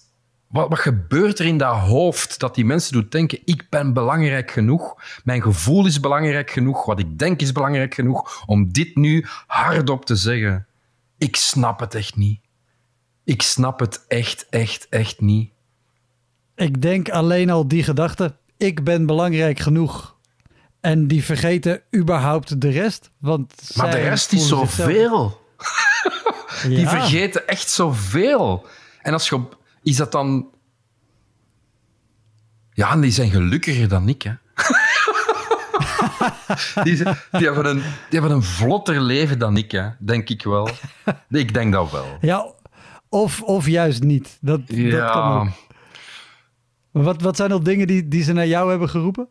wat, 0.47 0.69
wat 0.69 0.79
gebeurt 0.79 1.39
er 1.39 1.45
in 1.45 1.57
dat 1.57 1.75
hoofd 1.75 2.39
dat 2.39 2.55
die 2.55 2.65
mensen 2.65 2.93
doet 2.93 3.11
denken: 3.11 3.39
ik 3.45 3.69
ben 3.69 3.93
belangrijk 3.93 4.51
genoeg, 4.51 4.95
mijn 5.23 5.41
gevoel 5.41 5.85
is 5.85 5.99
belangrijk 5.99 6.51
genoeg, 6.51 6.85
wat 6.85 6.99
ik 6.99 7.19
denk 7.19 7.41
is 7.41 7.51
belangrijk 7.51 7.93
genoeg 7.93 8.43
om 8.45 8.71
dit 8.71 8.95
nu 8.95 9.25
hardop 9.47 10.05
te 10.05 10.15
zeggen. 10.15 10.67
Ik 11.17 11.35
snap 11.35 11.79
het 11.79 11.95
echt 11.95 12.15
niet. 12.15 12.39
Ik 13.23 13.41
snap 13.41 13.79
het 13.79 14.05
echt, 14.07 14.47
echt, 14.49 14.87
echt 14.89 15.21
niet. 15.21 15.52
Ik 16.55 16.81
denk 16.81 17.09
alleen 17.09 17.49
al 17.49 17.67
die 17.67 17.83
gedachte, 17.83 18.35
ik 18.57 18.83
ben 18.83 19.05
belangrijk 19.05 19.59
genoeg. 19.59 20.15
En 20.81 21.07
die 21.07 21.23
vergeten 21.23 21.81
überhaupt 21.95 22.61
de 22.61 22.69
rest. 22.69 23.11
Want 23.17 23.71
Maar 23.75 23.91
de 23.91 23.97
rest 23.97 24.33
is 24.33 24.47
zoveel. 24.47 25.31
Die 26.67 26.79
Ja. 26.79 26.89
vergeten 26.89 27.47
echt 27.47 27.69
zoveel. 27.69 28.65
En 29.01 29.13
als 29.13 29.29
je 29.29 29.35
op, 29.35 29.57
is 29.83 29.95
dat 29.95 30.11
dan. 30.11 30.47
Ja, 32.73 32.91
en 32.91 33.01
die 33.01 33.11
zijn 33.11 33.29
gelukkiger 33.29 33.87
dan 33.87 34.09
ik, 34.09 34.21
hè. 34.21 34.31
die, 36.83 36.95
zijn- 36.95 37.17
die, 37.31 37.45
hebben 37.45 37.65
een, 37.65 37.77
die 38.09 38.19
hebben 38.19 38.31
een 38.31 38.43
vlotter 38.43 39.01
leven 39.01 39.39
dan 39.39 39.57
ik, 39.57 39.71
hè. 39.71 39.89
denk 39.99 40.29
ik 40.29 40.43
wel. 40.43 40.69
Ik 41.29 41.53
denk 41.53 41.73
dat 41.73 41.91
wel. 41.91 42.17
Ja, 42.21 42.51
of, 43.09 43.41
of 43.41 43.67
juist 43.67 44.03
niet. 44.03 44.37
Dat, 44.41 44.61
dat 44.67 45.11
kan 45.11 45.47
ook. 45.47 45.51
Wat, 46.93 47.21
wat 47.21 47.35
zijn 47.35 47.49
nog 47.49 47.61
dingen 47.61 47.87
die, 47.87 48.07
die 48.07 48.23
ze 48.23 48.33
naar 48.33 48.47
jou 48.47 48.69
hebben 48.69 48.89
geroepen? 48.89 49.29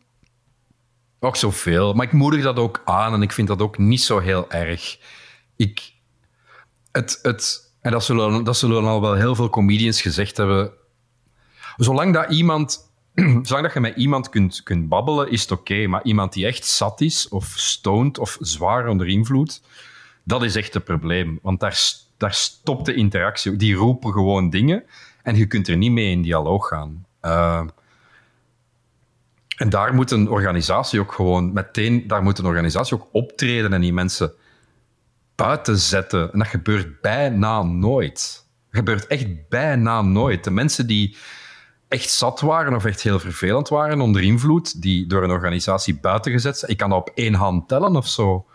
ook 1.23 1.35
zoveel. 1.35 1.93
Maar 1.93 2.05
ik 2.05 2.11
moedig 2.11 2.43
dat 2.43 2.57
ook 2.57 2.81
aan 2.85 3.13
en 3.13 3.21
ik 3.21 3.31
vind 3.31 3.47
dat 3.47 3.61
ook 3.61 3.77
niet 3.77 4.01
zo 4.01 4.19
heel 4.19 4.51
erg. 4.51 4.99
Ik, 5.55 5.93
het, 6.91 7.19
het, 7.21 7.73
en 7.81 7.91
dat 7.91 8.03
zullen, 8.03 8.43
dat 8.43 8.57
zullen 8.57 8.83
al 8.83 9.01
wel 9.01 9.13
heel 9.13 9.35
veel 9.35 9.49
comedians 9.49 10.01
gezegd 10.01 10.37
hebben. 10.37 10.71
Zolang 11.77 12.13
dat 12.13 12.31
iemand, 12.31 12.91
zolang 13.43 13.63
dat 13.63 13.73
je 13.73 13.79
met 13.79 13.95
iemand 13.95 14.29
kunt, 14.29 14.63
kunt 14.63 14.89
babbelen, 14.89 15.31
is 15.31 15.41
het 15.41 15.51
oké. 15.51 15.87
maar 15.87 16.03
iemand 16.03 16.33
die 16.33 16.45
echt 16.45 16.65
zat 16.65 17.01
is, 17.01 17.29
of 17.29 17.45
stoned, 17.45 18.19
of 18.19 18.37
zwaar 18.39 18.87
onder 18.87 19.07
invloed, 19.07 19.61
dat 20.23 20.43
is 20.43 20.55
echt 20.55 20.73
het 20.73 20.83
probleem. 20.83 21.39
Want 21.41 21.59
daar, 21.59 21.81
daar 22.17 22.33
stopt 22.33 22.85
de 22.85 22.93
interactie. 22.93 23.55
Die 23.55 23.75
roepen 23.75 24.11
gewoon 24.11 24.49
dingen 24.49 24.83
en 25.23 25.35
je 25.35 25.45
kunt 25.45 25.67
er 25.67 25.77
niet 25.77 25.91
mee 25.91 26.11
in 26.11 26.21
dialoog 26.21 26.67
gaan. 26.67 27.05
Eh, 27.23 27.61
en 29.57 29.69
daar 29.69 29.93
moet 29.93 30.11
een 30.11 30.29
organisatie 30.29 30.99
ook 30.99 31.11
gewoon 31.11 31.53
meteen, 31.53 32.07
daar 32.07 32.23
moet 32.23 32.37
een 32.37 32.45
organisatie 32.45 32.95
ook 32.95 33.07
optreden 33.11 33.73
en 33.73 33.81
die 33.81 33.93
mensen 33.93 34.33
buiten 35.35 35.77
zetten. 35.77 36.31
En 36.33 36.39
dat 36.39 36.47
gebeurt 36.47 37.01
bijna 37.01 37.61
nooit. 37.63 38.45
Dat 38.69 38.77
gebeurt 38.77 39.07
echt 39.07 39.49
bijna 39.49 40.01
nooit. 40.01 40.43
De 40.43 40.51
mensen 40.51 40.87
die 40.87 41.17
echt 41.87 42.09
zat 42.09 42.39
waren 42.41 42.75
of 42.75 42.85
echt 42.85 43.01
heel 43.01 43.19
vervelend 43.19 43.69
waren 43.69 44.01
onder 44.01 44.21
invloed, 44.21 44.81
die 44.81 45.07
door 45.07 45.23
een 45.23 45.29
organisatie 45.31 45.99
buiten 45.99 46.31
gezet 46.31 46.57
zijn, 46.57 46.71
ik 46.71 46.77
kan 46.77 46.89
dat 46.89 46.99
op 46.99 47.11
één 47.15 47.33
hand 47.33 47.67
tellen 47.67 47.95
of 47.95 48.07
zo. 48.07 48.45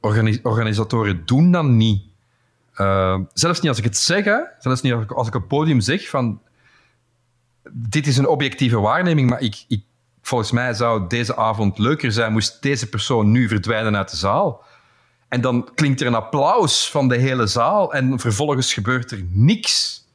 Organi- 0.00 0.40
organisatoren 0.42 1.22
doen 1.26 1.50
dat 1.52 1.64
niet. 1.64 2.02
Eh, 2.74 3.18
zelfs 3.32 3.60
niet 3.60 3.68
als 3.68 3.78
ik 3.78 3.84
het 3.84 3.96
zeg, 3.96 4.24
zelfs 4.58 4.82
niet 4.82 4.92
als 4.92 5.02
ik, 5.02 5.12
als 5.12 5.26
ik 5.28 5.34
op 5.34 5.40
het 5.40 5.48
podium 5.48 5.80
zeg 5.80 6.08
van 6.08 6.40
dit 7.72 8.06
is 8.06 8.16
een 8.16 8.28
objectieve 8.28 8.78
waarneming, 8.78 9.30
maar 9.30 9.40
ik, 9.40 9.64
ik, 9.68 9.82
volgens 10.22 10.50
mij 10.50 10.74
zou 10.74 11.06
deze 11.08 11.36
avond 11.36 11.78
leuker 11.78 12.12
zijn 12.12 12.32
moest 12.32 12.62
deze 12.62 12.88
persoon 12.88 13.30
nu 13.30 13.48
verdwijnen 13.48 13.96
uit 13.96 14.10
de 14.10 14.16
zaal. 14.16 14.64
En 15.28 15.40
dan 15.40 15.68
klinkt 15.74 16.00
er 16.00 16.06
een 16.06 16.14
applaus 16.14 16.90
van 16.90 17.08
de 17.08 17.16
hele 17.16 17.46
zaal 17.46 17.92
en 17.92 18.18
vervolgens 18.18 18.72
gebeurt 18.72 19.10
er 19.10 19.24
niks. 19.30 20.06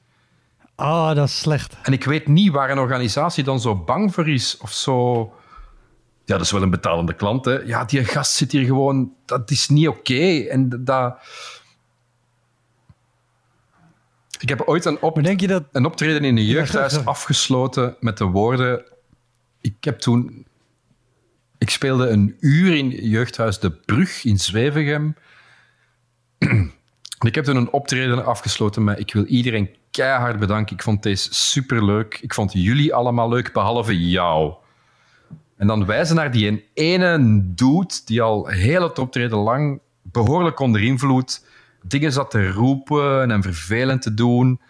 Ah, 0.76 1.16
dat 1.16 1.28
is 1.28 1.40
slecht. 1.40 1.78
En 1.84 1.94
ik 1.94 2.04
weet 2.04 2.28
niet 2.28 2.52
waar 2.52 2.70
een 2.70 2.80
organisatie 2.80 3.44
dan 3.44 3.60
zo 3.60 3.76
bang 3.76 4.14
voor 4.14 4.30
is 4.30 4.58
of 4.58 4.72
zo. 4.72 5.20
Ja, 6.26 6.38
dat 6.38 6.42
is 6.42 6.52
wel 6.52 6.62
een 6.62 6.70
betalende 6.70 7.14
klant. 7.14 7.46
Hè. 7.46 7.60
Ja, 7.60 7.86
die 7.86 8.06
gast 8.06 8.34
zit 8.34 8.52
hier 8.52 8.66
gewoon. 8.66 9.12
Dat 9.26 9.52
is 9.52 9.70
niet 9.70 9.88
oké. 9.88 10.40
En 10.40 10.70
dat. 10.80 11.16
Ik 14.44 14.50
heb 14.50 14.62
ooit 14.62 14.86
een, 14.86 15.02
op, 15.02 15.16
Maar 15.16 15.24
denk 15.24 15.40
je 15.40 15.48
dat... 15.48 15.64
een 15.72 15.86
optreden 15.86 16.24
in 16.24 16.38
een 16.38 16.46
jeugdhuis 16.46 17.06
afgesloten 17.06 17.96
met 18.00 18.18
de 18.18 18.26
woorden. 18.26 18.84
Ik 19.62 19.76
heb 19.80 20.00
toen. 20.00 20.46
Ik 21.58 21.70
speelde 21.70 22.08
een 22.08 22.36
uur 22.40 22.76
in 22.76 22.90
jeugdhuis 22.90 23.60
De 23.60 23.72
Brug 23.72 24.24
in 24.24 24.40
Zwevegem. 24.40 25.16
Ik 27.20 27.36
heb 27.36 27.44
toen 27.44 27.56
een 27.56 27.72
optreden 27.72 28.26
afgesloten 28.26 28.84
met 28.84 29.00
ik 29.00 29.14
wil 29.14 29.26
iedereen 29.26 29.70
keihard 29.92 30.40
bedanken. 30.40 30.76
Ik 30.76 30.84
vond 30.84 31.04
deze 31.04 31.34
superleuk. 31.34 32.20
Ik 32.22 32.34
vond 32.34 32.54
jullie 32.54 32.94
allemaal 32.94 33.30
leuk, 33.30 33.54
behalve 33.54 34.10
jou. 34.10 34.54
En 35.58 35.68
dan 35.68 35.86
wijzen 35.86 36.16
naar 36.16 36.32
die 36.32 36.70
ene 36.74 37.42
dude 37.56 37.94
die 38.06 38.22
al 38.22 38.48
heel 38.48 38.82
het 38.82 39.00
optreden 39.00 39.38
lang 39.38 39.80
behoorlijk 40.02 40.60
onder 40.60 40.84
invloed 40.84 41.46
dingen 41.84 42.12
zat 42.12 42.32
te 42.32 42.52
roepen 42.52 43.32
en 43.32 43.42
vervelend 43.42 44.02
te 44.02 44.14
doen. 44.14 44.62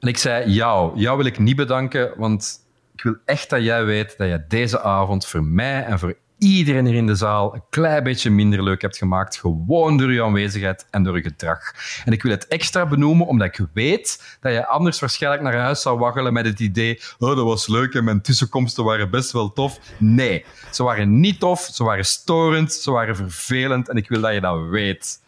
En 0.00 0.08
ik 0.08 0.18
zei, 0.18 0.50
jou, 0.50 0.98
jou 0.98 1.16
wil 1.16 1.26
ik 1.26 1.38
niet 1.38 1.56
bedanken, 1.56 2.12
want 2.16 2.60
ik 2.94 3.02
wil 3.02 3.16
echt 3.24 3.50
dat 3.50 3.62
jij 3.62 3.84
weet 3.84 4.14
dat 4.18 4.28
jij 4.28 4.44
deze 4.48 4.80
avond 4.80 5.26
voor 5.26 5.44
mij 5.44 5.84
en 5.84 5.98
voor 5.98 6.16
iedereen 6.42 6.86
hier 6.86 6.94
in 6.94 7.06
de 7.06 7.14
zaal 7.14 7.54
een 7.54 7.62
klein 7.70 8.02
beetje 8.02 8.30
minder 8.30 8.62
leuk 8.62 8.82
hebt 8.82 8.96
gemaakt. 8.96 9.36
Gewoon 9.36 9.96
door 9.96 10.12
je 10.12 10.22
aanwezigheid 10.22 10.86
en 10.90 11.02
door 11.02 11.16
je 11.16 11.22
gedrag. 11.22 11.60
En 12.04 12.12
ik 12.12 12.22
wil 12.22 12.32
het 12.32 12.46
extra 12.46 12.86
benoemen, 12.86 13.26
omdat 13.26 13.58
ik 13.58 13.66
weet 13.72 14.36
dat 14.40 14.52
je 14.52 14.66
anders 14.66 15.00
waarschijnlijk 15.00 15.42
naar 15.42 15.56
huis 15.56 15.82
zou 15.82 15.98
waggelen 15.98 16.32
met 16.32 16.46
het 16.46 16.60
idee 16.60 17.00
oh, 17.18 17.36
dat 17.36 17.44
was 17.44 17.66
leuk 17.66 17.94
en 17.94 18.04
mijn 18.04 18.22
tussenkomsten 18.22 18.84
waren 18.84 19.10
best 19.10 19.32
wel 19.32 19.52
tof. 19.52 19.78
Nee, 19.98 20.44
ze 20.70 20.82
waren 20.82 21.20
niet 21.20 21.40
tof, 21.40 21.60
ze 21.72 21.84
waren 21.84 22.04
storend, 22.04 22.72
ze 22.72 22.90
waren 22.90 23.16
vervelend 23.16 23.88
en 23.88 23.96
ik 23.96 24.08
wil 24.08 24.20
dat 24.20 24.34
je 24.34 24.40
dat 24.40 24.68
weet. 24.68 25.20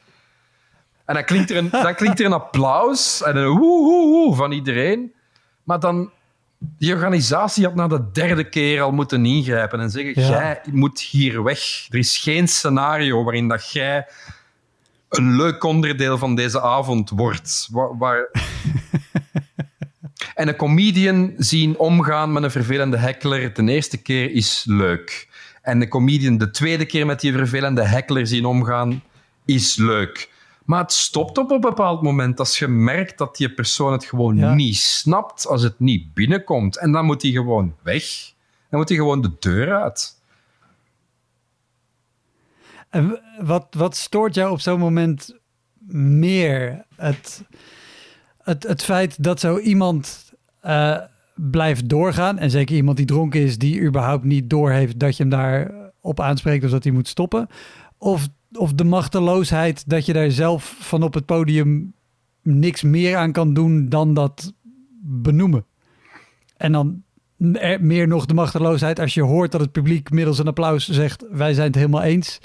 En 1.05 1.15
dan 1.15 1.25
klinkt 1.25 1.51
er 1.51 1.57
een, 1.57 1.71
dan 1.71 1.95
klinkt 1.95 2.21
er 2.21 2.27
een 2.27 2.33
applaus 2.33 3.23
en 3.23 3.37
een 3.37 3.49
woe, 3.49 3.85
woe, 3.85 4.11
woe 4.11 4.35
van 4.35 4.53
iedereen. 4.53 5.13
Maar 5.63 5.81
dan, 5.81 6.11
die 6.59 6.93
organisatie 6.93 7.65
had 7.65 7.75
na 7.75 7.89
de 7.89 8.11
derde 8.13 8.49
keer 8.49 8.81
al 8.81 8.93
moeten 8.93 9.27
ingrijpen 9.27 9.81
en 9.81 9.91
zeggen: 9.91 10.23
Ja. 10.23 10.29
Jij 10.29 10.61
moet 10.73 11.01
hier 11.01 11.43
weg. 11.43 11.87
Er 11.91 11.99
is 11.99 12.19
geen 12.19 12.49
scenario 12.49 13.25
waarin 13.25 13.49
dat 13.49 13.73
jij 13.73 14.07
een 15.09 15.37
leuk 15.37 15.65
onderdeel 15.65 16.19
van 16.19 16.35
deze 16.35 16.61
avond 16.61 17.11
wordt. 17.11 17.69
Waar, 17.71 17.99
waar... 17.99 18.31
en 20.35 20.49
een 20.49 20.57
comedian 20.57 21.33
zien 21.37 21.79
omgaan 21.79 22.33
met 22.33 22.43
een 22.43 22.51
vervelende 22.51 22.97
heckler 22.97 23.55
de 23.55 23.63
eerste 23.63 24.03
keer 24.03 24.31
is 24.31 24.65
leuk. 24.69 25.29
En 25.63 25.81
een 25.81 25.89
comedian 25.89 26.39
de 26.39 26.51
tweede 26.51 26.87
keer 26.87 27.07
met 27.07 27.21
die 27.21 27.33
vervelende 27.33 27.83
heckler 27.83 28.27
zien 28.27 28.45
omgaan 28.45 29.03
is 29.45 29.77
leuk. 29.77 30.33
Maar 30.65 30.81
het 30.83 30.93
stopt 30.93 31.39
op 31.39 31.51
een 31.51 31.61
bepaald 31.61 32.03
moment 32.03 32.39
als 32.39 32.59
je 32.59 32.69
merkt 32.69 33.19
dat 33.19 33.37
die 33.37 33.55
persoon 33.55 33.93
het 33.93 34.05
gewoon 34.05 34.37
Ja. 34.37 34.55
niet 34.55 34.77
snapt, 34.77 35.47
als 35.47 35.63
het 35.63 35.81
niet 35.81 36.15
binnenkomt. 36.15 36.79
En 36.79 36.93
dan 36.93 37.05
moet 37.05 37.23
hij 37.23 37.31
gewoon 37.31 37.75
weg. 37.83 38.05
Dan 38.71 38.79
moet 38.81 38.89
hij 38.89 38.99
gewoon 38.99 39.21
de 39.23 39.31
deur 39.39 39.83
uit. 39.83 40.23
En 42.91 43.21
wat, 43.41 43.67
wat 43.71 43.97
stoort 43.97 44.35
jou 44.35 44.51
op 44.51 44.61
zo'n 44.61 44.79
moment 44.79 45.37
meer? 45.97 46.85
Het, 46.97 47.43
het, 48.43 48.63
het 48.63 48.83
feit 48.85 49.23
dat 49.23 49.41
zo 49.41 49.59
iemand 49.59 50.33
eh, 50.61 50.99
blijft 51.35 51.89
doorgaan, 51.89 52.39
en 52.39 52.51
zeker 52.51 52.77
iemand 52.77 52.97
die 52.97 53.07
dronken 53.07 53.41
is, 53.41 53.59
die 53.59 53.81
überhaupt 53.81 54.25
niet 54.25 54.51
doorheeft 54.51 54.99
dat 54.99 55.17
je 55.17 55.23
hem 55.23 55.33
daar 55.33 55.71
op 56.01 56.21
aanspreekt 56.21 56.65
of 56.65 56.71
dat 56.71 56.85
hij 56.85 56.93
moet 56.93 57.09
stoppen. 57.09 57.49
Of, 57.99 58.29
of 58.59 58.73
de 58.73 58.85
machteloosheid 58.85 59.89
dat 59.89 60.07
je 60.07 60.13
daar 60.13 60.31
zelf 60.31 60.77
van 60.79 61.03
op 61.03 61.15
het 61.15 61.27
podium 61.27 61.95
niks 62.43 62.83
meer 62.83 63.17
aan 63.17 63.33
kan 63.33 63.55
doen 63.55 63.89
dan 63.89 64.15
dat 64.15 64.53
benoemen. 65.03 65.65
En 66.57 66.73
dan 66.73 67.03
er- 67.53 67.85
meer 67.85 68.09
nog 68.09 68.27
de 68.27 68.35
machteloosheid 68.35 68.99
als 68.99 69.15
je 69.15 69.23
hoort 69.23 69.53
dat 69.53 69.61
het 69.61 69.73
publiek 69.73 70.11
middels 70.11 70.39
een 70.39 70.47
applaus 70.47 70.89
zegt: 70.89 71.25
Wij 71.31 71.55
zijn 71.55 71.67
het 71.67 71.75
helemaal 71.77 72.03
eens. 72.03 72.41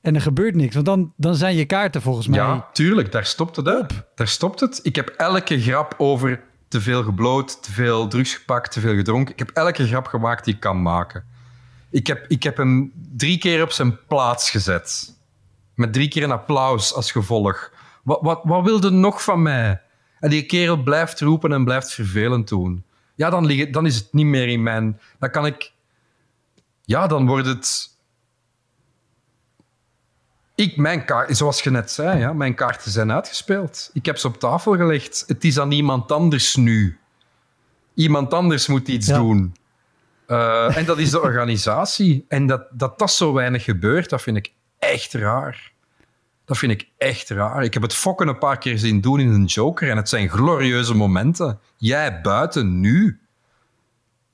En 0.00 0.14
er 0.14 0.20
gebeurt 0.20 0.54
niks. 0.54 0.74
Want 0.74 0.86
dan, 0.86 1.12
dan 1.16 1.34
zijn 1.34 1.56
je 1.56 1.64
kaarten 1.64 2.02
volgens 2.02 2.26
mij. 2.26 2.38
Ja, 2.38 2.68
tuurlijk, 2.72 3.12
daar 3.12 3.24
stopt 3.26 3.56
het. 3.56 3.66
Hè? 3.66 3.80
Daar 4.14 4.28
stopt 4.28 4.60
het. 4.60 4.80
Ik 4.82 4.96
heb 4.96 5.08
elke 5.08 5.60
grap 5.60 5.94
over 5.98 6.42
te 6.68 6.80
veel 6.80 7.02
gebloot, 7.02 7.62
te 7.62 7.72
veel 7.72 8.08
drugs 8.08 8.34
gepakt, 8.34 8.72
te 8.72 8.80
veel 8.80 8.94
gedronken. 8.94 9.32
Ik 9.32 9.38
heb 9.38 9.50
elke 9.50 9.86
grap 9.86 10.06
gemaakt 10.06 10.44
die 10.44 10.54
ik 10.54 10.60
kan 10.60 10.82
maken. 10.82 11.24
Ik 11.90 12.06
heb, 12.06 12.24
ik 12.28 12.42
heb 12.42 12.56
hem 12.56 12.92
drie 13.16 13.38
keer 13.38 13.62
op 13.62 13.70
zijn 13.70 13.98
plaats 14.06 14.50
gezet. 14.50 15.14
Met 15.76 15.92
drie 15.92 16.08
keer 16.08 16.22
een 16.22 16.30
applaus 16.30 16.94
als 16.94 17.12
gevolg. 17.12 17.70
Wat, 18.02 18.18
wat, 18.22 18.40
wat 18.44 18.64
wilde 18.64 18.90
nog 18.90 19.22
van 19.22 19.42
mij? 19.42 19.80
En 20.20 20.30
die 20.30 20.46
kerel 20.46 20.82
blijft 20.82 21.20
roepen 21.20 21.52
en 21.52 21.64
blijft 21.64 21.92
vervelend 21.92 22.48
doen. 22.48 22.84
Ja, 23.14 23.30
dan, 23.30 23.46
lig, 23.46 23.70
dan 23.70 23.86
is 23.86 23.96
het 23.96 24.12
niet 24.12 24.26
meer 24.26 24.48
in 24.48 24.62
mijn... 24.62 25.00
Dan 25.18 25.30
kan 25.30 25.46
ik... 25.46 25.72
Ja, 26.84 27.06
dan 27.06 27.26
wordt 27.26 27.46
het... 27.46 27.94
Ik, 30.54 30.76
mijn 30.76 31.04
kaart, 31.04 31.36
zoals 31.36 31.62
je 31.62 31.70
net 31.70 31.90
zei, 31.90 32.18
ja, 32.18 32.32
mijn 32.32 32.54
kaarten 32.54 32.90
zijn 32.90 33.12
uitgespeeld. 33.12 33.90
Ik 33.92 34.06
heb 34.06 34.18
ze 34.18 34.26
op 34.26 34.38
tafel 34.40 34.76
gelegd. 34.76 35.24
Het 35.26 35.44
is 35.44 35.58
aan 35.58 35.70
iemand 35.72 36.12
anders 36.12 36.56
nu. 36.56 36.98
Iemand 37.94 38.32
anders 38.34 38.66
moet 38.66 38.88
iets 38.88 39.06
Ja. 39.06 39.16
doen. 39.16 39.56
Eh, 40.26 40.76
en 40.76 40.84
dat 40.84 40.98
is 40.98 41.10
de 41.10 41.20
organisatie. 41.30 42.24
En 42.28 42.46
dat, 42.46 42.66
dat 42.70 42.98
dat 42.98 43.10
zo 43.12 43.32
weinig 43.32 43.64
gebeurt, 43.64 44.10
dat 44.10 44.22
vind 44.22 44.36
ik 44.36 44.52
echt 44.78 45.12
raar. 45.12 45.72
Dat 46.44 46.58
vind 46.58 46.72
ik 46.72 46.88
echt 46.98 47.30
raar. 47.30 47.64
Ik 47.64 47.74
heb 47.74 47.82
het 47.82 47.94
fokken 47.94 48.28
een 48.28 48.38
paar 48.38 48.58
keer 48.58 48.78
zien 48.78 49.00
doen 49.00 49.20
in 49.20 49.28
een 49.28 49.44
Joker 49.44 49.90
en 49.90 49.96
het 49.96 50.08
zijn 50.08 50.28
glorieuze 50.28 50.94
momenten. 50.94 51.58
Jij 51.76 52.20
buiten 52.20 52.80
nu. 52.80 53.20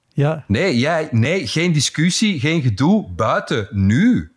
Ja, 0.09 0.45
Nee, 0.47 0.79
jij, 0.79 1.09
nee, 1.11 1.47
geen 1.47 1.73
discussie, 1.73 2.41
geen 2.41 2.63
gedoe. 2.63 3.11
Buiten 3.11 3.69
nu. 3.71 4.33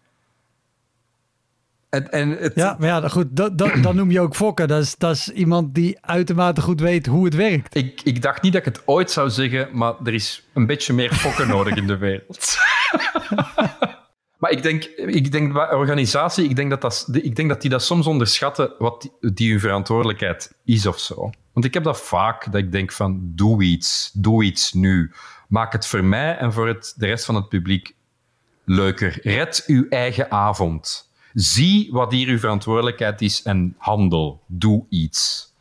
En, 1.90 2.12
en 2.12 2.30
het, 2.30 2.56
ja 2.56 2.76
maar 2.80 2.88
ja, 2.88 3.08
goed, 3.08 3.28
dat, 3.30 3.58
dat, 3.58 3.84
dan 3.84 3.96
noem 3.96 4.12
je 4.12 4.20
ook 4.20 4.36
fokken. 4.36 4.68
Dat 4.68 4.82
is, 4.82 4.96
dat 4.96 5.16
is 5.16 5.30
iemand 5.30 5.76
die 5.76 5.98
uitermate 6.02 6.62
goed 6.62 6.80
weet 6.80 7.06
hoe 7.06 7.26
het 7.26 7.36
werkt. 7.36 7.76
Ik, 7.76 8.02
ik 8.04 8.22
dacht 8.22 8.42
niet 8.42 8.54
dat 8.54 8.66
ik 8.66 8.74
het 8.74 8.88
ooit 8.88 9.12
zou 9.12 9.30
zeggen, 9.30 9.70
maar 9.72 9.94
er 10.04 10.14
is 10.14 10.48
een 10.54 10.66
beetje 10.66 10.94
meer 10.94 11.14
fokken 11.14 11.48
nodig 11.56 11.76
in 11.76 11.88
de 11.88 11.98
wereld. 11.98 12.58
maar 14.38 14.52
ik 14.52 14.64
denk, 14.64 14.84
ik 14.96 15.32
denk 15.32 15.56
organisatie, 15.56 16.50
ik 16.50 16.56
denk, 16.56 16.70
dat 16.70 16.82
dat, 16.82 17.08
ik 17.12 17.36
denk 17.36 17.50
dat 17.50 17.62
die 17.62 17.70
dat 17.70 17.84
soms 17.84 18.08
onderschatten 18.08 18.74
wat 18.78 19.02
die, 19.02 19.34
die 19.34 19.52
hun 19.52 19.60
verantwoordelijkheid 19.60 20.54
is 20.66 20.86
of 20.86 21.00
zo. 21.00 21.30
Want 21.54 21.66
ik 21.66 21.74
heb 21.74 21.84
dat 21.84 22.02
vaak, 22.02 22.46
dat 22.46 22.56
ik 22.56 22.72
denk 22.72 22.92
van, 22.92 23.20
doe 23.24 23.64
iets, 23.64 24.12
doe 24.14 24.44
iets 24.44 24.74
nu. 24.74 25.12
Maak 25.48 25.72
het 25.74 25.88
voor 25.88 26.04
mij 26.04 26.38
en 26.38 26.54
voor 26.54 26.68
het, 26.68 26.94
de 26.98 27.06
rest 27.06 27.26
van 27.26 27.36
het 27.36 27.50
publiek 27.50 27.96
leuker. 28.64 29.20
Red 29.22 29.64
uw 29.68 29.86
eigen 29.90 30.32
avond. 30.32 31.12
Zie 31.34 31.90
wat 31.92 32.12
hier 32.12 32.28
uw 32.28 32.40
verantwoordelijkheid 32.40 33.22
is 33.22 33.42
en 33.42 33.76
handel. 33.78 34.42
Doe 34.48 34.86
iets. 34.90 35.54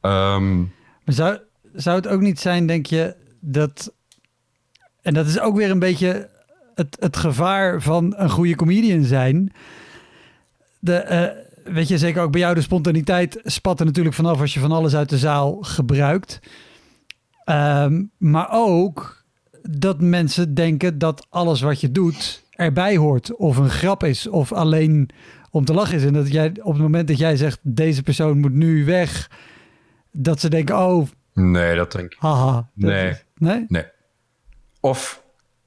Ehm, 0.00 0.64
zou, 1.04 1.38
zou 1.74 1.96
het 1.96 2.08
ook 2.08 2.20
niet 2.20 2.40
zijn, 2.40 2.66
denk 2.66 2.86
je, 2.86 3.16
dat... 3.40 3.92
En 5.02 5.14
dat 5.14 5.26
is 5.26 5.40
ook 5.40 5.56
weer 5.56 5.70
een 5.70 5.78
beetje 5.78 6.30
het, 6.78 6.96
het 7.00 7.16
gevaar 7.16 7.82
van 7.82 8.14
een 8.16 8.30
goede 8.30 8.56
comedian 8.56 9.02
zijn. 9.04 9.52
De, 10.78 10.94
eh, 10.94 11.72
weet 11.72 11.88
je, 11.88 11.98
zeker 11.98 12.22
ook 12.22 12.32
bij 12.32 12.40
jou, 12.40 12.54
de 12.54 12.60
spontaniteit 12.60 13.40
spat 13.44 13.80
er 13.80 13.86
natuurlijk 13.86 14.14
vanaf 14.14 14.40
als 14.40 14.54
je 14.54 14.60
van 14.60 14.72
alles 14.72 14.94
uit 14.96 15.08
de 15.08 15.18
zaal 15.18 15.58
gebruikt. 15.60 16.38
Ehm, 17.44 18.02
maar 18.18 18.48
ook 18.50 19.24
dat 19.62 20.00
mensen 20.00 20.54
denken 20.54 20.98
dat 20.98 21.26
alles 21.30 21.60
wat 21.60 21.80
je 21.80 21.92
doet 21.92 22.44
erbij 22.50 22.96
hoort. 22.96 23.36
Of 23.36 23.56
een 23.56 23.70
grap 23.70 24.04
is, 24.04 24.26
of 24.26 24.52
alleen 24.52 25.10
om 25.50 25.64
te 25.64 25.74
lachen 25.74 25.96
is. 25.96 26.04
En 26.04 26.12
dat 26.12 26.32
jij 26.32 26.52
op 26.62 26.72
het 26.72 26.82
moment 26.82 27.08
dat 27.08 27.18
jij 27.18 27.36
zegt, 27.36 27.58
deze 27.62 28.02
persoon 28.02 28.38
moet 28.38 28.52
nu 28.54 28.84
weg, 28.84 29.30
dat 30.12 30.40
ze 30.40 30.48
denken, 30.48 30.78
oh, 30.78 31.08
nee, 31.34 31.76
dat 31.76 31.92
denk 31.92 32.12
ik. 32.12 32.18
haha. 32.18 32.68
Nee. 32.74 33.08
is- 33.10 33.24
nee? 33.34 33.64
Nee. 33.68 33.84
Of 34.80 35.22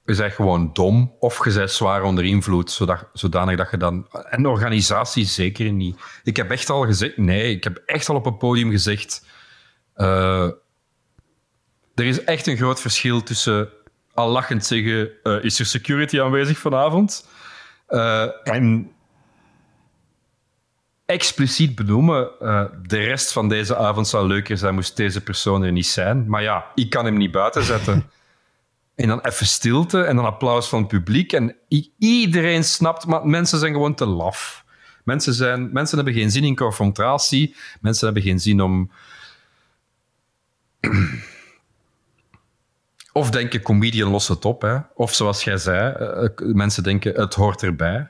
je 0.05 0.15
bent 0.15 0.33
gewoon 0.33 0.69
dom, 0.73 1.15
of 1.19 1.45
je 1.45 1.53
bent 1.53 1.71
zwaar 1.71 2.03
onder 2.03 2.25
invloed, 2.25 2.71
zodat, 2.71 3.07
zodanig 3.13 3.57
dat 3.57 3.71
je 3.71 3.77
dan... 3.77 4.07
En 4.29 4.45
organisatie 4.45 5.25
zeker 5.25 5.71
niet. 5.71 6.01
Ik 6.23 6.37
heb 6.37 6.51
echt 6.51 6.69
al 6.69 6.85
gezegd... 6.85 7.17
Nee, 7.17 7.55
ik 7.55 7.63
heb 7.63 7.81
echt 7.85 8.09
al 8.09 8.15
op 8.15 8.25
het 8.25 8.37
podium 8.37 8.71
gezegd... 8.71 9.25
eh, 9.93 10.49
er 11.95 12.05
is 12.05 12.23
echt 12.23 12.47
een 12.47 12.57
groot 12.57 12.81
verschil 12.81 13.23
tussen 13.23 13.69
al 14.13 14.29
lachend 14.29 14.65
zeggen... 14.65 15.09
eh, 15.23 15.43
is 15.43 15.59
er 15.59 15.65
security 15.65 16.21
aanwezig 16.21 16.57
vanavond? 16.57 17.27
Eh, 17.87 18.47
en 18.47 18.91
expliciet 21.05 21.75
benoemen. 21.75 22.29
de 22.87 22.99
rest 22.99 23.31
van 23.31 23.49
deze 23.49 23.75
avond 23.75 24.07
zou 24.07 24.27
leuker 24.27 24.57
zijn 24.57 24.73
moest 24.73 24.97
deze 24.97 25.21
persoon 25.21 25.63
er 25.63 25.71
niet 25.71 25.87
zijn. 25.87 26.29
Maar 26.29 26.41
ja, 26.41 26.65
ik 26.75 26.89
kan 26.89 27.05
hem 27.05 27.17
niet 27.17 27.31
buiten 27.31 27.63
zetten. 27.63 28.09
En 29.01 29.07
dan 29.07 29.19
even 29.21 29.45
stilte 29.45 30.03
en 30.03 30.15
dan 30.15 30.25
applaus 30.25 30.69
van 30.69 30.79
het 30.79 30.87
publiek. 30.87 31.33
En 31.33 31.55
iedereen 31.97 32.63
snapt, 32.63 33.05
maar 33.05 33.27
mensen 33.27 33.59
zijn 33.59 33.73
gewoon 33.73 33.95
te 33.95 34.05
laf. 34.05 34.65
Mensen, 35.03 35.33
zijn, 35.33 35.71
mensen 35.73 35.95
hebben 35.95 36.13
geen 36.13 36.31
zin 36.31 36.43
in 36.43 36.55
confrontatie. 36.55 37.55
Mensen 37.81 38.05
hebben 38.05 38.23
geen 38.23 38.39
zin 38.39 38.61
om... 38.61 38.91
Of 43.13 43.29
denken, 43.29 43.61
comedian 43.61 44.09
los 44.11 44.27
het 44.27 44.45
op. 44.45 44.61
Hè? 44.61 44.77
Of 44.93 45.13
zoals 45.13 45.43
jij 45.43 45.57
zei, 45.57 45.93
eh, 45.93 46.53
mensen 46.53 46.83
denken, 46.83 47.13
het 47.15 47.33
hoort 47.33 47.63
erbij. 47.63 48.09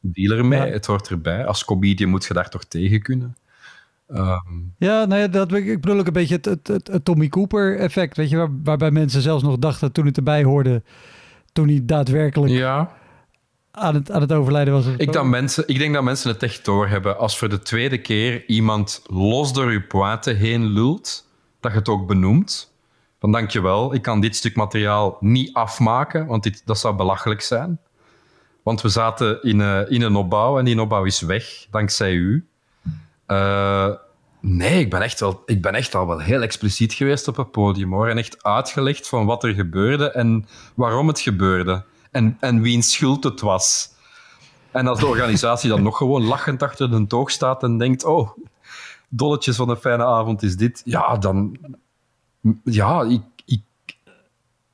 Deal 0.00 0.38
ermee, 0.38 0.66
Ja. 0.66 0.72
het 0.72 0.86
hoort 0.86 1.08
erbij. 1.08 1.46
Als 1.46 1.64
comedian 1.64 2.10
moet 2.10 2.24
je 2.24 2.34
daar 2.34 2.50
toch 2.50 2.64
tegen 2.64 3.02
kunnen. 3.02 3.36
Ehm, 4.08 4.38
Ja, 4.78 5.04
nou 5.04 5.20
ja, 5.20 5.28
dat, 5.28 5.52
ik 5.52 5.80
bedoel 5.80 5.98
ook 5.98 6.06
een 6.06 6.12
beetje 6.12 6.34
het, 6.34 6.44
het, 6.44 6.66
het, 6.66 6.88
het 6.88 7.04
Tommy 7.04 7.28
Cooper 7.28 7.78
effect, 7.78 8.16
weet 8.16 8.30
je, 8.30 8.36
waar, 8.36 8.48
waarbij 8.62 8.90
mensen 8.90 9.22
zelfs 9.22 9.42
nog 9.42 9.58
dachten 9.58 9.92
toen 9.92 10.06
het 10.06 10.16
erbij 10.16 10.44
hoorde, 10.44 10.82
toen 11.52 11.68
hij 11.68 11.80
daadwerkelijk 11.84 12.52
ja, 12.52 12.90
aan, 13.70 13.94
het, 13.94 14.10
aan 14.10 14.20
het 14.20 14.32
overlijden 14.32 14.74
was. 14.74 14.86
ik, 14.96 15.12
dat 15.12 15.24
mensen, 15.24 15.64
ik 15.66 15.78
denk 15.78 15.94
dat 15.94 16.02
mensen 16.02 16.30
het 16.30 16.42
echt 16.42 16.64
doorhebben. 16.64 17.18
Als 17.18 17.38
voor 17.38 17.48
de 17.48 17.62
tweede 17.62 17.98
keer 17.98 18.46
iemand 18.46 19.02
los 19.06 19.52
door 19.52 19.72
je 19.72 19.82
poate 19.82 20.30
heen 20.30 20.64
lult, 20.64 21.26
dat 21.60 21.72
je 21.72 21.78
het 21.78 21.88
ook 21.88 22.06
benoemt. 22.06 22.76
Van 23.20 23.32
dankjewel, 23.32 23.94
ik 23.94 24.02
kan 24.02 24.20
dit 24.20 24.36
stuk 24.36 24.56
materiaal 24.56 25.16
niet 25.20 25.54
afmaken, 25.54 26.26
want 26.26 26.42
dit, 26.42 26.62
dat 26.64 26.78
zou 26.78 26.96
belachelijk 26.96 27.40
zijn. 27.40 27.78
Want 28.62 28.80
we 28.80 28.88
zaten 28.88 29.42
in, 29.42 29.58
uh, 29.58 29.90
in 29.90 30.02
een 30.02 30.16
opbouw 30.16 30.58
en 30.58 30.64
die 30.64 30.80
opbouw 30.80 31.04
is 31.04 31.20
weg, 31.20 31.66
dankzij 31.70 32.12
u. 32.12 32.47
Uh, 33.28 33.90
nee, 34.40 34.80
ik 34.80 34.90
ben, 34.90 35.02
echt 35.02 35.20
wel, 35.20 35.42
ik 35.46 35.62
ben 35.62 35.74
echt 35.74 35.94
al 35.94 36.06
wel 36.06 36.20
heel 36.20 36.42
expliciet 36.42 36.92
geweest 36.92 37.28
op 37.28 37.36
het 37.36 37.50
podium 37.50 37.92
hoor. 37.92 38.08
En 38.08 38.18
echt 38.18 38.44
uitgelegd 38.44 39.08
van 39.08 39.26
wat 39.26 39.44
er 39.44 39.54
gebeurde 39.54 40.10
en 40.10 40.46
waarom 40.74 41.08
het 41.08 41.20
gebeurde. 41.20 41.84
En, 42.10 42.36
en 42.40 42.60
wiens 42.60 42.92
schuld 42.92 43.24
het 43.24 43.40
was. 43.40 43.96
En 44.70 44.86
als 44.86 44.98
de 44.98 45.06
organisatie 45.06 45.68
dan 45.68 45.82
nog 45.82 45.96
gewoon 45.96 46.24
lachend 46.24 46.62
achter 46.62 46.90
de 46.90 47.06
toog 47.06 47.30
staat 47.30 47.62
en 47.62 47.78
denkt: 47.78 48.04
Oh, 48.04 48.30
dolletjes 49.08 49.56
van 49.56 49.68
een 49.68 49.76
fijne 49.76 50.04
avond 50.04 50.42
is 50.42 50.56
dit. 50.56 50.82
Ja, 50.84 51.16
dan. 51.16 51.56
Ja, 52.64 53.02
ik. 53.02 53.22
ik 53.44 53.62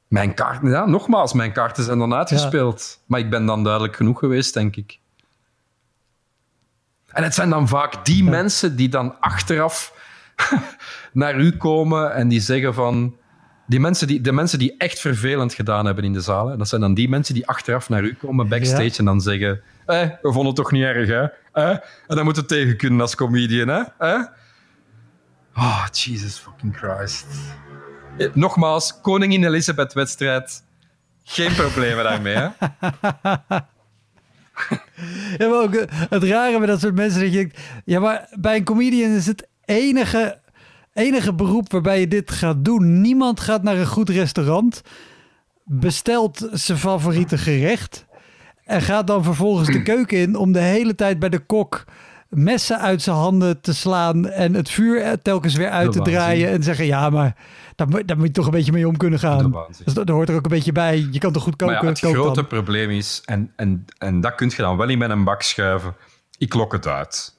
mijn 0.09 0.35
kaarten, 0.35 0.71
ja, 0.71 0.87
nogmaals, 0.87 1.33
mijn 1.33 1.53
kaarten 1.53 1.85
zijn 1.85 1.99
dan 1.99 2.15
uitgespeeld. 2.15 3.01
Maar 3.07 3.21
ik 3.21 3.31
ben 3.31 3.47
dan 3.47 3.63
duidelijk 3.63 3.97
genoeg 3.97 4.19
geweest, 4.19 4.55
denk 4.55 4.77
ik. 4.77 4.99
En 7.15 7.23
het 7.23 7.35
zijn 7.35 7.51
dan 7.51 7.69
vaak 7.69 8.05
die 8.05 8.25
mensen 8.25 8.77
die 8.77 8.89
dan 8.89 9.21
achteraf 9.21 9.93
naar 11.13 11.39
u 11.39 11.57
komen 11.57 12.15
en 12.15 12.29
die 12.29 12.41
zeggen 12.41 12.75
van... 12.75 13.17
Die 13.67 13.81
mensen 13.81 14.07
die, 14.07 14.21
de 14.21 14.33
mensen 14.33 14.59
die 14.59 14.75
echt 14.79 15.01
vervelend 15.01 15.55
gedaan 15.55 15.87
hebben 15.87 16.05
in 16.05 16.13
de 16.13 16.21
zaal, 16.21 16.57
dat 16.57 16.69
zijn 16.69 16.81
dan 16.81 16.95
die 16.95 17.09
mensen 17.09 17.35
die 17.35 17.47
achteraf 17.47 17.89
naar 17.89 18.03
u 18.03 18.15
komen 18.15 18.49
backstage 18.49 18.99
en 18.99 19.05
dan 19.05 19.21
zeggen... 19.21 19.61
Eh, 19.87 20.01
we 20.01 20.33
vonden 20.33 20.47
het 20.47 20.57
toch 20.57 20.73
niet 20.73 20.83
erg, 20.83 21.09
hè? 21.09 21.27
Eh? 21.53 21.71
En 22.07 22.17
dan 22.17 22.25
moet 22.25 22.37
het 22.37 22.49
tegen 22.49 22.77
kunnen 22.77 23.01
als 23.01 23.15
comedian, 23.15 23.69
hè? 23.69 23.83
Eh? 23.99 24.23
Oh, 25.57 25.87
Jesus 25.93 26.39
fucking 26.39 26.77
Christ. 26.77 27.27
Eh, 28.19 28.29
nogmaals, 28.35 29.01
Koningin 29.01 29.45
Elizabeth-wedstrijd. 29.45 30.63
Geen 31.25 31.55
problemen 31.55 32.05
daarmee, 32.05 32.35
hè? 32.37 32.49
ja, 35.39 35.49
maar 35.49 35.63
ook 35.63 35.75
eh, 35.75 36.01
het 36.11 36.25
rare 36.25 36.59
met 36.59 36.69
dat 36.69 36.81
soort 36.81 36.95
mensen 36.95 37.21
dat 37.21 37.33
je 37.33 37.37
denkt, 37.37 37.61
ja, 37.85 38.01
maar 38.01 38.29
bij 38.41 38.57
een 38.57 38.65
comedian 38.65 39.11
is 39.11 39.27
het 39.27 39.49
enige, 39.65 40.41
enige 40.93 41.35
beroep 41.35 41.73
waarbij 41.73 42.01
je 42.01 42.09
dit 42.09 42.31
gaat 42.31 42.65
doen. 42.65 43.01
Niemand 43.01 43.41
gaat 43.41 43.63
naar 43.63 43.77
een 43.77 43.87
goed 43.87 44.09
restaurant, 44.09 44.83
bestelt 45.65 46.49
zijn 46.53 46.79
favoriete 46.79 47.39
gerecht 47.39 48.07
en 48.65 48.83
gaat 48.83 49.07
dan 49.07 49.25
vervolgens 49.25 49.69
de 49.69 49.83
keuken 49.93 50.19
in 50.19 50.37
om 50.37 50.53
de 50.53 50.61
hele 50.61 50.95
tijd 50.95 51.19
bij 51.19 51.29
de 51.29 51.39
kok 51.39 51.85
messen 52.35 52.81
uit 52.81 53.03
zijn 53.03 53.17
handen 53.17 53.61
te 53.61 53.75
slaan 53.75 54.29
en 54.29 54.55
het 54.55 54.71
vuur 54.71 55.23
telkens 55.23 55.55
weer 55.55 55.71
uit 55.71 55.93
te 55.93 56.03
draaien 56.03 56.51
en 56.51 56.63
zeggen 56.63 56.87
ja, 56.87 57.11
maar 57.11 57.37
daar, 57.77 58.07
daar, 58.07 58.17
moet 58.17 58.27
je 58.27 58.33
toch 58.33 58.45
een 58.45 58.51
beetje 58.51 58.73
mee 58.73 58.89
om 58.89 58.97
kunnen 58.97 59.19
gaan. 59.19 59.57
Dus 59.85 59.95
dat, 59.95 60.09
hoort 60.09 60.29
er 60.29 60.35
ook 60.35 60.45
een 60.45 60.51
beetje 60.51 60.73
bij. 60.73 61.09
Je 61.11 61.19
kan 61.19 61.33
toch 61.33 61.43
goed 61.43 61.57
koken? 61.57 61.75
Maar 61.75 61.85
het 61.85 61.99
grote 61.99 62.45
probleem 62.45 62.91
is, 62.91 63.23
en, 63.25 63.53
en, 63.57 63.85
en 63.99 64.21
dat 64.21 64.35
kun 64.35 64.49
je 64.49 64.63
dan 64.63 64.77
wel 64.77 64.89
in 64.89 64.99
met 64.99 65.11
een 65.11 65.25
bak 65.25 65.43
schuiven, 65.43 65.95
ik 66.39 66.55
lok 66.55 66.73
het 66.73 66.87
uit. 66.87 67.35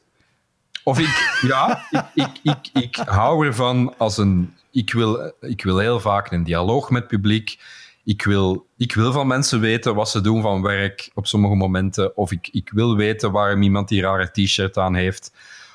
Of 0.83 0.99
ik, 0.99 1.33
ja, 1.51 1.85
ik, 1.91 2.05
ik, 2.13 2.39
ik, 2.43 2.83
ik 2.83 2.95
hou 2.95 3.45
ervan 3.45 3.93
als 3.97 4.17
een... 4.17 4.53
Ik 4.71 4.93
wil, 4.93 5.33
ik 5.39 5.63
wil 5.63 5.77
heel 5.77 5.99
vaak 5.99 6.31
een 6.31 6.43
dialoog 6.43 6.89
met 6.89 7.07
publiek. 7.07 7.57
Ik 8.05 8.23
wil, 8.23 8.67
ik 8.77 8.93
wil 8.93 9.11
van 9.11 9.27
mensen 9.27 9.59
weten 9.59 9.95
wat 9.95 10.09
ze 10.09 10.21
doen 10.21 10.41
van 10.41 10.61
werk 10.61 11.11
op 11.13 11.27
sommige 11.27 11.55
momenten. 11.55 12.17
Of 12.17 12.31
ik, 12.31 12.47
ik 12.51 12.69
wil 12.73 12.95
weten 12.95 13.31
waarom 13.31 13.61
iemand 13.61 13.87
die 13.87 14.01
rare 14.01 14.31
t-shirt 14.31 14.77
aan 14.77 14.95
heeft. 14.95 15.33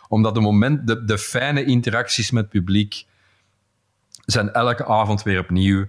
Omdat 0.08 0.34
de, 0.34 0.40
moment, 0.40 0.86
de, 0.86 1.04
de 1.04 1.18
fijne 1.18 1.64
interacties 1.64 2.30
met 2.30 2.48
publiek 2.48 3.04
zijn 4.24 4.52
elke 4.52 4.86
avond 4.86 5.22
weer 5.22 5.38
opnieuw. 5.38 5.86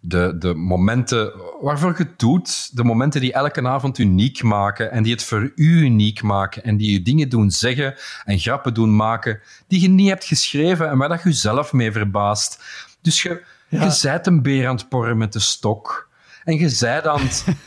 De, 0.00 0.38
de 0.38 0.54
momenten 0.54 1.32
waarvoor 1.60 1.90
je 1.90 2.04
het 2.04 2.18
doet, 2.18 2.76
de 2.76 2.84
momenten 2.84 3.20
die 3.20 3.32
elke 3.32 3.68
avond 3.68 3.98
uniek 3.98 4.42
maken 4.42 4.90
en 4.90 5.02
die 5.02 5.12
het 5.12 5.24
voor 5.24 5.52
u 5.54 5.80
uniek 5.80 6.22
maken 6.22 6.64
en 6.64 6.76
die 6.76 6.92
je 6.92 7.02
dingen 7.02 7.28
doen 7.28 7.50
zeggen 7.50 7.94
en 8.24 8.38
grappen 8.38 8.74
doen 8.74 8.96
maken 8.96 9.40
die 9.68 9.80
je 9.80 9.88
niet 9.88 10.08
hebt 10.08 10.24
geschreven 10.24 10.88
en 10.88 10.98
waar 10.98 11.08
dat 11.08 11.22
je 11.22 11.32
zelf 11.32 11.72
mee 11.72 11.92
verbaast. 11.92 12.62
Dus 13.00 13.22
je, 13.22 13.42
ja. 13.74 13.84
je 13.84 13.90
zijt 13.90 14.26
een 14.26 14.42
beer 14.42 14.68
aan 14.68 14.76
het 14.76 14.88
porren 14.88 15.16
met 15.16 15.32
de 15.32 15.40
stok. 15.40 16.08
En 16.44 16.58
je 16.58 16.68
zei 16.68 17.02
dan, 17.02 17.20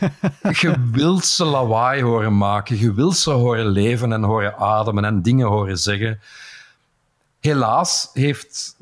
je 0.62 0.90
wilt 0.92 1.26
ze 1.26 1.46
lawaai 1.46 2.04
horen 2.04 2.38
maken, 2.38 2.80
je 2.80 2.94
wilt 2.94 3.18
ze 3.18 3.32
horen 3.32 3.68
leven 3.68 4.12
en 4.12 4.24
horen 4.24 4.58
ademen 4.58 5.06
en 5.06 5.22
dingen 5.22 5.48
horen 5.48 5.78
zeggen. 5.78 6.20
Helaas 7.40 8.10
heeft 8.14 8.76
99% 8.76 8.78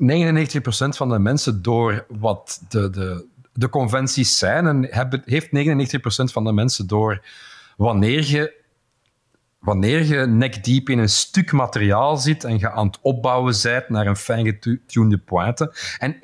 van 0.88 1.08
de 1.08 1.18
mensen 1.18 1.62
door 1.62 2.06
wat 2.08 2.62
de, 2.68 2.90
de, 2.90 3.26
de 3.52 3.68
conventies 3.68 4.38
zijn 4.38 4.66
en 4.66 4.86
hebben, 4.90 5.22
heeft 5.24 5.46
99% 5.46 6.32
van 6.32 6.44
de 6.44 6.52
mensen 6.52 6.86
door 6.86 7.22
wanneer 7.76 8.24
je, 8.24 8.52
wanneer 9.66 10.04
je 10.04 10.26
nekdiep 10.26 10.88
in 10.88 10.98
een 10.98 11.08
stuk 11.08 11.52
materiaal 11.52 12.16
zit 12.16 12.44
en 12.44 12.58
je 12.58 12.70
aan 12.70 12.86
het 12.86 12.98
opbouwen 13.02 13.54
bent 13.62 13.88
naar 13.88 14.06
een 14.06 14.16
fijn 14.16 14.46
getunede 14.46 15.18
pointe. 15.18 15.74
En 15.98 16.14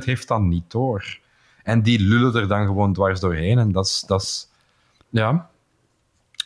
1% 0.00 0.04
heeft 0.04 0.28
dat 0.28 0.40
niet 0.40 0.70
door. 0.70 1.18
En 1.62 1.82
die 1.82 2.00
lullen 2.00 2.34
er 2.34 2.48
dan 2.48 2.66
gewoon 2.66 2.92
dwars 2.92 3.20
doorheen. 3.20 3.58
En 3.58 3.72
dat 3.72 3.86
is... 3.86 4.04
Dat 4.06 4.22
is 4.22 4.48
ja, 5.08 5.50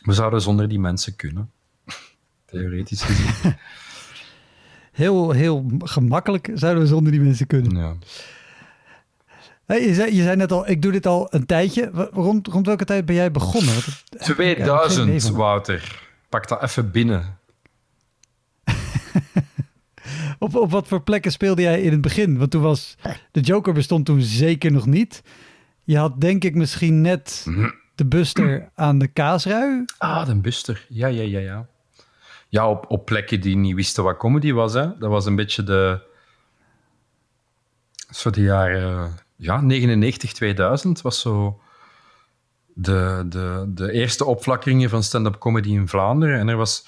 we 0.01 0.13
zouden 0.13 0.41
zonder 0.41 0.67
die 0.67 0.79
mensen 0.79 1.15
kunnen. 1.15 1.51
Theoretisch 2.45 3.01
gezien. 3.01 3.55
heel, 5.03 5.31
heel 5.31 5.65
gemakkelijk 5.79 6.51
zouden 6.53 6.83
we 6.83 6.89
zonder 6.89 7.11
die 7.11 7.21
mensen 7.21 7.47
kunnen. 7.47 7.77
Ja. 7.77 7.95
Je, 9.75 9.93
zei, 9.93 10.15
je 10.15 10.23
zei 10.23 10.35
net 10.35 10.51
al, 10.51 10.69
ik 10.69 10.81
doe 10.81 10.91
dit 10.91 11.05
al 11.05 11.27
een 11.29 11.45
tijdje. 11.45 12.09
Rond, 12.11 12.47
rond 12.47 12.65
welke 12.65 12.85
tijd 12.85 13.05
ben 13.05 13.15
jij 13.15 13.31
begonnen? 13.31 13.75
2000, 14.19 15.29
Wouter. 15.29 16.09
Pak 16.31 16.47
dat 16.47 16.61
even 16.61 16.91
binnen. 16.91 17.37
op, 20.39 20.55
op 20.55 20.71
wat 20.71 20.87
voor 20.87 21.01
plekken 21.01 21.31
speelde 21.31 21.61
jij 21.61 21.81
in 21.81 21.91
het 21.91 22.01
begin? 22.01 22.37
Want 22.37 22.51
toen 22.51 22.61
was... 22.61 22.95
De 23.31 23.39
Joker 23.39 23.73
bestond 23.73 24.05
toen 24.05 24.21
zeker 24.21 24.71
nog 24.71 24.85
niet. 24.85 25.23
Je 25.83 25.97
had 25.97 26.21
denk 26.21 26.43
ik 26.43 26.55
misschien 26.55 27.01
net 27.01 27.47
de 27.95 28.05
Buster 28.05 28.69
aan 28.75 28.99
de 28.99 29.07
kaasrui. 29.07 29.85
Ah, 29.97 30.25
de 30.25 30.35
Buster. 30.35 30.85
Ja, 30.89 31.07
ja, 31.07 31.23
ja, 31.23 31.39
ja 31.39 31.69
ja, 32.51 32.69
op, 32.69 32.85
op 32.87 33.05
plekken 33.05 33.41
die 33.41 33.55
niet 33.55 33.75
wisten 33.75 34.03
wat 34.03 34.17
comedy 34.17 34.51
was. 34.51 34.73
Hè. 34.73 34.97
Dat 34.97 35.09
was 35.09 35.25
een 35.25 35.35
beetje 35.35 35.63
de... 35.63 35.99
Zo 38.09 38.29
de 38.29 38.41
jaren... 38.41 39.19
Ja, 39.35 39.61
99, 39.61 40.33
2000 40.33 41.01
was 41.01 41.21
zo 41.21 41.61
de, 42.73 43.25
de, 43.29 43.65
de 43.67 43.91
eerste 43.91 44.25
opflakkeringen 44.25 44.89
van 44.89 45.03
stand-up 45.03 45.37
comedy 45.37 45.69
in 45.69 45.87
Vlaanderen. 45.87 46.39
En 46.39 46.49
er 46.49 46.57
was, 46.57 46.85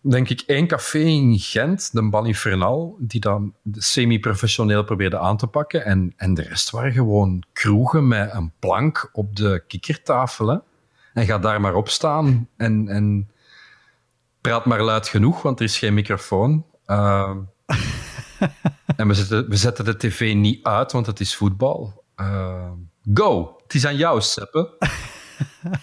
denk 0.00 0.28
ik, 0.28 0.40
één 0.40 0.66
café 0.66 0.98
in 0.98 1.38
Gent, 1.38 1.92
de 1.92 2.08
Ban 2.08 2.26
Infernal, 2.26 2.96
die 2.98 3.20
dan 3.20 3.54
semi-professioneel 3.72 4.84
probeerde 4.84 5.18
aan 5.18 5.36
te 5.36 5.46
pakken. 5.46 5.84
En, 5.84 6.12
en 6.16 6.34
de 6.34 6.42
rest 6.42 6.70
waren 6.70 6.92
gewoon 6.92 7.42
kroegen 7.52 8.08
met 8.08 8.30
een 8.32 8.52
plank 8.58 9.10
op 9.12 9.36
de 9.36 9.64
kikkertafel. 9.66 10.46
Hè. 10.46 10.58
En 11.14 11.26
ga 11.26 11.38
daar 11.38 11.60
maar 11.60 11.74
op 11.74 11.88
staan 11.88 12.48
en... 12.56 12.88
en 12.88 13.26
praat 14.42 14.64
maar 14.64 14.82
luid 14.82 15.08
genoeg, 15.08 15.42
want 15.42 15.58
er 15.58 15.64
is 15.64 15.78
geen 15.78 15.94
microfoon. 15.94 16.64
Uh, 16.86 17.36
en 18.96 19.08
we 19.08 19.14
zetten, 19.14 19.48
we 19.48 19.56
zetten 19.56 19.84
de 19.84 19.96
tv 19.96 20.34
niet 20.34 20.64
uit, 20.64 20.92
want 20.92 21.06
het 21.06 21.20
is 21.20 21.36
voetbal. 21.36 22.04
Uh, 22.16 22.70
go! 23.14 23.56
Het 23.62 23.74
is 23.74 23.86
aan 23.86 23.96
jou, 23.96 24.20
Seppe. 24.20 24.70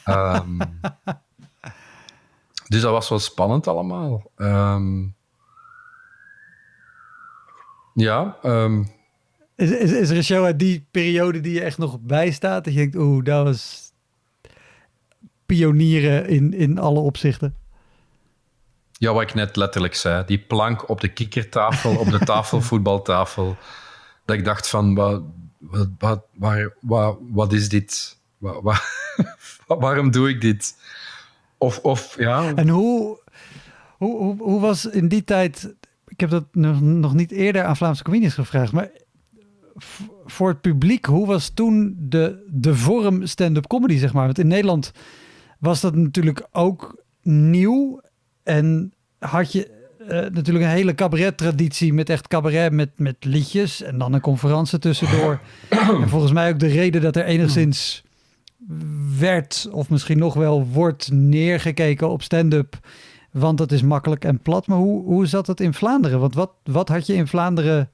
um, 0.05 0.57
dus 2.71 2.81
dat 2.81 2.91
was 2.91 3.09
wel 3.09 3.19
spannend 3.19 3.67
allemaal. 3.67 4.31
Um, 4.35 5.15
ja. 7.93 8.37
Um, 8.43 8.91
is, 9.55 9.71
is, 9.71 9.91
is 9.91 10.09
er 10.09 10.17
een 10.17 10.23
show 10.23 10.45
uit 10.45 10.59
die 10.59 10.87
periode 10.91 11.39
die 11.39 11.53
je 11.53 11.61
echt 11.61 11.77
nog 11.77 11.99
bijstaat? 11.99 12.63
Dat 12.63 12.73
je 12.73 12.79
denkt, 12.79 12.95
oeh, 12.95 13.23
dat 13.23 13.43
was 13.43 13.91
pionieren 15.45 16.27
in, 16.27 16.53
in 16.53 16.79
alle 16.79 16.99
opzichten. 16.99 17.55
Ja, 18.91 19.13
wat 19.13 19.21
ik 19.21 19.33
net 19.33 19.55
letterlijk 19.55 19.95
zei. 19.95 20.25
Die 20.25 20.39
plank 20.39 20.89
op 20.89 21.01
de 21.01 21.13
kikkertafel, 21.13 21.97
op 21.97 22.09
de 22.09 22.19
tafelvoetbaltafel. 22.19 23.55
Dat 24.25 24.37
ik 24.37 24.45
dacht 24.45 24.69
van, 24.69 24.95
wat, 24.95 25.21
wat, 25.59 26.25
wat, 27.31 27.53
is 27.53 27.69
dit? 27.69 28.17
Waarom 29.67 30.11
doe 30.11 30.29
ik 30.29 30.41
dit? 30.41 30.75
Of, 31.57 31.79
of 31.79 32.15
ja... 32.17 32.53
En 32.55 32.69
hoe, 32.69 33.19
hoe, 33.97 34.37
hoe, 34.37 34.59
was 34.59 34.85
in 34.85 35.07
die 35.07 35.23
tijd... 35.23 35.75
Ik 36.07 36.19
heb 36.19 36.29
dat 36.29 36.45
nog, 36.51 36.81
nog 36.81 37.13
niet 37.13 37.31
eerder 37.31 37.63
aan 37.63 37.77
Vlaamse 37.77 38.03
comedians 38.03 38.33
gevraagd, 38.33 38.71
maar 38.71 38.89
voor 40.25 40.47
het 40.47 40.61
publiek, 40.61 41.05
hoe 41.05 41.27
was 41.27 41.49
toen 41.49 41.95
de, 41.99 42.47
de 42.51 42.75
vorm 42.75 43.25
stand-up 43.25 43.67
comedy, 43.67 43.97
zeg 43.97 44.13
maar? 44.13 44.25
Want 44.25 44.39
in 44.39 44.47
Nederland 44.47 44.91
was 45.59 45.81
dat 45.81 45.95
natuurlijk 45.95 46.47
ook 46.51 47.03
nieuw. 47.21 48.01
En 48.43 48.93
had 49.19 49.51
je 49.51 49.78
uh, 50.01 50.07
natuurlijk 50.07 50.65
een 50.65 50.71
hele 50.71 50.95
cabaret-traditie 50.95 51.93
met 51.93 52.09
echt 52.09 52.27
cabaret 52.27 52.71
met, 52.71 52.89
met 52.95 53.15
liedjes 53.19 53.81
en 53.81 53.97
dan 53.97 54.13
een 54.13 54.21
conferentie 54.21 54.79
tussendoor. 54.79 55.39
en 56.01 56.09
volgens 56.09 56.31
mij 56.31 56.49
ook 56.49 56.59
de 56.59 56.67
reden 56.67 57.01
dat 57.01 57.15
er 57.15 57.25
enigszins 57.25 58.03
werd, 59.19 59.67
of 59.71 59.89
misschien 59.89 60.17
nog 60.17 60.33
wel 60.33 60.67
wordt 60.67 61.11
neergekeken 61.11 62.09
op 62.09 62.21
stand-up, 62.21 62.79
want 63.31 63.57
dat 63.57 63.71
is 63.71 63.81
makkelijk 63.81 64.25
en 64.25 64.39
plat. 64.39 64.67
Maar 64.67 64.77
hoe, 64.77 65.03
hoe 65.03 65.25
zat 65.25 65.47
het 65.47 65.59
in 65.59 65.73
Vlaanderen? 65.73 66.19
Want 66.19 66.33
wat, 66.33 66.51
wat 66.63 66.89
had 66.89 67.05
je 67.05 67.13
in 67.13 67.27
Vlaanderen 67.27 67.89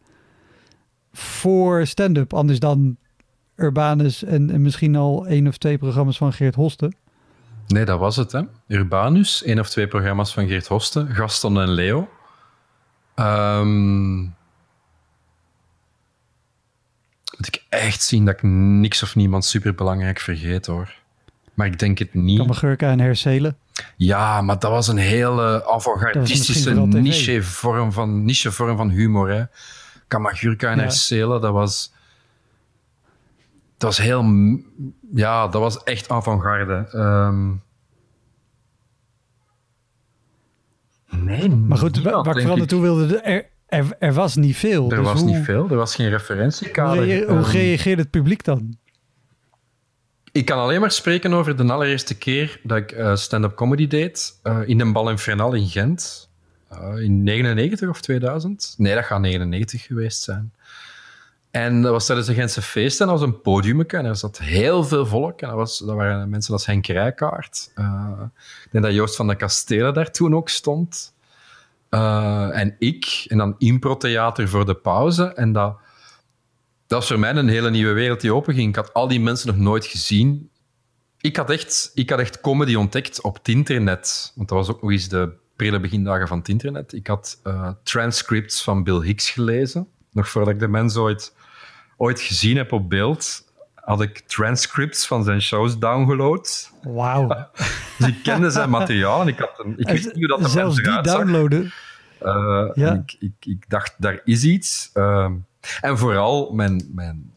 voor 1.12 1.88
stand-up, 1.88 2.34
anders 2.34 2.60
dan 2.60 2.98
Urbanus 3.56 4.24
en, 4.24 4.50
en 4.50 4.62
misschien 4.62 4.96
al 4.96 5.28
één 5.28 5.48
of 5.48 5.58
twee 5.58 5.78
programma's 5.78 6.18
van 6.18 6.34
Geert 6.34 6.56
Hosten? 6.56 6.96
Nee, 7.68 7.86
dat 7.86 8.00
was 8.00 8.16
het. 8.16 8.32
Hè. 8.32 8.42
Urbanus, 8.68 9.44
één 9.44 9.60
of 9.60 9.70
twee 9.70 9.88
programma's 9.88 10.34
van 10.34 10.48
Geert 10.48 10.68
Hosten, 10.68 11.16
Gaston 11.16 11.60
en 11.60 11.70
Leo. 11.70 12.10
Um, 13.16 14.36
moet 17.38 17.48
ik 17.48 17.66
echt 17.70 18.04
zien 18.04 18.26
dat 18.26 18.34
ik 18.34 18.44
niks 18.44 19.04
of 19.04 19.16
niemand 19.16 19.46
superbelangrijk 19.46 20.20
vergeet, 20.20 20.66
hoor. 20.66 20.94
Maar 21.54 21.68
ik 21.68 21.80
denk 21.80 21.98
het 21.98 22.14
niet. 22.14 22.38
Kammergurka 22.38 22.90
en 22.90 23.00
Hercelen. 23.00 23.58
Ja, 23.96 24.42
maar 24.42 24.60
dat 24.60 24.72
was 24.72 24.88
een 24.88 24.98
hele 24.98 25.66
avant-gardistische 25.68 26.74
niche-vorm 26.74 27.92
van, 27.92 28.26
niche 28.26 28.52
vorm 28.52 28.78
van 28.78 28.90
humor. 28.90 29.30
Hè. 29.30 29.44
Kamagurka 30.08 30.70
en 30.70 30.76
ja. 30.76 30.82
Hercelen, 30.82 31.42
dat 31.42 31.54
was... 31.54 31.94
Dat 33.78 33.96
was 33.96 33.98
heel... 33.98 34.26
Ja, 35.14 35.48
dat 35.48 35.62
was 35.62 35.84
echt 35.84 36.10
avant-garde. 36.10 36.90
Um, 36.94 37.62
nee, 41.10 41.50
Maar 41.50 41.78
goed, 41.78 42.02
waar 42.02 42.26
ik 42.26 42.32
vooral 42.32 42.58
naartoe 42.58 42.82
wilde... 42.82 43.18
Er, 43.18 43.46
er, 43.68 43.96
er, 44.00 44.14
was 44.14 44.36
niet 44.36 44.56
veel. 44.56 44.92
Er 44.92 44.98
dus 44.98 45.06
was 45.06 45.22
hoe, 45.22 45.30
niet 45.30 45.46
veel. 45.46 45.70
Er 45.70 45.76
was 45.76 45.96
geen 45.96 46.10
referentiekader. 46.10 46.98
Hoe, 46.98 47.06
rea 47.06 47.28
hoe 47.28 47.42
reageerde 47.42 48.02
het 48.02 48.12
publiek 48.12 48.44
dan? 48.44 48.78
Ik 50.36 50.46
kan 50.46 50.58
alleen 50.58 50.80
maar 50.80 50.92
spreken 50.92 51.34
over 51.34 51.56
de 51.56 51.74
allereerste 51.74 52.18
keer 52.18 52.60
dat 52.64 52.78
ik 52.78 52.92
uh, 52.92 53.16
stand-up 53.16 53.56
comedy 53.56 53.88
deed. 53.88 54.40
Uh, 54.44 54.60
in 54.66 54.80
een 54.80 54.94
bal 54.94 55.10
en 55.10 55.20
Frenal 55.20 55.54
in 55.54 55.68
Gent. 55.68 56.30
Uh, 56.74 57.04
in 57.04 57.24
99 57.24 57.90
of 57.90 58.02
2000. 58.02 58.74
Nee, 58.78 58.96
dat 58.96 59.06
gaat 59.06 59.20
99 59.20 59.84
geweest 59.84 60.22
zijn. 60.22 60.54
En 61.56 61.82
dat 61.82 61.92
was 61.92 62.06
tijdens 62.06 62.28
de 62.28 62.34
Gentse 62.34 62.62
feest 62.62 63.02
en 63.02 63.08
dat 63.08 63.20
was 63.20 63.28
een 63.28 63.42
podiumke 63.42 63.98
en 63.98 64.06
er 64.06 64.16
zat 64.16 64.38
heel 64.38 64.84
veel 64.84 65.06
volk. 65.06 65.42
En 65.42 65.48
dat, 65.48 65.58
was, 65.58 65.78
dat 65.78 65.96
waren 65.96 66.30
mensen 66.30 66.54
als 66.54 66.66
Henk 66.66 66.88
Rijkaard. 66.88 67.72
ik 68.64 68.72
denk 68.72 68.84
dat 68.84 68.94
Joost 68.94 69.16
van 69.16 69.28
de 69.28 69.36
Kastelen 69.36 69.94
daar 69.94 70.12
toen 70.12 70.36
ook 70.36 70.50
stond. 70.50 71.14
Uh, 71.90 72.60
en 72.60 72.76
ik, 72.80 73.26
en 73.28 73.38
dan 73.38 73.56
improtheater 73.58 74.50
voor 74.50 74.66
de 74.66 74.76
pauze. 74.76 75.24
En 75.24 75.52
dat, 75.52 75.78
dat 76.88 77.00
was 77.00 77.08
voor 77.08 77.20
mij 77.20 77.36
een 77.36 77.48
hele 77.48 77.70
nieuwe 77.70 77.94
wereld 77.94 78.22
die 78.22 78.34
openging. 78.34 78.70
Ik 78.70 78.76
had 78.76 78.94
al 78.94 79.08
die 79.08 79.20
mensen 79.20 79.48
nog 79.48 79.58
nooit 79.58 79.86
gezien. 79.86 80.50
Ik 81.20 81.36
had 81.36 81.50
echt, 81.50 81.92
ik 81.94 82.10
had 82.10 82.20
echt 82.20 82.42
comedy 82.42 82.76
ontdekt 82.76 83.22
op 83.22 83.36
het 83.36 83.48
internet. 83.48 84.32
Want 84.36 84.50
dat 84.50 84.58
was 84.58 84.70
ook 84.70 84.82
nog 84.82 84.92
eens 84.92 85.10
de 85.10 85.32
prille 85.56 85.80
begindagen 85.80 86.28
van 86.28 86.38
het 86.38 86.50
internet. 86.50 86.94
Ik 86.94 87.08
had 87.08 87.40
uh, 87.44 87.70
transcripts 87.84 88.64
van 88.64 88.84
Bill 88.84 89.02
Hicks 89.02 89.30
gelezen. 89.30 89.88
Nog 90.12 90.30
voordat 90.30 90.54
ik 90.54 90.60
de 90.60 90.68
mens 90.68 90.96
ooit, 90.96 91.34
ooit 91.98 92.20
gezien 92.20 92.58
heb 92.58 92.72
op 92.72 92.90
beeld 92.90 93.46
had 93.86 94.02
ik 94.02 94.20
transcripts 94.20 95.08
van 95.08 95.24
zijn 95.24 95.42
shows 95.42 95.80
downgeload. 95.80 96.72
Wauw. 96.82 97.28
dus 97.98 98.08
ik 98.08 98.24
kende 98.24 98.50
zijn 98.50 98.70
materiaal 98.70 99.22
en 99.22 99.28
ik, 99.28 99.40
had 99.40 99.60
een, 99.64 99.74
ik 99.78 99.88
wist 99.88 100.06
niet 100.06 100.16
hoe 100.16 100.28
dat 100.28 100.42
de 100.42 100.50
Zelfs 100.50 100.76
die 100.76 101.02
downloaden? 101.02 101.72
Uh, 102.22 102.70
ja. 102.74 102.94
ik, 102.94 103.16
ik, 103.20 103.34
ik, 103.40 103.70
dacht, 103.70 103.94
daar 103.98 104.22
is 104.24 104.44
iets. 104.44 104.90
Uh, 104.94 105.32
en 105.82 105.98
vooral 105.98 106.54
mijn, 106.54 106.90
mijn 106.94 107.34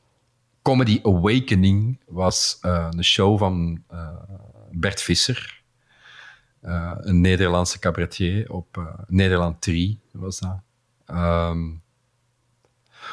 comedy 0.63 1.01
awakening 1.03 2.01
was 2.07 2.59
uh, 2.63 2.87
een 2.91 3.05
show 3.05 3.39
van 3.39 3.83
Bert 4.71 5.03
Visser. 5.03 5.63
een 6.61 7.21
Nederlandse 7.21 7.79
cabaretier 7.79 8.53
op 8.53 8.97
Nederland 9.07 9.61
3 9.61 10.01
was 10.13 10.39
dat. 10.39 10.61
Um, 11.17 11.83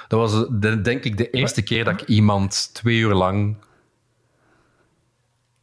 dat 0.08 0.20
was 0.20 0.48
denk 0.84 1.04
ik 1.04 1.18
de 1.18 1.30
eerste 1.30 1.62
keer 1.62 1.84
dat 1.84 2.02
ik 2.02 2.08
iemand 2.08 2.70
twee 2.74 2.98
uur 2.98 3.14
lang 3.14 3.58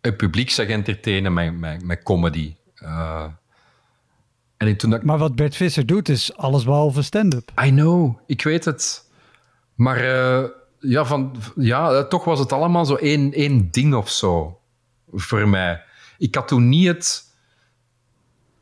het 0.01 0.17
publiek 0.17 0.51
zag 0.51 0.67
entertainen 0.67 1.33
met, 1.33 1.59
met, 1.59 1.85
met 1.85 2.03
comedy. 2.03 2.55
Uh, 2.83 3.25
en 4.57 4.77
toen 4.77 4.91
dat... 4.91 5.03
Maar 5.03 5.19
wat 5.19 5.35
Bert 5.35 5.57
Visser 5.57 5.87
doet 5.87 6.09
is 6.09 6.37
alles 6.37 6.65
behalve 6.65 7.03
stand-up. 7.03 7.53
I 7.65 7.71
know, 7.71 8.19
ik 8.27 8.43
weet 8.43 8.65
het. 8.65 9.11
Maar 9.75 10.05
uh, 10.05 10.49
ja, 10.79 11.05
van, 11.05 11.37
ja, 11.57 12.05
toch 12.05 12.25
was 12.25 12.39
het 12.39 12.53
allemaal 12.53 12.85
zo 12.85 12.95
één, 12.95 13.33
één 13.33 13.71
ding 13.71 13.95
of 13.95 14.11
zo 14.11 14.61
voor 15.13 15.49
mij. 15.49 15.83
Ik 16.19 16.35
had 16.35 16.49
toen 16.49 16.69
niet 16.69 16.87
het 16.87 17.32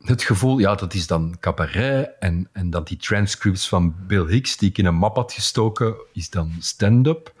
het 0.03 0.23
gevoel, 0.23 0.59
ja, 0.59 0.75
dat 0.75 0.93
is 0.93 1.07
dan 1.07 1.37
cabaret 1.39 2.09
en, 2.19 2.49
en 2.51 2.69
dat 2.69 2.87
die 2.87 2.97
transcripts 2.97 3.67
van 3.67 3.95
Bill 4.07 4.25
Hicks 4.25 4.57
die 4.57 4.69
ik 4.69 4.77
in 4.77 4.85
een 4.85 4.95
map 4.95 5.15
had 5.15 5.33
gestoken, 5.33 5.95
is 6.13 6.29
dan 6.29 6.53
stand-up. 6.59 7.33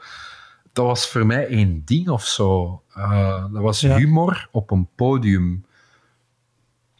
Dat 0.73 0.85
was 0.85 1.07
voor 1.07 1.25
mij 1.25 1.47
één 1.47 1.81
ding 1.85 2.09
of 2.09 2.25
zo. 2.25 2.81
Uh, 2.97 3.45
dat 3.53 3.61
was 3.61 3.79
ja. 3.79 3.97
humor 3.97 4.47
op 4.51 4.71
een 4.71 4.87
podium. 4.95 5.65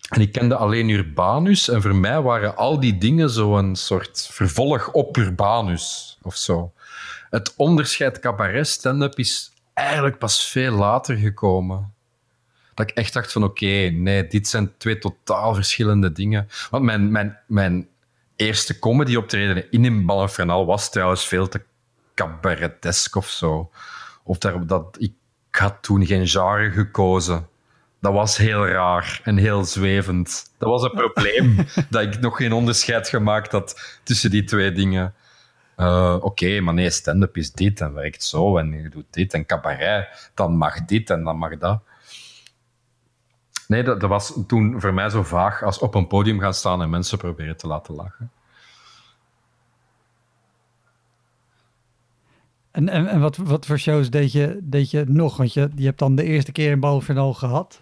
En 0.09 0.21
ik 0.21 0.31
kende 0.31 0.55
alleen 0.55 0.89
Urbanus 0.89 1.69
en 1.69 1.81
voor 1.81 1.95
mij 1.95 2.21
waren 2.21 2.55
al 2.55 2.79
die 2.79 2.97
dingen 2.97 3.29
zo'n 3.29 3.75
soort 3.75 4.27
vervolg 4.31 4.91
op 4.91 5.17
Urbanus 5.17 6.17
of 6.21 6.35
zo. 6.35 6.73
Het 7.29 7.53
onderscheid 7.55 8.19
cabaret 8.19 8.67
stand-up 8.67 9.17
is 9.17 9.51
eigenlijk 9.73 10.17
pas 10.17 10.47
veel 10.47 10.71
later 10.71 11.15
gekomen 11.15 11.93
dat 12.73 12.89
ik 12.89 12.95
echt 12.95 13.13
dacht 13.13 13.31
van 13.31 13.43
oké, 13.43 13.89
nee, 13.89 14.27
dit 14.27 14.47
zijn 14.47 14.73
twee 14.77 14.97
totaal 14.97 15.53
verschillende 15.53 16.11
dingen. 16.11 16.47
Want 16.69 16.83
mijn, 16.83 17.11
mijn, 17.11 17.39
mijn 17.47 17.87
eerste 18.35 18.79
comedy 18.79 19.15
optreden 19.15 19.71
in 19.71 19.85
een 19.85 20.05
Ballenfrenal 20.05 20.65
was 20.65 20.91
trouwens 20.91 21.27
veel 21.27 21.47
te 21.47 21.61
cabaretesk 22.15 23.15
of 23.15 23.29
zo. 23.29 23.71
Of 24.23 24.37
daar, 24.37 24.65
dat, 24.67 24.97
ik 24.99 25.13
had 25.51 25.77
toen 25.81 26.05
geen 26.05 26.27
genre 26.27 26.71
gekozen. 26.71 27.47
Dat 27.99 28.13
was 28.13 28.37
heel 28.37 28.67
raar 28.67 29.21
en 29.23 29.37
heel 29.37 29.65
zwevend. 29.65 30.51
Dat 30.57 30.69
was 30.69 30.83
een 30.83 30.91
probleem, 30.91 31.55
dat 31.89 32.01
ik 32.01 32.19
nog 32.19 32.37
geen 32.37 32.53
onderscheid 32.53 33.07
gemaakt 33.07 33.51
had 33.51 33.99
tussen 34.03 34.31
die 34.31 34.43
twee 34.43 34.71
dingen. 34.71 35.13
Uh, 35.77 36.13
Oké, 36.15 36.25
okay, 36.25 36.59
maar 36.59 36.73
nee, 36.73 36.89
stand-up 36.89 37.37
is 37.37 37.51
dit 37.51 37.81
en 37.81 37.93
werkt 37.93 38.23
zo 38.23 38.57
en 38.57 38.71
je 38.71 38.89
doet 38.89 39.05
dit. 39.09 39.33
En 39.33 39.45
cabaret, 39.45 40.31
dan 40.33 40.57
mag 40.57 40.85
dit 40.85 41.09
en 41.09 41.23
dan 41.23 41.37
mag 41.37 41.57
dat. 41.57 41.81
Nee, 43.71 43.83
dat, 43.83 43.99
dat, 43.99 44.09
was 44.09 44.33
toen 44.47 44.81
voor 44.81 44.93
mij 44.93 45.09
zo 45.09 45.23
vaag 45.23 45.63
als 45.63 45.79
op 45.79 45.95
een 45.95 46.07
podium 46.07 46.39
gaan 46.39 46.53
staan 46.53 46.81
en 46.81 46.89
mensen 46.89 47.17
proberen 47.17 47.57
te 47.57 47.67
laten 47.67 47.95
lachen. 47.95 48.31
En, 52.71 52.89
en, 52.89 53.07
en 53.07 53.19
wat, 53.19 53.37
wat 53.37 53.65
voor 53.65 53.77
shows 53.77 54.09
deed 54.09 54.31
je, 54.31 54.59
deed 54.63 54.91
je 54.91 55.03
nog? 55.07 55.37
Want 55.37 55.53
je, 55.53 55.69
je 55.75 55.85
hebt 55.85 55.99
dan 55.99 56.15
de 56.15 56.23
eerste 56.23 56.51
keer 56.51 56.71
een 56.71 56.79
balfinal 56.79 57.33
gehad. 57.33 57.81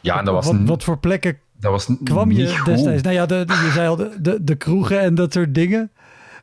Ja, 0.00 0.18
en 0.18 0.24
dat 0.24 0.34
was... 0.34 0.46
Wat, 0.46 0.56
wat 0.64 0.84
voor 0.84 0.98
plekken 0.98 1.38
dat 1.56 1.70
was 1.70 1.88
kwam 2.02 2.30
je 2.30 2.56
goed. 2.56 2.64
destijds? 2.64 3.02
Nou 3.02 3.14
ja, 3.14 3.26
de, 3.26 3.44
de, 3.44 3.52
je 3.52 3.70
zei 3.70 3.88
al, 3.88 3.96
de, 3.96 4.16
de, 4.20 4.44
de 4.44 4.54
kroegen 4.54 5.00
en 5.00 5.14
dat 5.14 5.32
soort 5.32 5.54
dingen. 5.54 5.90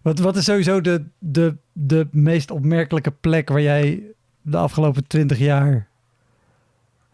Wat, 0.02 0.20
wat 0.20 0.36
is 0.36 0.44
sowieso 0.44 0.82
de, 0.82 1.06
de, 1.20 1.56
de 1.72 2.08
meest 2.12 2.52
opmerkelijke 2.52 3.12
plek 3.12 3.50
waar 3.50 3.62
jij 3.62 4.04
de 4.42 4.58
afgelopen 4.58 5.08
twintig 5.08 5.38
jaar 5.38 5.90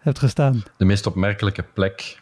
hebt 0.07 0.19
gestaan? 0.19 0.63
De 0.77 0.85
meest 0.85 1.05
opmerkelijke 1.05 1.63
plek. 1.63 2.19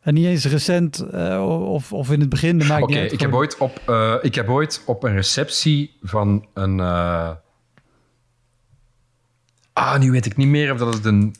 En 0.00 0.14
niet 0.14 0.26
eens 0.26 0.44
recent 0.44 1.04
uh, 1.14 1.68
of, 1.72 1.92
of 1.92 2.10
in 2.10 2.20
het 2.20 2.28
begin. 2.28 2.62
Oké, 2.62 2.82
okay, 2.82 3.06
ik, 3.06 3.20
heb 3.20 3.34
ooit 3.34 3.58
op, 3.58 3.82
uh, 3.88 4.14
ik 4.22 4.34
heb 4.34 4.48
ooit 4.48 4.82
op 4.86 5.02
een 5.02 5.14
receptie 5.14 5.96
van 6.02 6.46
een. 6.54 6.78
Uh... 6.78 7.30
Ah, 9.72 9.98
nu 9.98 10.10
weet 10.10 10.26
ik 10.26 10.36
niet 10.36 10.48
meer 10.48 10.72
of 10.72 10.78
dat 10.78 10.94
het 10.94 11.04
een. 11.04 11.34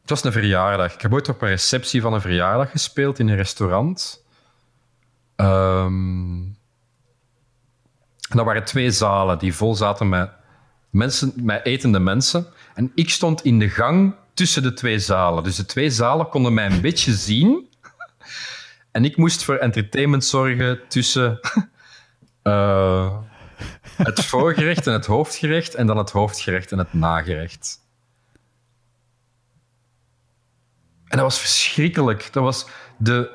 Het 0.00 0.10
was 0.10 0.24
een 0.24 0.32
verjaardag. 0.32 0.94
Ik 0.94 1.02
heb 1.02 1.12
ooit 1.12 1.28
op 1.28 1.42
een 1.42 1.48
receptie 1.48 2.00
van 2.00 2.12
een 2.12 2.20
verjaardag 2.20 2.70
gespeeld 2.70 3.18
in 3.18 3.28
een 3.28 3.36
restaurant. 3.36 4.24
Um... 5.36 6.56
En 8.28 8.36
dat 8.36 8.44
waren 8.44 8.64
twee 8.64 8.90
zalen 8.90 9.38
die 9.38 9.54
vol 9.54 9.74
zaten 9.74 10.08
met, 10.08 10.30
mensen, 10.90 11.32
met 11.36 11.64
etende 11.64 11.98
mensen. 11.98 12.46
En 12.74 12.92
ik 12.94 13.10
stond 13.10 13.44
in 13.44 13.58
de 13.58 13.68
gang 13.68 14.14
tussen 14.34 14.62
de 14.62 14.72
twee 14.72 14.98
zalen. 14.98 15.42
Dus 15.42 15.56
de 15.56 15.66
twee 15.66 15.90
zalen 15.90 16.28
konden 16.28 16.54
mij 16.54 16.66
een 16.66 16.80
beetje 16.80 17.12
zien. 17.12 17.68
En 18.90 19.04
ik 19.04 19.16
moest 19.16 19.44
voor 19.44 19.56
entertainment 19.56 20.24
zorgen 20.24 20.80
tussen 20.88 21.40
uh, 22.42 23.18
het 23.96 24.24
voorgerecht 24.24 24.86
en 24.86 24.92
het 24.92 25.06
hoofdgerecht, 25.06 25.74
en 25.74 25.86
dan 25.86 25.96
het 25.96 26.10
hoofdgerecht 26.10 26.72
en 26.72 26.78
het 26.78 26.92
nagerecht. 26.92 27.82
En 31.04 31.20
dat 31.20 31.20
was 31.20 31.40
verschrikkelijk. 31.40 32.32
Dat 32.32 32.42
was 32.42 32.66
de, 32.96 33.30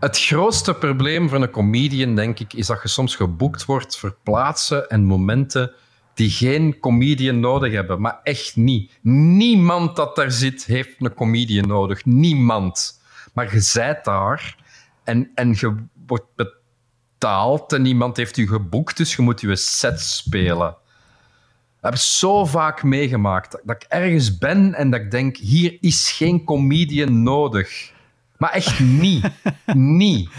het 0.00 0.18
grootste 0.18 0.74
probleem 0.74 1.28
voor 1.28 1.42
een 1.42 1.50
comedian, 1.50 2.14
denk 2.14 2.38
ik, 2.38 2.52
is 2.52 2.66
dat 2.66 2.82
je 2.82 2.88
soms 2.88 3.16
geboekt 3.16 3.64
wordt 3.64 3.98
voor 3.98 4.16
plaatsen 4.22 4.88
en 4.88 5.04
momenten 5.04 5.72
die 6.20 6.30
geen 6.30 6.78
comedian 6.78 7.40
nodig 7.40 7.72
hebben. 7.72 8.00
Maar 8.00 8.20
echt 8.22 8.56
niet. 8.56 8.98
Niemand 9.02 9.96
dat 9.96 10.16
daar 10.16 10.30
zit, 10.30 10.64
heeft 10.64 10.94
een 10.98 11.14
comedian 11.14 11.68
nodig. 11.68 12.04
Niemand. 12.04 13.00
Maar 13.32 13.54
je 13.54 13.60
zijt 13.60 14.04
daar 14.04 14.56
en, 15.04 15.30
en 15.34 15.48
je 15.48 15.74
wordt 16.06 16.26
betaald 16.36 17.72
en 17.72 17.82
niemand 17.82 18.16
heeft 18.16 18.36
u 18.36 18.46
geboekt, 18.46 18.96
dus 18.96 19.16
je 19.16 19.22
moet 19.22 19.40
je 19.40 19.56
set 19.56 20.00
spelen. 20.00 20.58
Dat 20.58 21.90
heb 21.90 21.92
ik 21.92 21.98
zo 21.98 22.44
vaak 22.44 22.82
meegemaakt. 22.82 23.58
Dat 23.64 23.76
ik 23.76 23.84
ergens 23.88 24.38
ben 24.38 24.74
en 24.74 24.90
dat 24.90 25.00
ik 25.00 25.10
denk, 25.10 25.36
hier 25.36 25.76
is 25.80 26.10
geen 26.10 26.44
comedian 26.44 27.22
nodig. 27.22 27.92
Maar 28.36 28.50
echt 28.50 28.80
niet. 28.80 29.30
niet. 29.74 30.30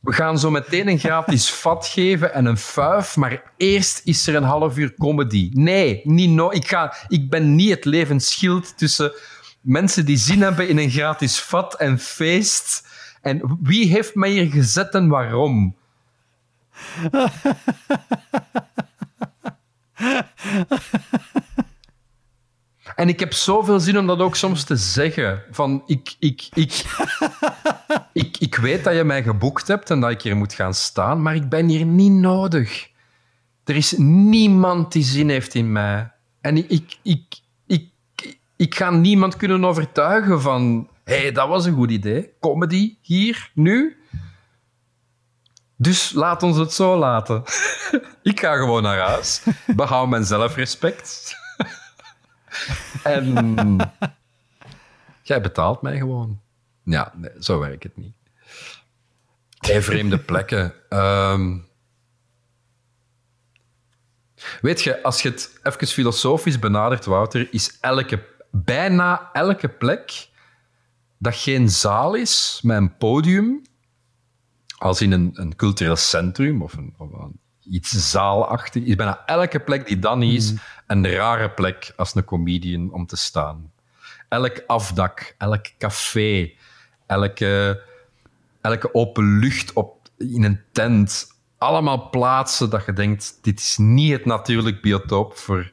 We 0.00 0.12
gaan 0.12 0.38
zo 0.38 0.50
meteen 0.50 0.88
een 0.88 0.98
gratis 0.98 1.50
vat 1.60 1.86
geven 1.86 2.34
en 2.34 2.44
een 2.44 2.56
fuif, 2.56 3.16
maar 3.16 3.42
eerst 3.56 4.00
is 4.04 4.26
er 4.26 4.34
een 4.34 4.42
half 4.42 4.76
uur 4.76 4.94
comedy. 4.94 5.50
Nee, 5.52 6.00
niet 6.04 6.30
no 6.30 6.50
ik, 6.50 6.68
ga, 6.68 6.96
ik 7.08 7.30
ben 7.30 7.54
niet 7.54 7.70
het 7.70 7.84
levensschild 7.84 8.78
tussen 8.78 9.12
mensen 9.60 10.06
die 10.06 10.16
zin 10.16 10.42
hebben 10.42 10.68
in 10.68 10.78
een 10.78 10.90
gratis 10.90 11.40
vat 11.40 11.74
en 11.74 11.98
feest. 11.98 12.86
En 13.22 13.58
wie 13.62 13.86
heeft 13.86 14.14
mij 14.14 14.30
hier 14.30 14.50
gezet 14.50 14.94
en 14.94 15.08
waarom? 15.08 15.76
En 22.98 23.08
ik 23.08 23.20
heb 23.20 23.32
zoveel 23.32 23.80
zin 23.80 23.98
om 23.98 24.06
dat 24.06 24.18
ook 24.18 24.36
soms 24.36 24.64
te 24.64 24.76
zeggen. 24.76 25.42
Van, 25.50 25.82
ik, 25.86 26.14
ik, 26.18 26.48
ik, 26.54 26.84
ik, 28.12 28.36
ik 28.38 28.54
weet 28.54 28.84
dat 28.84 28.94
je 28.94 29.04
mij 29.04 29.22
geboekt 29.22 29.68
hebt 29.68 29.90
en 29.90 30.00
dat 30.00 30.10
ik 30.10 30.22
hier 30.22 30.36
moet 30.36 30.52
gaan 30.52 30.74
staan, 30.74 31.22
maar 31.22 31.34
ik 31.34 31.48
ben 31.48 31.68
hier 31.68 31.84
niet 31.84 32.12
nodig. 32.12 32.88
Er 33.64 33.76
is 33.76 33.94
niemand 33.96 34.92
die 34.92 35.02
zin 35.02 35.28
heeft 35.28 35.54
in 35.54 35.72
mij. 35.72 36.12
En 36.40 36.56
ik, 36.56 36.70
ik, 36.70 36.96
ik, 37.02 37.40
ik, 37.66 37.90
ik 38.56 38.74
ga 38.74 38.90
niemand 38.90 39.36
kunnen 39.36 39.64
overtuigen 39.64 40.40
van... 40.40 40.88
Hé, 41.04 41.20
hey, 41.20 41.32
dat 41.32 41.48
was 41.48 41.64
een 41.64 41.74
goed 41.74 41.90
idee. 41.90 42.30
Comedy, 42.40 42.96
hier, 43.00 43.50
nu. 43.54 43.96
Dus 45.76 46.12
laat 46.12 46.42
ons 46.42 46.56
het 46.56 46.72
zo 46.72 46.96
laten. 46.96 47.42
ik 48.22 48.40
ga 48.40 48.56
gewoon 48.56 48.82
naar 48.82 48.98
huis. 48.98 49.42
Behoud 49.66 50.08
mijn 50.08 50.24
zelfrespect. 50.24 51.36
En 53.02 53.76
jij 55.22 55.40
betaalt 55.40 55.82
mij 55.82 55.96
gewoon. 55.98 56.40
Ja, 56.82 57.12
nee, 57.16 57.30
zo 57.38 57.58
werkt 57.58 57.82
het 57.82 57.96
niet. 57.96 58.14
Hey, 59.58 59.82
vreemde 59.82 60.18
plekken. 60.18 60.74
Um, 60.90 61.66
weet 64.60 64.82
je, 64.82 65.02
als 65.02 65.22
je 65.22 65.28
het 65.28 65.60
even 65.62 65.86
filosofisch 65.86 66.58
benadert, 66.58 67.04
Wouter, 67.04 67.48
is 67.50 67.78
elke, 67.80 68.26
bijna 68.50 69.30
elke 69.32 69.68
plek 69.68 70.28
dat 71.18 71.36
geen 71.36 71.68
zaal 71.68 72.14
is 72.14 72.60
met 72.62 72.76
een 72.76 72.96
podium, 72.96 73.62
als 74.78 75.02
in 75.02 75.12
een, 75.12 75.30
een 75.34 75.56
cultureel 75.56 75.96
centrum 75.96 76.62
of, 76.62 76.72
een, 76.72 76.94
of 76.98 77.12
een, 77.12 77.40
iets 77.70 78.10
zaalachtig, 78.10 78.82
is 78.84 78.94
bijna 78.94 79.22
elke 79.26 79.58
plek 79.58 79.86
die 79.86 79.98
dan 79.98 80.22
is, 80.22 80.52
mm. 80.52 80.58
een 80.86 81.10
rare 81.10 81.50
plek 81.50 81.92
als 81.96 82.14
een 82.14 82.24
comedian 82.24 82.92
om 82.92 83.06
te 83.06 83.16
staan. 83.16 83.72
Elk 84.28 84.62
afdak, 84.66 85.34
elk 85.38 85.66
café, 85.78 86.52
elke, 87.06 87.82
elke 88.60 88.94
open 88.94 89.38
lucht 89.38 89.72
op, 89.72 90.08
in 90.18 90.44
een 90.44 90.60
tent, 90.72 91.26
allemaal 91.58 92.10
plaatsen 92.10 92.70
dat 92.70 92.84
je 92.84 92.92
denkt, 92.92 93.38
dit 93.42 93.58
is 93.58 93.76
niet 93.78 94.12
het 94.12 94.24
natuurlijk 94.24 94.82
biotoop 94.82 95.36
voor 95.36 95.72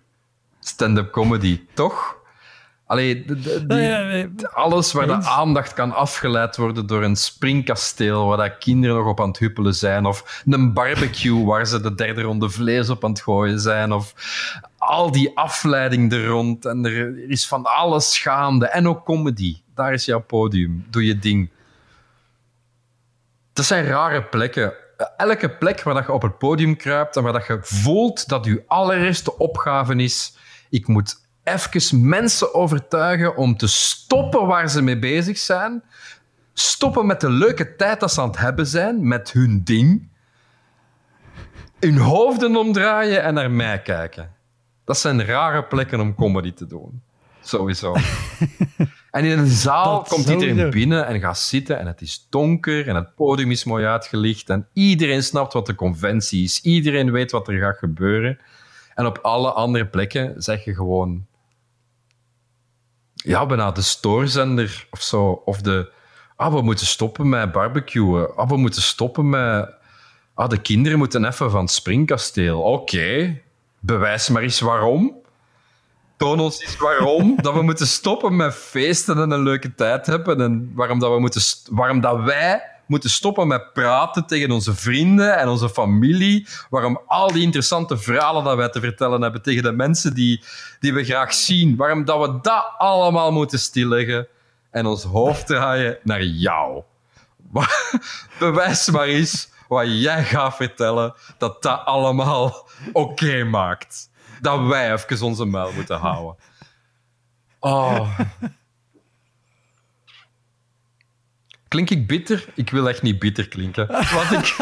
stand-up 0.59 1.11
comedy, 1.11 1.65
toch? 1.73 2.23
Allee, 2.85 3.25
alles 4.53 4.91
waar 4.91 5.07
de 5.07 5.13
aandacht 5.13 5.73
kan 5.73 5.91
afgeleid 5.91 6.57
worden 6.57 6.87
door 6.87 7.03
een 7.03 7.15
springkasteel 7.15 8.27
waar 8.27 8.37
dat 8.37 8.57
kinderen 8.57 8.95
nog 8.95 9.07
op 9.07 9.21
aan 9.21 9.27
het 9.27 9.39
huppelen 9.39 9.75
zijn, 9.75 10.05
of 10.05 10.43
een 10.45 10.73
barbecue 10.73 11.45
waar 11.45 11.67
ze 11.67 11.81
de 11.81 11.95
derde 11.95 12.21
ronde 12.21 12.49
vlees 12.49 12.89
op 12.89 13.03
aan 13.03 13.09
het 13.09 13.21
gooien 13.21 13.59
zijn, 13.59 13.91
of 13.91 14.13
al 14.77 15.11
die 15.11 15.37
afleiding 15.37 16.11
er 16.11 16.25
rond. 16.25 16.65
En 16.65 16.85
er 16.85 17.29
is 17.29 17.47
van 17.47 17.65
alles 17.65 18.17
gaande. 18.17 18.67
En 18.67 18.87
ook 18.87 19.05
comedy. 19.05 19.57
Daar 19.75 19.93
is 19.93 20.05
jouw 20.05 20.21
podium. 20.21 20.85
Doe 20.89 21.05
je 21.05 21.19
ding. 21.19 21.49
Dat 23.53 23.65
zijn 23.65 23.85
rare 23.85 24.23
plekken. 24.23 24.73
Elke 25.17 25.49
plek 25.49 25.83
waar 25.83 25.93
dat 25.93 26.05
je 26.05 26.11
op 26.11 26.21
het 26.21 26.37
podium 26.37 26.75
kruipt 26.75 27.15
en 27.15 27.23
waar 27.23 27.33
dat 27.33 27.47
je 27.47 27.59
voelt 27.61 28.27
dat 28.27 28.45
je 28.45 28.63
allereerste 28.67 29.37
opgave 29.37 29.95
is, 29.95 30.37
ik 30.69 30.87
moet 30.87 31.24
even 31.45 32.07
mensen 32.07 32.53
overtuigen 32.53 33.37
om 33.37 33.57
te 33.57 33.67
stoppen 33.67 34.47
waar 34.47 34.69
ze 34.69 34.81
mee 34.81 34.99
bezig 34.99 35.37
zijn. 35.37 35.83
Stoppen 36.53 37.05
met 37.05 37.21
de 37.21 37.29
leuke 37.29 37.75
tijd 37.75 37.99
dat 37.99 38.13
ze 38.13 38.21
aan 38.21 38.27
het 38.27 38.37
hebben 38.37 38.67
zijn, 38.67 39.07
met 39.07 39.31
hun 39.31 39.63
ding. 39.63 40.09
Hun 41.79 41.97
hoofden 41.97 42.55
omdraaien 42.55 43.23
en 43.23 43.33
naar 43.33 43.51
mij 43.51 43.81
kijken. 43.81 44.31
Dat 44.85 44.97
zijn 44.97 45.25
rare 45.25 45.63
plekken 45.63 45.99
om 45.99 46.15
comedy 46.15 46.53
te 46.53 46.67
doen. 46.67 47.01
Sowieso. 47.41 47.95
en 49.11 49.25
in 49.25 49.39
een 49.39 49.47
zaal 49.47 50.01
komt 50.01 50.29
iedereen 50.29 50.69
binnen 50.69 51.07
en 51.07 51.19
gaat 51.19 51.39
zitten 51.39 51.79
en 51.79 51.87
het 51.87 52.01
is 52.01 52.27
donker 52.29 52.87
en 52.87 52.95
het 52.95 53.15
podium 53.15 53.51
is 53.51 53.63
mooi 53.63 53.85
uitgelicht 53.85 54.49
en 54.49 54.67
iedereen 54.73 55.23
snapt 55.23 55.53
wat 55.53 55.65
de 55.65 55.75
conventie 55.75 56.43
is. 56.43 56.61
Iedereen 56.61 57.11
weet 57.11 57.31
wat 57.31 57.47
er 57.47 57.59
gaat 57.59 57.77
gebeuren. 57.77 58.39
En 58.95 59.05
op 59.05 59.17
alle 59.17 59.51
andere 59.51 59.85
plekken 59.87 60.43
zeg 60.43 60.63
je 60.63 60.75
gewoon 60.75 61.25
ja, 63.25 63.45
bijna 63.45 63.71
de 63.71 63.81
stoorzender 63.81 64.87
of 64.91 65.01
zo. 65.01 65.41
Of 65.45 65.61
de, 65.61 65.91
ah, 66.35 66.53
we 66.53 66.61
moeten 66.61 66.85
stoppen 66.85 67.29
met 67.29 67.51
barbecuen. 67.51 68.35
Ah, 68.35 68.49
we 68.49 68.57
moeten 68.57 68.81
stoppen 68.81 69.29
met... 69.29 69.73
Ah, 70.33 70.49
de 70.49 70.61
kinderen 70.61 70.97
moeten 70.97 71.25
even 71.25 71.51
van 71.51 71.61
het 71.61 71.71
springkasteel. 71.71 72.61
Oké, 72.61 73.41
bewijs 73.79 74.29
maar 74.29 74.41
eens 74.41 74.59
waarom. 74.59 75.13
Toon 76.17 76.39
ons 76.39 76.61
eens 76.61 76.77
waarom 76.77 77.35
dat 77.41 77.53
we 77.53 77.61
moeten 77.61 77.87
stoppen 77.87 78.35
met 78.35 78.55
feesten 78.55 79.17
en 79.17 79.31
een 79.31 79.43
leuke 79.43 79.75
tijd 79.75 80.05
hebben. 80.05 80.41
En 80.41 80.71
waarom, 80.75 80.99
dat 80.99 81.11
we 81.11 81.19
moeten, 81.19 81.41
waarom 81.69 82.01
dat 82.01 82.23
wij 82.23 82.74
moeten 82.85 83.09
stoppen 83.09 83.47
met 83.47 83.73
praten 83.73 84.25
tegen 84.25 84.51
onze 84.51 84.75
vrienden 84.75 85.37
en 85.37 85.47
onze 85.47 85.69
familie. 85.69 86.47
Waarom 86.69 87.01
al 87.07 87.31
die 87.31 87.43
interessante 87.43 87.97
verhalen 87.97 88.43
dat 88.43 88.55
wij 88.55 88.69
te 88.69 88.79
vertellen 88.79 89.21
hebben 89.21 89.41
tegen 89.41 89.63
de 89.63 89.71
mensen 89.71 90.13
die, 90.13 90.43
die 90.79 90.93
we 90.93 91.03
graag 91.03 91.33
zien. 91.33 91.75
Waarom 91.75 92.05
dat 92.05 92.19
we 92.19 92.39
dat 92.41 92.73
allemaal 92.77 93.31
moeten 93.31 93.59
stilleggen 93.59 94.27
en 94.71 94.85
ons 94.85 95.03
hoofd 95.03 95.47
draaien 95.47 95.97
naar 96.03 96.23
jou. 96.23 96.83
Bewijs 98.39 98.89
maar 98.89 99.07
eens 99.07 99.49
wat 99.67 99.85
jij 99.87 100.23
gaat 100.23 100.55
vertellen 100.55 101.13
dat 101.37 101.61
dat 101.63 101.85
allemaal 101.85 102.67
oké 102.93 103.43
maakt. 103.43 104.09
Dat 104.41 104.65
wij 104.65 104.93
even 104.93 105.25
onze 105.25 105.45
muil 105.45 105.71
moeten 105.71 105.97
houden. 105.97 106.35
Oh. 107.59 108.19
Klink 111.75 111.89
ik 111.89 112.07
bitter? 112.07 112.45
Ik 112.53 112.69
wil 112.69 112.89
echt 112.89 113.01
niet 113.01 113.19
bitter 113.19 113.47
klinken. 113.47 113.87
Want 113.87 114.31
ik... 114.31 114.55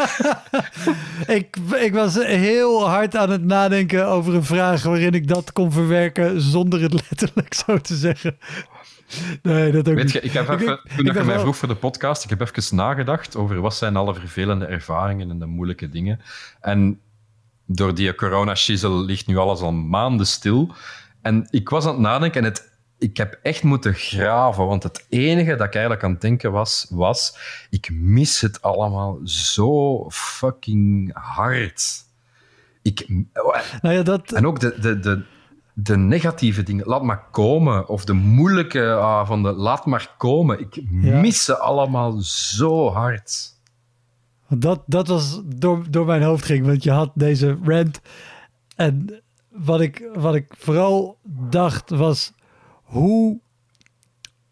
ik, 1.38 1.56
ik 1.74 1.92
was 1.92 2.14
heel 2.14 2.88
hard 2.88 3.16
aan 3.16 3.30
het 3.30 3.44
nadenken 3.44 4.06
over 4.06 4.34
een 4.34 4.44
vraag 4.44 4.82
waarin 4.82 5.12
ik 5.12 5.28
dat 5.28 5.52
kon 5.52 5.72
verwerken 5.72 6.40
zonder 6.40 6.80
het 6.80 6.92
letterlijk 6.92 7.54
zo 7.54 7.78
te 7.78 7.96
zeggen. 7.96 8.36
Nee, 9.42 9.72
dat 9.72 9.88
ook 9.88 9.94
Weet 9.94 10.04
niet. 10.04 10.12
Je, 10.12 10.20
ik 10.20 10.32
heb 10.32 10.48
even, 10.48 10.80
toen 10.96 11.04
je 11.04 11.22
mij 11.24 11.38
vroeg 11.38 11.56
voor 11.56 11.68
de 11.68 11.76
podcast, 11.76 12.24
ik 12.24 12.30
heb 12.30 12.40
even 12.40 12.76
nagedacht 12.76 13.36
over 13.36 13.60
wat 13.60 13.74
zijn 13.74 13.96
alle 13.96 14.14
vervelende 14.14 14.66
ervaringen 14.66 15.30
en 15.30 15.38
de 15.38 15.46
moeilijke 15.46 15.88
dingen. 15.88 16.20
En 16.60 17.00
door 17.66 17.94
die 17.94 18.14
corona-shizzle 18.14 19.04
ligt 19.04 19.26
nu 19.26 19.36
alles 19.36 19.60
al 19.60 19.72
maanden 19.72 20.26
stil. 20.26 20.74
En 21.22 21.46
ik 21.50 21.68
was 21.68 21.84
aan 21.84 21.92
het 21.92 22.00
nadenken 22.00 22.44
en 22.44 22.50
het 22.50 22.72
ik 23.04 23.16
heb 23.16 23.38
echt 23.42 23.62
moeten 23.62 23.94
graven, 23.94 24.66
want 24.66 24.82
het 24.82 25.06
enige 25.08 25.56
dat 25.56 25.66
ik 25.66 25.72
eigenlijk 25.72 26.04
aan 26.04 26.10
het 26.10 26.20
denken 26.20 26.52
was, 26.52 26.86
was 26.90 27.38
ik 27.70 27.90
mis 27.92 28.40
het 28.40 28.62
allemaal 28.62 29.20
zo 29.24 30.10
fucking 30.10 31.10
hard. 31.12 32.04
Ik, 32.82 33.08
nou 33.82 33.94
ja, 33.94 34.02
dat... 34.02 34.32
En 34.32 34.46
ook 34.46 34.60
de, 34.60 34.78
de, 34.80 34.98
de, 34.98 35.24
de 35.72 35.96
negatieve 35.96 36.62
dingen, 36.62 36.86
laat 36.86 37.02
maar 37.02 37.24
komen. 37.30 37.88
Of 37.88 38.04
de 38.04 38.12
moeilijke 38.12 38.98
avonden, 39.00 39.54
laat 39.54 39.86
maar 39.86 40.14
komen. 40.18 40.60
Ik 40.60 40.90
mis 40.90 41.44
ze 41.44 41.58
allemaal 41.58 42.12
zo 42.20 42.90
hard. 42.90 43.52
Dat, 44.48 44.82
dat 44.86 45.08
was 45.08 45.40
door, 45.44 45.84
door 45.90 46.06
mijn 46.06 46.22
hoofd 46.22 46.44
ging, 46.44 46.66
want 46.66 46.82
je 46.82 46.90
had 46.90 47.10
deze 47.14 47.58
rant. 47.62 48.00
En 48.76 49.22
wat 49.48 49.80
ik, 49.80 50.08
wat 50.14 50.34
ik 50.34 50.54
vooral 50.58 51.18
dacht 51.48 51.90
was 51.90 52.32
hoe, 52.84 53.38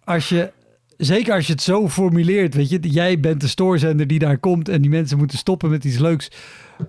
als 0.04 0.28
je 0.28 0.52
zeker 0.96 1.34
als 1.34 1.46
je 1.46 1.52
het 1.52 1.62
zo 1.62 1.88
formuleert, 1.88 2.54
weet 2.54 2.68
je, 2.68 2.78
jij 2.80 3.20
bent 3.20 3.40
de 3.40 3.48
stoorzender 3.48 4.06
die 4.06 4.18
daar 4.18 4.38
komt 4.38 4.68
en 4.68 4.80
die 4.80 4.90
mensen 4.90 5.18
moeten 5.18 5.38
stoppen 5.38 5.70
met 5.70 5.84
iets 5.84 5.98
leuks 5.98 6.30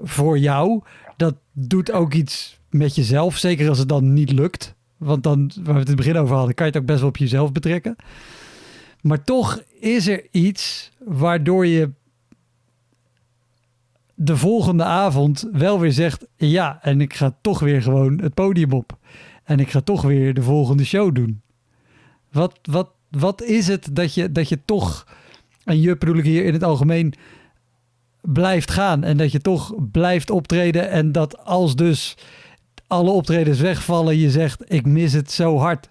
voor 0.02 0.38
jou. 0.38 0.82
Dat 1.18 1.36
doet 1.52 1.91
ook 1.91 2.14
iets 2.14 2.60
met 2.70 2.96
jezelf, 2.96 3.38
zeker 3.38 3.70
als 3.70 3.78
het 3.78 3.89
dan 3.89 4.14
niet 4.14 4.32
lukt. 4.32 4.76
Want 4.98 5.24
dan, 5.24 5.52
waar 5.56 5.74
we 5.74 5.80
het 5.80 5.89
in 5.89 5.96
het 5.96 6.06
begin 6.06 6.18
over 6.18 6.36
hadden, 6.36 6.56
kan 6.56 6.66
je 6.66 6.72
het 6.72 6.82
ook 6.82 6.88
best 6.88 7.00
wel 7.00 7.10
op 7.10 7.18
jezelf 7.18 7.52
betrekken. 7.52 7.96
Maar 9.02 9.24
toch 9.24 9.64
is 9.80 10.08
er 10.08 10.28
iets 10.32 10.91
waardoor 11.06 11.68
je 11.68 11.89
de 14.16 14.38
volgende 14.38 14.84
avond 14.84 15.50
wel 15.52 15.80
weer 15.80 15.91
zegt: 15.91 16.26
ja, 16.36 16.80
en 16.82 17.02
ik 17.02 17.14
ga 17.14 17.36
toch 17.41 17.60
weer 17.60 17.82
gewoon 17.82 18.20
het 18.22 18.34
podium 18.34 18.72
op. 18.72 18.98
En 19.44 19.60
ik 19.60 19.70
ga 19.70 19.82
toch 19.82 20.02
weer 20.02 20.34
de 20.34 20.44
volgende 20.44 20.86
show 20.86 21.16
doen. 21.16 21.41
Wat, 22.32 22.60
wat, 22.62 22.89
wat 23.10 23.41
is 23.41 23.68
het 23.68 23.89
dat 23.91 24.14
je, 24.14 24.32
dat 24.32 24.50
je 24.50 24.60
toch, 24.66 25.08
en 25.64 25.82
je 25.82 25.98
bedoel 25.98 26.18
ik 26.18 26.24
hier 26.24 26.46
in 26.46 26.54
het 26.54 26.64
algemeen, 26.64 27.14
blijft 28.22 28.72
gaan 28.72 29.04
en 29.04 29.18
dat 29.18 29.32
je 29.32 29.41
toch 29.41 29.74
blijft 29.91 30.30
optreden 30.30 30.89
en 30.89 31.12
dat 31.12 31.38
als 31.38 31.76
dus 31.76 32.18
alle 32.88 33.12
optredens 33.12 33.60
wegvallen, 33.60 34.18
je 34.18 34.32
zegt 34.32 34.74
ik 34.74 34.86
mis 34.86 35.14
het 35.14 35.32
zo 35.32 35.58
hard. 35.58 35.89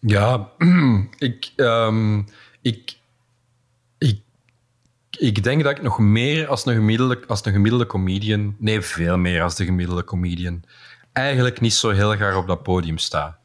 Ja, 0.00 0.50
ik, 1.18 1.52
ehm, 1.56 2.18
ik, 2.18 2.24
ik, 2.62 2.96
ik 5.18 5.42
denk 5.42 5.62
dat 5.62 5.76
ik 5.76 5.82
nog 5.82 5.98
meer 5.98 6.46
als 6.46 6.66
een, 6.66 6.74
gemiddelde, 6.74 7.26
als 7.26 7.44
een 7.46 7.52
gemiddelde 7.52 7.86
comedian, 7.86 8.56
nee, 8.58 8.80
veel 8.80 9.16
meer 9.16 9.42
als 9.42 9.54
de 9.54 9.64
gemiddelde 9.64 10.04
comedian, 10.04 10.62
eigenlijk 11.12 11.60
niet 11.60 11.74
zo 11.74 11.90
heel 11.90 12.10
graag 12.10 12.36
op 12.36 12.46
dat 12.46 12.62
podium 12.62 12.98
sta. 12.98 13.38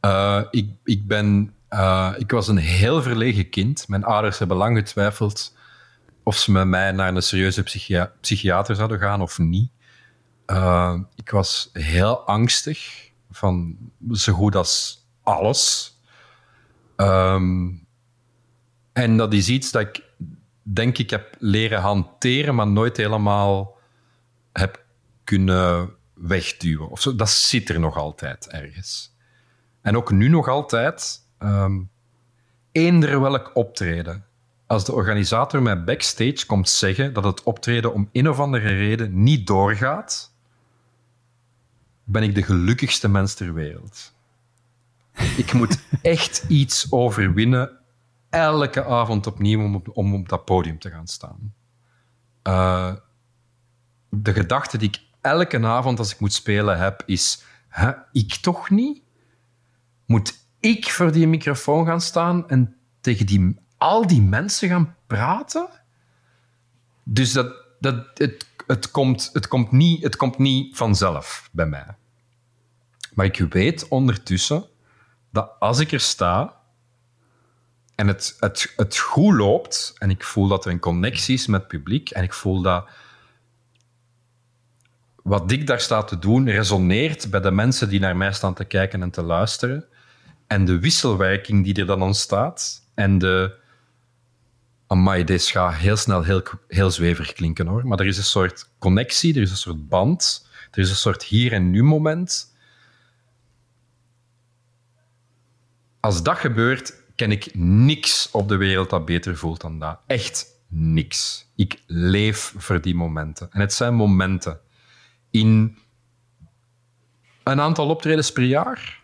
Uh, 0.00 0.42
ik, 0.50 0.70
ik, 0.84 1.06
ben, 1.06 1.54
uh, 1.70 2.14
ik 2.16 2.30
was 2.30 2.48
een 2.48 2.56
heel 2.56 3.02
verlegen 3.02 3.50
kind. 3.50 3.88
Mijn 3.88 4.04
ouders 4.04 4.38
hebben 4.38 4.56
lang 4.56 4.76
getwijfeld 4.76 5.56
of 6.22 6.36
ze 6.36 6.50
met 6.50 6.66
mij 6.66 6.92
naar 6.92 7.14
een 7.14 7.22
serieuze 7.22 7.62
psychia 7.62 8.12
psychiater 8.20 8.76
zouden 8.76 8.98
gaan 8.98 9.20
of 9.22 9.38
niet. 9.38 9.70
Uh, 10.46 10.94
ik 11.14 11.30
was 11.30 11.70
heel 11.72 12.18
angstig 12.18 13.10
van 13.30 13.76
zo 14.12 14.32
goed 14.32 14.56
als 14.56 15.04
alles. 15.22 15.92
Um, 16.96 17.86
en 18.92 19.16
dat 19.16 19.32
is 19.32 19.48
iets 19.48 19.70
dat 19.70 19.82
ik 19.82 20.02
denk 20.72 20.98
ik 20.98 21.10
heb 21.10 21.36
leren 21.38 21.80
hanteren, 21.80 22.54
maar 22.54 22.66
nooit 22.66 22.96
helemaal 22.96 23.76
heb 24.52 24.84
kunnen 25.24 25.90
wegduwen. 26.14 26.88
Of 26.88 27.00
zo. 27.00 27.14
Dat 27.14 27.30
zit 27.30 27.68
er 27.68 27.80
nog 27.80 27.96
altijd 27.96 28.48
ergens. 28.48 29.16
En 29.82 29.96
ook 29.96 30.10
nu 30.10 30.28
nog 30.28 30.48
altijd, 30.48 31.26
um, 31.38 31.90
eender 32.72 33.20
welk 33.20 33.50
optreden. 33.54 34.24
Als 34.66 34.84
de 34.84 34.92
organisator 34.92 35.62
mij 35.62 35.84
backstage 35.84 36.46
komt 36.46 36.68
zeggen 36.68 37.12
dat 37.12 37.24
het 37.24 37.42
optreden 37.42 37.92
om 37.92 38.08
een 38.12 38.28
of 38.28 38.38
andere 38.38 38.68
reden 38.68 39.22
niet 39.22 39.46
doorgaat, 39.46 40.34
ben 42.04 42.22
ik 42.22 42.34
de 42.34 42.42
gelukkigste 42.42 43.08
mens 43.08 43.34
ter 43.34 43.54
wereld. 43.54 44.12
Ik 45.36 45.52
moet 45.52 45.78
echt 46.02 46.44
iets 46.48 46.92
overwinnen 46.92 47.77
elke 48.30 48.84
avond 48.84 49.26
opnieuw 49.26 49.64
om 49.64 49.74
op, 49.74 49.88
om 49.92 50.14
op 50.14 50.28
dat 50.28 50.44
podium 50.44 50.78
te 50.78 50.90
gaan 50.90 51.06
staan. 51.06 51.54
Uh, 52.42 52.94
de 54.08 54.32
gedachte 54.32 54.78
die 54.78 54.88
ik 54.88 55.00
elke 55.20 55.66
avond 55.66 55.98
als 55.98 56.12
ik 56.12 56.20
moet 56.20 56.32
spelen 56.32 56.78
heb, 56.78 57.02
is: 57.06 57.44
hè, 57.68 57.92
ik 58.12 58.34
toch 58.34 58.70
niet? 58.70 59.02
Moet 60.06 60.46
ik 60.60 60.90
voor 60.90 61.12
die 61.12 61.26
microfoon 61.26 61.86
gaan 61.86 62.00
staan 62.00 62.48
en 62.48 62.76
tegen 63.00 63.26
die, 63.26 63.56
al 63.76 64.06
die 64.06 64.22
mensen 64.22 64.68
gaan 64.68 64.96
praten? 65.06 65.68
Dus 67.02 67.32
dat, 67.32 67.54
dat, 67.80 68.06
het, 68.14 68.46
het, 68.66 68.90
komt, 68.90 69.30
het, 69.32 69.48
komt 69.48 69.70
niet, 69.70 70.02
het 70.02 70.16
komt 70.16 70.38
niet 70.38 70.76
vanzelf 70.76 71.48
bij 71.52 71.66
mij. 71.66 71.96
Maar 73.14 73.26
ik 73.26 73.38
weet 73.38 73.88
ondertussen 73.88 74.64
dat 75.30 75.50
als 75.58 75.78
ik 75.78 75.92
er 75.92 76.00
sta 76.00 76.57
en 77.98 78.06
het, 78.06 78.36
het, 78.38 78.72
het 78.76 78.98
goed 78.98 79.34
loopt 79.34 79.94
en 79.98 80.10
ik 80.10 80.24
voel 80.24 80.48
dat 80.48 80.64
er 80.64 80.70
een 80.70 80.78
connectie 80.78 81.34
is 81.34 81.46
met 81.46 81.60
het 81.60 81.68
publiek 81.68 82.10
en 82.10 82.22
ik 82.22 82.32
voel 82.32 82.62
dat 82.62 82.88
wat 85.22 85.52
ik 85.52 85.66
daar 85.66 85.80
sta 85.80 86.02
te 86.02 86.18
doen 86.18 86.50
resoneert 86.50 87.30
bij 87.30 87.40
de 87.40 87.50
mensen 87.50 87.88
die 87.88 88.00
naar 88.00 88.16
mij 88.16 88.32
staan 88.32 88.54
te 88.54 88.64
kijken 88.64 89.02
en 89.02 89.10
te 89.10 89.22
luisteren. 89.22 89.84
En 90.46 90.64
de 90.64 90.78
wisselwerking 90.78 91.64
die 91.64 91.74
er 91.74 91.86
dan 91.86 92.02
ontstaat 92.02 92.82
en 92.94 93.18
de... 93.18 93.56
Amai, 94.86 95.24
deze 95.24 95.50
gaat 95.50 95.74
heel 95.74 95.96
snel 95.96 96.22
heel, 96.22 96.42
heel 96.68 96.90
zweverig 96.90 97.32
klinken 97.32 97.66
hoor. 97.66 97.86
Maar 97.86 98.00
er 98.00 98.06
is 98.06 98.18
een 98.18 98.24
soort 98.24 98.70
connectie, 98.78 99.34
er 99.34 99.42
is 99.42 99.50
een 99.50 99.56
soort 99.56 99.88
band, 99.88 100.48
er 100.70 100.78
is 100.78 100.90
een 100.90 100.96
soort 100.96 101.22
hier 101.22 101.52
en 101.52 101.70
nu 101.70 101.82
moment 101.82 102.54
als 106.00 106.22
dat 106.22 106.36
gebeurt, 106.36 107.06
ken 107.18 107.30
ik 107.30 107.54
niks 107.54 108.28
op 108.32 108.48
de 108.48 108.56
wereld 108.56 108.90
dat 108.90 109.04
beter 109.04 109.36
voelt 109.36 109.60
dan 109.60 109.78
dat. 109.78 109.98
Echt 110.06 110.46
niks. 110.68 111.50
Ik 111.56 111.82
leef 111.86 112.54
voor 112.56 112.80
die 112.80 112.94
momenten. 112.94 113.48
En 113.52 113.60
het 113.60 113.72
zijn 113.72 113.94
momenten. 113.94 114.60
In 115.30 115.78
een 117.42 117.60
aantal 117.60 117.88
optredens 117.88 118.32
per 118.32 118.42
jaar. 118.42 119.00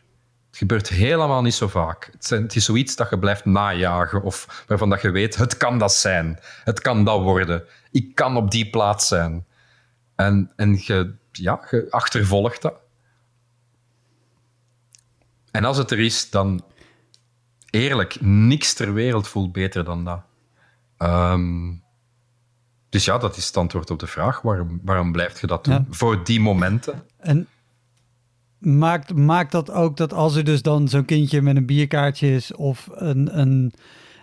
Het 0.49 0.57
gebeurt 0.57 0.89
helemaal 0.89 1.43
niet 1.43 1.55
zo 1.55 1.69
vaak. 1.69 2.09
Het, 2.13 2.25
zijn, 2.25 2.43
het 2.43 2.57
is 2.57 2.65
zoiets 2.65 2.97
dat 2.97 3.11
je 3.11 3.19
blijft 3.19 3.45
najagen 3.45 4.23
of 4.23 4.65
waarvan 4.67 4.91
dat 4.91 5.03
je 5.03 5.11
weet, 5.11 5.37
het 5.37 5.57
kan 5.57 5.79
dat 5.79 5.93
zijn. 5.93 6.39
Het 6.65 6.81
kan 6.81 7.05
dat 7.05 7.23
worden. 7.23 7.65
Ik 7.91 8.15
kan 8.15 8.37
op 8.37 8.51
die 8.51 8.71
plaats 8.71 9.09
zijn. 9.09 9.47
En, 10.15 10.53
en 10.57 10.75
je, 10.81 11.15
ja, 11.33 11.67
je 11.71 11.87
achtervolgt 11.91 12.63
dat. 12.63 12.75
En 15.51 15.65
als 15.65 15.77
het 15.77 15.91
er 15.91 16.01
is, 16.01 16.31
dan 16.31 16.65
eerlijk, 17.75 18.21
niks 18.21 18.75
ter 18.75 18.93
wereld 18.93 19.29
voelt 19.29 19.53
beter 19.53 19.85
dan 19.85 20.05
dat. 20.05 20.23
Um, 20.99 21.83
dus 22.89 23.05
ja, 23.05 23.19
dat 23.19 23.37
is 23.37 23.47
het 23.47 23.57
antwoord 23.57 23.91
op 23.91 23.99
de 23.99 24.07
vraag. 24.07 24.41
Waarom, 24.41 24.81
waarom 24.83 25.13
blijf 25.13 25.41
je 25.41 25.47
dat 25.47 25.65
doen? 25.65 25.75
Ja. 25.75 25.87
Voor 25.91 26.25
die 26.25 26.41
momenten. 26.41 27.03
En 27.19 27.47
maakt, 28.59 29.15
maakt 29.15 29.53
dat 29.53 29.71
ook 29.71 29.97
dat 29.97 30.13
als 30.13 30.37
er 30.37 30.45
dus 30.45 30.63
dan 30.63 30.89
zo'n 30.89 31.05
kindje 31.05 31.43
met 31.43 31.57
een 31.57 31.67
bierkaartje 31.67 32.35
is... 32.35 32.55
of 32.55 32.89
een, 32.93 33.39
een, 33.41 33.73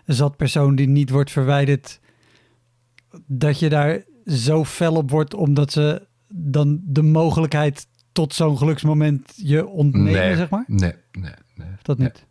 zat 0.06 0.38
persoon 0.38 0.76
die 0.76 0.88
niet 0.88 1.10
wordt 1.10 1.32
verwijderd... 1.32 2.00
dat 3.26 3.60
je 3.60 3.70
daar 3.70 4.04
zo 4.26 4.66
fel 4.66 4.96
op 4.96 5.10
wordt 5.10 5.34
omdat 5.34 5.72
ze 5.72 6.08
dan 6.34 6.82
de 6.84 7.04
mogelijkheid 7.04 7.88
tot 8.12 8.34
zo'n 8.34 8.58
geluksmoment 8.58 9.34
je 9.36 9.68
ontnemen, 9.68 10.12
nee, 10.14 10.36
zeg 10.36 10.50
maar? 10.50 10.64
Nee, 10.68 10.94
nee, 11.12 11.34
nee. 11.56 11.68
Dat 11.82 11.98
niet? 11.98 12.26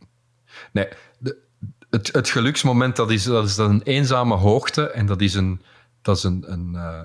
Nee, 0.73 0.89
het, 1.91 2.13
het 2.13 2.29
geluksmoment 2.29 2.97
dat 2.97 3.11
is, 3.11 3.25
dat 3.25 3.47
is 3.47 3.57
een 3.57 3.83
eenzame 3.83 4.35
hoogte 4.35 4.91
en 4.91 5.07
dat 5.07 5.21
is 5.21 5.35
een. 5.35 5.63
Dat 6.03 6.17
is 6.17 6.23
een, 6.23 6.53
een 6.53 6.73
uh, 6.75 7.01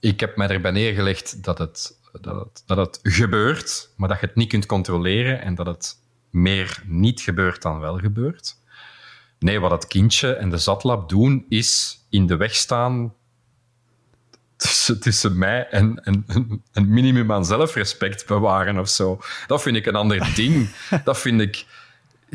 ik 0.00 0.20
heb 0.20 0.36
mij 0.36 0.48
erbij 0.48 0.70
neergelegd 0.70 1.44
dat 1.44 1.58
het, 1.58 1.98
dat, 2.20 2.34
het, 2.44 2.62
dat 2.66 2.76
het 2.76 2.98
gebeurt, 3.02 3.90
maar 3.96 4.08
dat 4.08 4.20
je 4.20 4.26
het 4.26 4.34
niet 4.34 4.48
kunt 4.48 4.66
controleren 4.66 5.40
en 5.40 5.54
dat 5.54 5.66
het 5.66 5.96
meer 6.30 6.82
niet 6.86 7.20
gebeurt 7.20 7.62
dan 7.62 7.78
wel 7.78 7.98
gebeurt. 7.98 8.56
Nee, 9.38 9.60
wat 9.60 9.70
het 9.70 9.86
kindje 9.86 10.32
en 10.32 10.50
de 10.50 10.58
zatlab 10.58 11.08
doen, 11.08 11.46
is 11.48 12.00
in 12.08 12.26
de 12.26 12.36
weg 12.36 12.54
staan 12.54 13.14
tussen, 14.56 15.00
tussen 15.00 15.38
mij 15.38 15.68
en 15.68 16.00
een 16.72 16.88
minimum 16.88 17.32
aan 17.32 17.44
zelfrespect 17.44 18.26
bewaren 18.26 18.78
of 18.78 18.88
zo. 18.88 19.20
Dat 19.46 19.62
vind 19.62 19.76
ik 19.76 19.86
een 19.86 19.96
ander 19.96 20.34
ding. 20.34 20.70
Dat 21.04 21.18
vind 21.18 21.40
ik... 21.40 21.66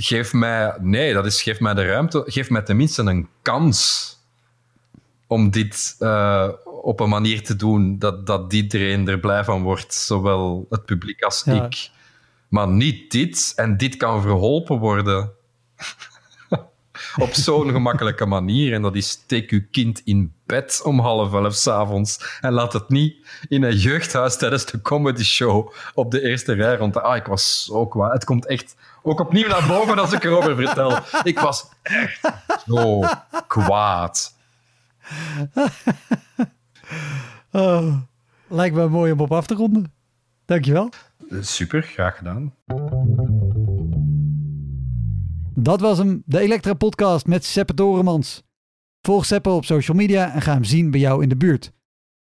Geef 0.01 0.33
mij... 0.33 0.77
Nee, 0.81 1.13
dat 1.13 1.25
is 1.25 1.41
geef 1.41 1.59
mij 1.59 1.73
de 1.73 1.85
ruimte. 1.85 2.23
Geef 2.25 2.49
mij 2.49 2.61
tenminste 2.61 3.01
een 3.01 3.29
kans 3.41 4.07
om 5.27 5.51
dit 5.51 5.95
uh, 5.99 6.49
op 6.81 6.99
een 6.99 7.09
manier 7.09 7.43
te 7.43 7.55
doen 7.55 7.99
dat, 7.99 8.27
dat 8.27 8.53
iedereen 8.53 9.07
er 9.07 9.19
blij 9.19 9.43
van 9.43 9.63
wordt. 9.63 9.93
Zowel 9.93 10.65
het 10.69 10.85
publiek 10.85 11.23
als 11.23 11.41
ja. 11.45 11.65
ik. 11.65 11.89
Maar 12.47 12.67
niet 12.67 13.11
dit. 13.11 13.53
En 13.55 13.77
dit 13.77 13.97
kan 13.97 14.21
verholpen 14.21 14.77
worden 14.77 15.31
op 17.25 17.33
zo'n 17.33 17.71
gemakkelijke 17.71 18.25
manier. 18.25 18.73
En 18.73 18.81
dat 18.81 18.95
is 18.95 19.09
steek 19.09 19.51
uw 19.51 19.63
kind 19.71 20.01
in 20.05 20.33
bed 20.45 20.81
om 20.83 20.99
half 20.99 21.33
elf 21.33 21.53
s'avonds 21.53 22.37
en 22.41 22.53
laat 22.53 22.73
het 22.73 22.89
niet 22.89 23.27
in 23.47 23.63
een 23.63 23.77
jeugdhuis 23.77 24.37
tijdens 24.37 24.65
de 24.65 24.81
comedy 24.81 25.23
show 25.23 25.73
op 25.93 26.11
de 26.11 26.21
eerste 26.21 26.53
rij 26.53 26.75
rond. 26.75 26.97
Ah, 26.97 27.15
ik 27.15 27.25
was 27.25 27.63
zo 27.63 27.87
kwaad. 27.87 28.13
Het 28.13 28.23
komt 28.23 28.45
echt 28.45 28.75
ook 29.01 29.19
opnieuw 29.19 29.47
naar 29.47 29.67
boven 29.67 29.99
als 29.99 30.11
ik 30.11 30.23
erover 30.23 30.55
vertel. 30.55 30.97
Ik 31.23 31.39
was 31.39 31.69
echt 31.81 32.31
zo 32.67 33.03
kwaad. 33.47 34.37
Oh, 37.51 37.95
lijkt 38.47 38.75
me 38.75 38.87
mooi 38.87 39.11
om 39.11 39.19
op 39.19 39.31
af 39.31 39.47
te 39.47 39.53
ronden. 39.53 39.93
Dankjewel. 40.45 40.89
Super, 41.41 41.81
graag 41.81 42.17
gedaan. 42.17 42.53
Dat 45.55 45.81
was 45.81 45.97
hem, 45.97 46.23
de 46.25 46.39
Elektra 46.39 46.73
podcast 46.73 47.25
met 47.25 47.45
Seppe 47.45 47.73
Doremans. 47.73 48.43
Volg 49.01 49.25
Seppe 49.25 49.49
op 49.49 49.65
social 49.65 49.97
media 49.97 50.33
en 50.33 50.41
ga 50.41 50.53
hem 50.53 50.63
zien 50.63 50.91
bij 50.91 50.99
jou 50.99 51.23
in 51.23 51.29
de 51.29 51.37
buurt. 51.37 51.71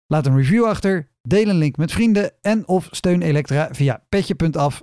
Laat 0.07 0.27
een 0.27 0.37
review 0.37 0.65
achter, 0.65 1.09
deel 1.23 1.49
een 1.49 1.57
link 1.57 1.77
met 1.77 1.93
vrienden 1.93 2.33
en 2.41 2.69
of 2.69 2.89
steun 2.91 3.23
Elektra 3.23 3.69
via 3.73 4.05
petje.af 4.09 4.83